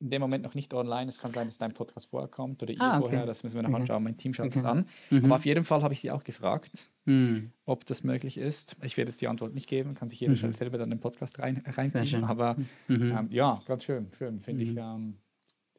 [0.00, 1.08] in dem Moment noch nicht online.
[1.08, 3.08] Es kann sein, dass dein Podcast vorkommt oder ihr ah, okay.
[3.08, 3.26] vorher.
[3.26, 4.02] Das müssen wir noch anschauen.
[4.02, 4.60] Mein Team schaut okay.
[4.60, 4.86] das an.
[5.10, 5.24] Mhm.
[5.24, 7.52] Aber auf jeden Fall habe ich sie auch gefragt, mhm.
[7.64, 8.76] ob das möglich ist.
[8.82, 9.94] Ich werde jetzt die Antwort nicht geben.
[9.94, 10.52] Kann sich jeder mhm.
[10.52, 12.24] selber dann den Podcast rein, reinziehen.
[12.24, 12.56] Aber
[12.88, 13.16] mhm.
[13.16, 14.08] ähm, ja, ganz schön.
[14.18, 14.72] Schön, finde ich.
[14.72, 14.78] Mhm.
[14.78, 15.14] Ähm,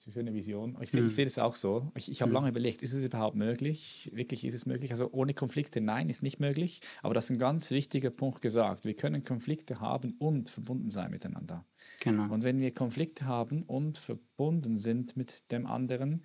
[0.05, 0.77] eine schöne Vision.
[0.81, 1.09] Ich sehe mhm.
[1.09, 1.91] seh das auch so.
[1.95, 2.35] Ich, ich habe mhm.
[2.35, 4.11] lange überlegt, ist es überhaupt möglich?
[4.13, 4.91] Wirklich ist es möglich?
[4.91, 6.81] Also ohne Konflikte, nein, ist nicht möglich.
[7.01, 8.85] Aber das ist ein ganz wichtiger Punkt gesagt.
[8.85, 11.65] Wir können Konflikte haben und verbunden sein miteinander.
[12.01, 12.31] Genau.
[12.31, 16.23] Und wenn wir Konflikte haben und verbunden sind mit dem anderen,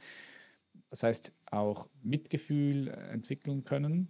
[0.91, 4.09] das heißt auch Mitgefühl entwickeln können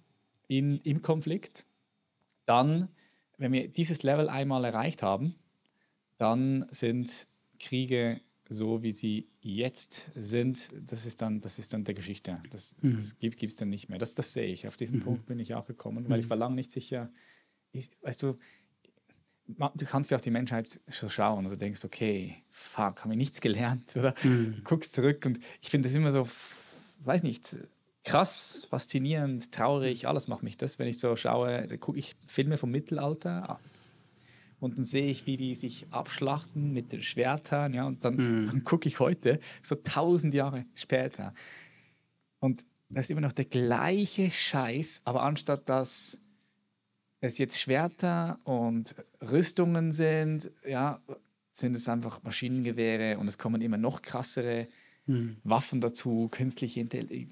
[0.48, 1.64] in, im Konflikt,
[2.44, 2.88] dann,
[3.38, 5.36] wenn wir dieses Level einmal erreicht haben,
[6.18, 7.28] dann sind
[7.60, 8.20] Kriege
[8.52, 12.42] so wie sie jetzt sind, das ist dann, das ist dann der Geschichte.
[12.50, 12.96] Das, mhm.
[12.96, 13.98] das gibt es dann nicht mehr.
[13.98, 14.66] Das, das sehe ich.
[14.66, 15.02] Auf diesen mhm.
[15.04, 16.24] Punkt bin ich auch gekommen, weil mhm.
[16.24, 17.10] ich war lange nicht sicher,
[17.72, 18.36] ist, weißt du,
[19.46, 23.18] du kannst ja auf die Menschheit so schauen und du denkst, okay, fuck, habe ich
[23.18, 24.62] nichts gelernt oder mhm.
[24.64, 26.28] guckst zurück und ich finde das immer so,
[27.04, 27.56] weiß nicht,
[28.02, 32.56] krass, faszinierend, traurig, alles macht mich das, wenn ich so schaue, da gucke ich Filme
[32.56, 33.60] vom Mittelalter,
[34.60, 38.46] und dann sehe ich, wie die sich abschlachten mit den Schwertern, ja, und dann, mhm.
[38.46, 41.34] dann gucke ich heute, so tausend Jahre später.
[42.38, 46.20] Und da ist immer noch der gleiche Scheiß, aber anstatt dass
[47.20, 51.00] es jetzt Schwerter und Rüstungen sind, ja,
[51.52, 54.68] sind es einfach Maschinengewehre und es kommen immer noch krassere
[55.06, 55.36] hm.
[55.44, 56.86] Waffen dazu, künstliche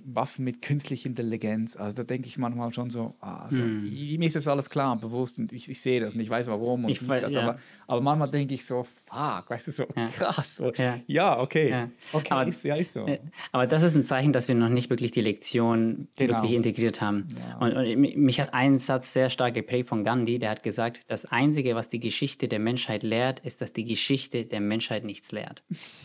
[0.05, 1.77] Waffen mit künstlicher Intelligenz.
[1.77, 3.85] Also da denke ich manchmal schon so, also, hm.
[4.19, 6.47] mir ist das alles klar und bewusst und ich, ich sehe das und ich weiß
[6.49, 7.43] warum und ich weiß, das, ja.
[7.43, 10.09] aber, aber manchmal denke ich so, fuck, weißt du, so ja.
[10.09, 10.57] krass.
[10.57, 10.99] So, ja.
[11.07, 11.40] ja.
[11.40, 13.07] okay, okay, aber, ist, ja, ist so.
[13.07, 13.20] Äh,
[13.53, 16.35] aber das ist ein Zeichen, dass wir noch nicht wirklich die Lektion genau.
[16.35, 17.28] wirklich integriert haben.
[17.61, 21.27] Und, und mich hat ein Satz sehr stark geprägt von Gandhi, der hat gesagt, das
[21.27, 25.62] Einzige, was die Geschichte der Menschheit lehrt, ist, dass die Geschichte der Menschheit nichts lehrt.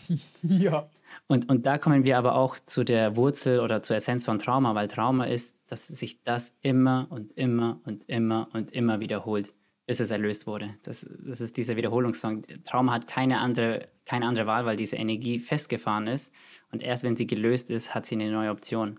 [0.42, 0.88] ja.
[1.26, 4.74] Und, und da kommen wir aber auch zu der Wurzel oder zur Essenz von Trauma,
[4.74, 9.52] weil Trauma ist, dass sich das immer und immer und immer und immer wiederholt,
[9.86, 10.74] bis es erlöst wurde.
[10.82, 12.44] Das, das ist dieser Wiederholungssong.
[12.64, 16.32] Trauma hat keine andere, keine andere Wahl, weil diese Energie festgefahren ist.
[16.70, 18.98] Und erst wenn sie gelöst ist, hat sie eine neue Option.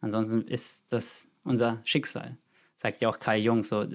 [0.00, 2.36] Ansonsten ist das unser Schicksal.
[2.76, 3.86] Sagt ja auch Karl Jung so.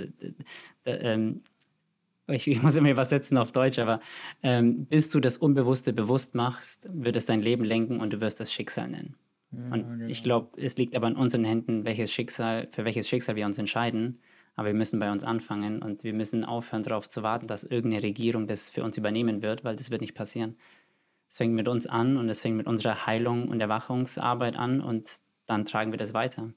[2.31, 3.99] Ich, ich muss immer übersetzen auf Deutsch, aber
[4.43, 8.39] ähm, bis du das Unbewusste bewusst machst, wird es dein Leben lenken und du wirst
[8.39, 9.15] das Schicksal nennen.
[9.51, 10.05] Ja, und genau.
[10.07, 13.57] ich glaube, es liegt aber in unseren Händen, welches Schicksal, für welches Schicksal wir uns
[13.57, 14.19] entscheiden.
[14.55, 18.03] Aber wir müssen bei uns anfangen und wir müssen aufhören, darauf zu warten, dass irgendeine
[18.03, 20.57] Regierung das für uns übernehmen wird, weil das wird nicht passieren.
[21.29, 25.19] Es fängt mit uns an und es fängt mit unserer Heilung und Erwachungsarbeit an und
[25.45, 26.53] dann tragen wir das weiter.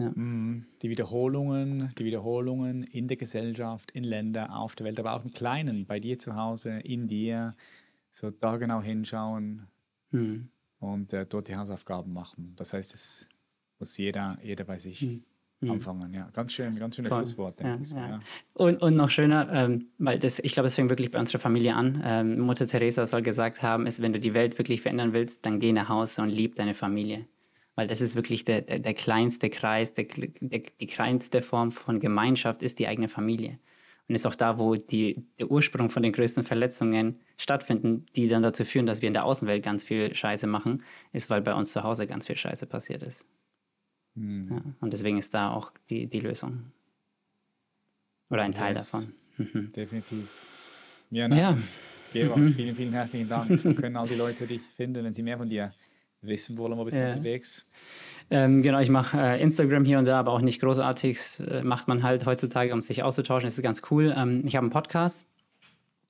[0.00, 0.10] Ja.
[0.10, 5.24] Mm, die Wiederholungen, die Wiederholungen in der Gesellschaft, in Ländern, auf der Welt, aber auch
[5.24, 7.54] im Kleinen, bei dir zu Hause, in dir,
[8.10, 9.66] so da genau hinschauen
[10.10, 10.48] mhm.
[10.78, 12.54] und äh, dort die Hausaufgaben machen.
[12.56, 13.28] Das heißt, es
[13.78, 15.20] muss jeder, jeder bei sich
[15.60, 15.70] mhm.
[15.70, 16.12] anfangen.
[16.12, 17.60] Ja, ganz schön, ganz schönes Schlusswort.
[17.60, 18.08] Ja, ja.
[18.08, 18.20] ja.
[18.54, 21.74] Und, und noch schöner, ähm, weil das, ich glaube, das fängt wirklich bei unserer Familie
[21.74, 22.02] an.
[22.04, 25.60] Ähm, Mutter Teresa soll gesagt haben, ist, wenn du die Welt wirklich verändern willst, dann
[25.60, 27.26] geh nach Hause und lieb deine Familie.
[27.80, 31.98] Weil das ist wirklich der, der, der kleinste Kreis, der, der, die kleinste Form von
[31.98, 33.58] Gemeinschaft ist die eigene Familie.
[34.06, 38.42] Und ist auch da, wo die, der Ursprung von den größten Verletzungen stattfinden, die dann
[38.42, 40.82] dazu führen, dass wir in der Außenwelt ganz viel Scheiße machen,
[41.14, 43.24] ist, weil bei uns zu Hause ganz viel Scheiße passiert ist.
[44.14, 44.48] Mhm.
[44.50, 46.70] Ja, und deswegen ist da auch die, die Lösung.
[48.28, 48.90] Oder ein Teil yes.
[48.90, 49.12] davon.
[49.38, 49.72] Mhm.
[49.72, 50.28] Definitiv.
[51.10, 51.80] Ja, nice.
[52.12, 52.26] ja.
[52.26, 52.50] Georg, mhm.
[52.50, 53.48] vielen, vielen herzlichen Dank.
[53.80, 55.72] können all die Leute dich finden, wenn sie mehr von dir
[56.22, 57.08] wissen wollen, wo bist du ja.
[57.08, 57.70] unterwegs?
[58.30, 61.18] Ähm, genau, ich mache äh, Instagram hier und da, aber auch nicht großartig.
[61.40, 63.46] Äh, macht man halt heutzutage, um sich auszutauschen.
[63.46, 64.14] Das ist ganz cool.
[64.16, 65.26] Ähm, ich habe einen Podcast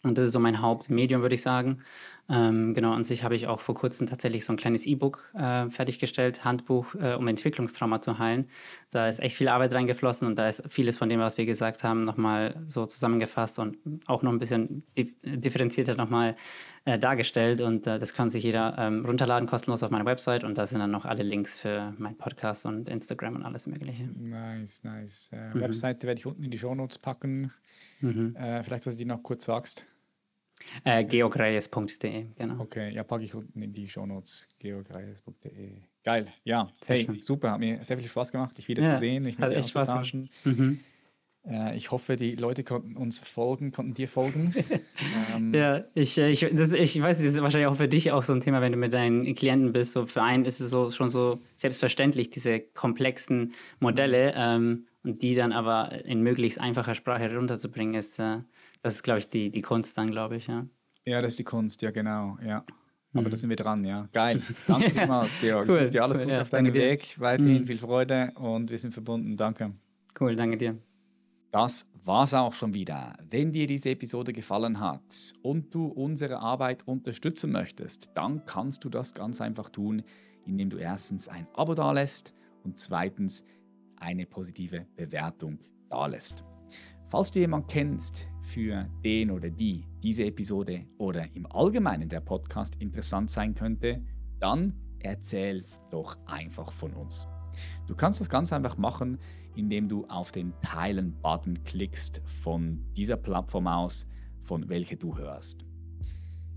[0.03, 1.83] und das ist so mein Hauptmedium, würde ich sagen.
[2.31, 5.69] Ähm, genau, an sich habe ich auch vor kurzem tatsächlich so ein kleines E-Book äh,
[5.69, 8.47] fertiggestellt, Handbuch, äh, um Entwicklungstrauma zu heilen.
[8.93, 11.83] Da ist echt viel Arbeit reingeflossen und da ist vieles von dem, was wir gesagt
[11.83, 16.37] haben, nochmal so zusammengefasst und auch noch ein bisschen dif differenzierter nochmal
[16.85, 17.61] äh, dargestellt.
[17.61, 20.45] Und äh, das kann sich jeder ähm, runterladen, kostenlos auf meiner Website.
[20.45, 24.05] Und da sind dann noch alle Links für mein Podcast und Instagram und alles Mögliche.
[24.05, 25.31] Nice, nice.
[25.33, 25.61] Äh, mhm.
[25.63, 27.53] Webseite werde ich unten in die Show Notes packen.
[28.01, 28.37] Mhm.
[28.37, 29.85] Äh, vielleicht, dass du die noch kurz sagst.
[30.85, 32.61] Äh, geogreyes.de, genau.
[32.61, 35.73] Okay, ja, packe ich unten in die Shownotes, geogreyes.de.
[36.05, 39.23] Geil, ja, hey, super, hat mir sehr viel Spaß gemacht, dich wieder ja, zu sehen,
[39.23, 40.31] mich mit dir auszutauschen.
[40.45, 40.81] Mhm.
[41.49, 44.55] Äh, ich hoffe, die Leute konnten uns folgen, konnten dir folgen.
[45.35, 48.23] ähm, ja, ich, äh, ich, das, ich weiß, das ist wahrscheinlich auch für dich auch
[48.23, 49.93] so ein Thema, wenn du mit deinen Klienten bist.
[49.93, 54.35] So für einen ist es so, schon so selbstverständlich, diese komplexen Modelle.
[54.37, 58.39] Ähm, und die dann aber in möglichst einfacher Sprache herunterzubringen, ist, äh,
[58.83, 60.67] das ist, glaube ich, die, die Kunst dann, glaube ich, ja.
[61.07, 62.65] Ja, das ist die Kunst, ja, genau, ja.
[63.13, 63.31] Aber mhm.
[63.31, 64.09] da sind wir dran, ja.
[64.13, 64.41] Geil.
[64.67, 65.69] Danke vielmals, Georg.
[65.69, 65.75] Cool.
[65.75, 67.19] Ich wünsche dir alles Gute ja, auf deinem Weg.
[67.19, 67.67] Weiterhin mhm.
[67.67, 69.37] viel Freude und wir sind verbunden.
[69.37, 69.73] Danke.
[70.19, 70.79] Cool, danke dir.
[71.51, 73.15] Das war's auch schon wieder.
[73.29, 78.89] Wenn dir diese Episode gefallen hat und du unsere Arbeit unterstützen möchtest, dann kannst du
[78.89, 80.03] das ganz einfach tun,
[80.47, 83.45] indem du erstens ein Abo dalässt und zweitens
[84.01, 85.59] eine positive Bewertung
[85.89, 86.45] dalässt.
[87.09, 92.77] Falls du jemanden kennst, für den oder die diese Episode oder im Allgemeinen der Podcast
[92.77, 94.03] interessant sein könnte,
[94.41, 97.27] dann erzähl doch einfach von uns.
[97.87, 99.19] Du kannst das ganz einfach machen,
[99.55, 104.07] indem du auf den Teilen-Button klickst von dieser Plattform aus,
[104.43, 105.65] von welcher du hörst.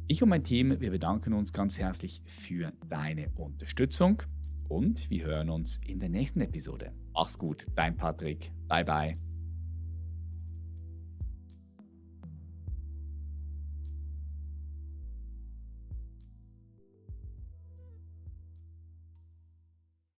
[0.08, 4.22] Ich und mein Team, wir bedanken uns ganz herzlich für deine Unterstützung
[4.70, 6.92] und wir hören uns in der nächsten Episode.
[7.14, 8.52] Mach's gut, dein Patrick.
[8.68, 9.33] Bye bye.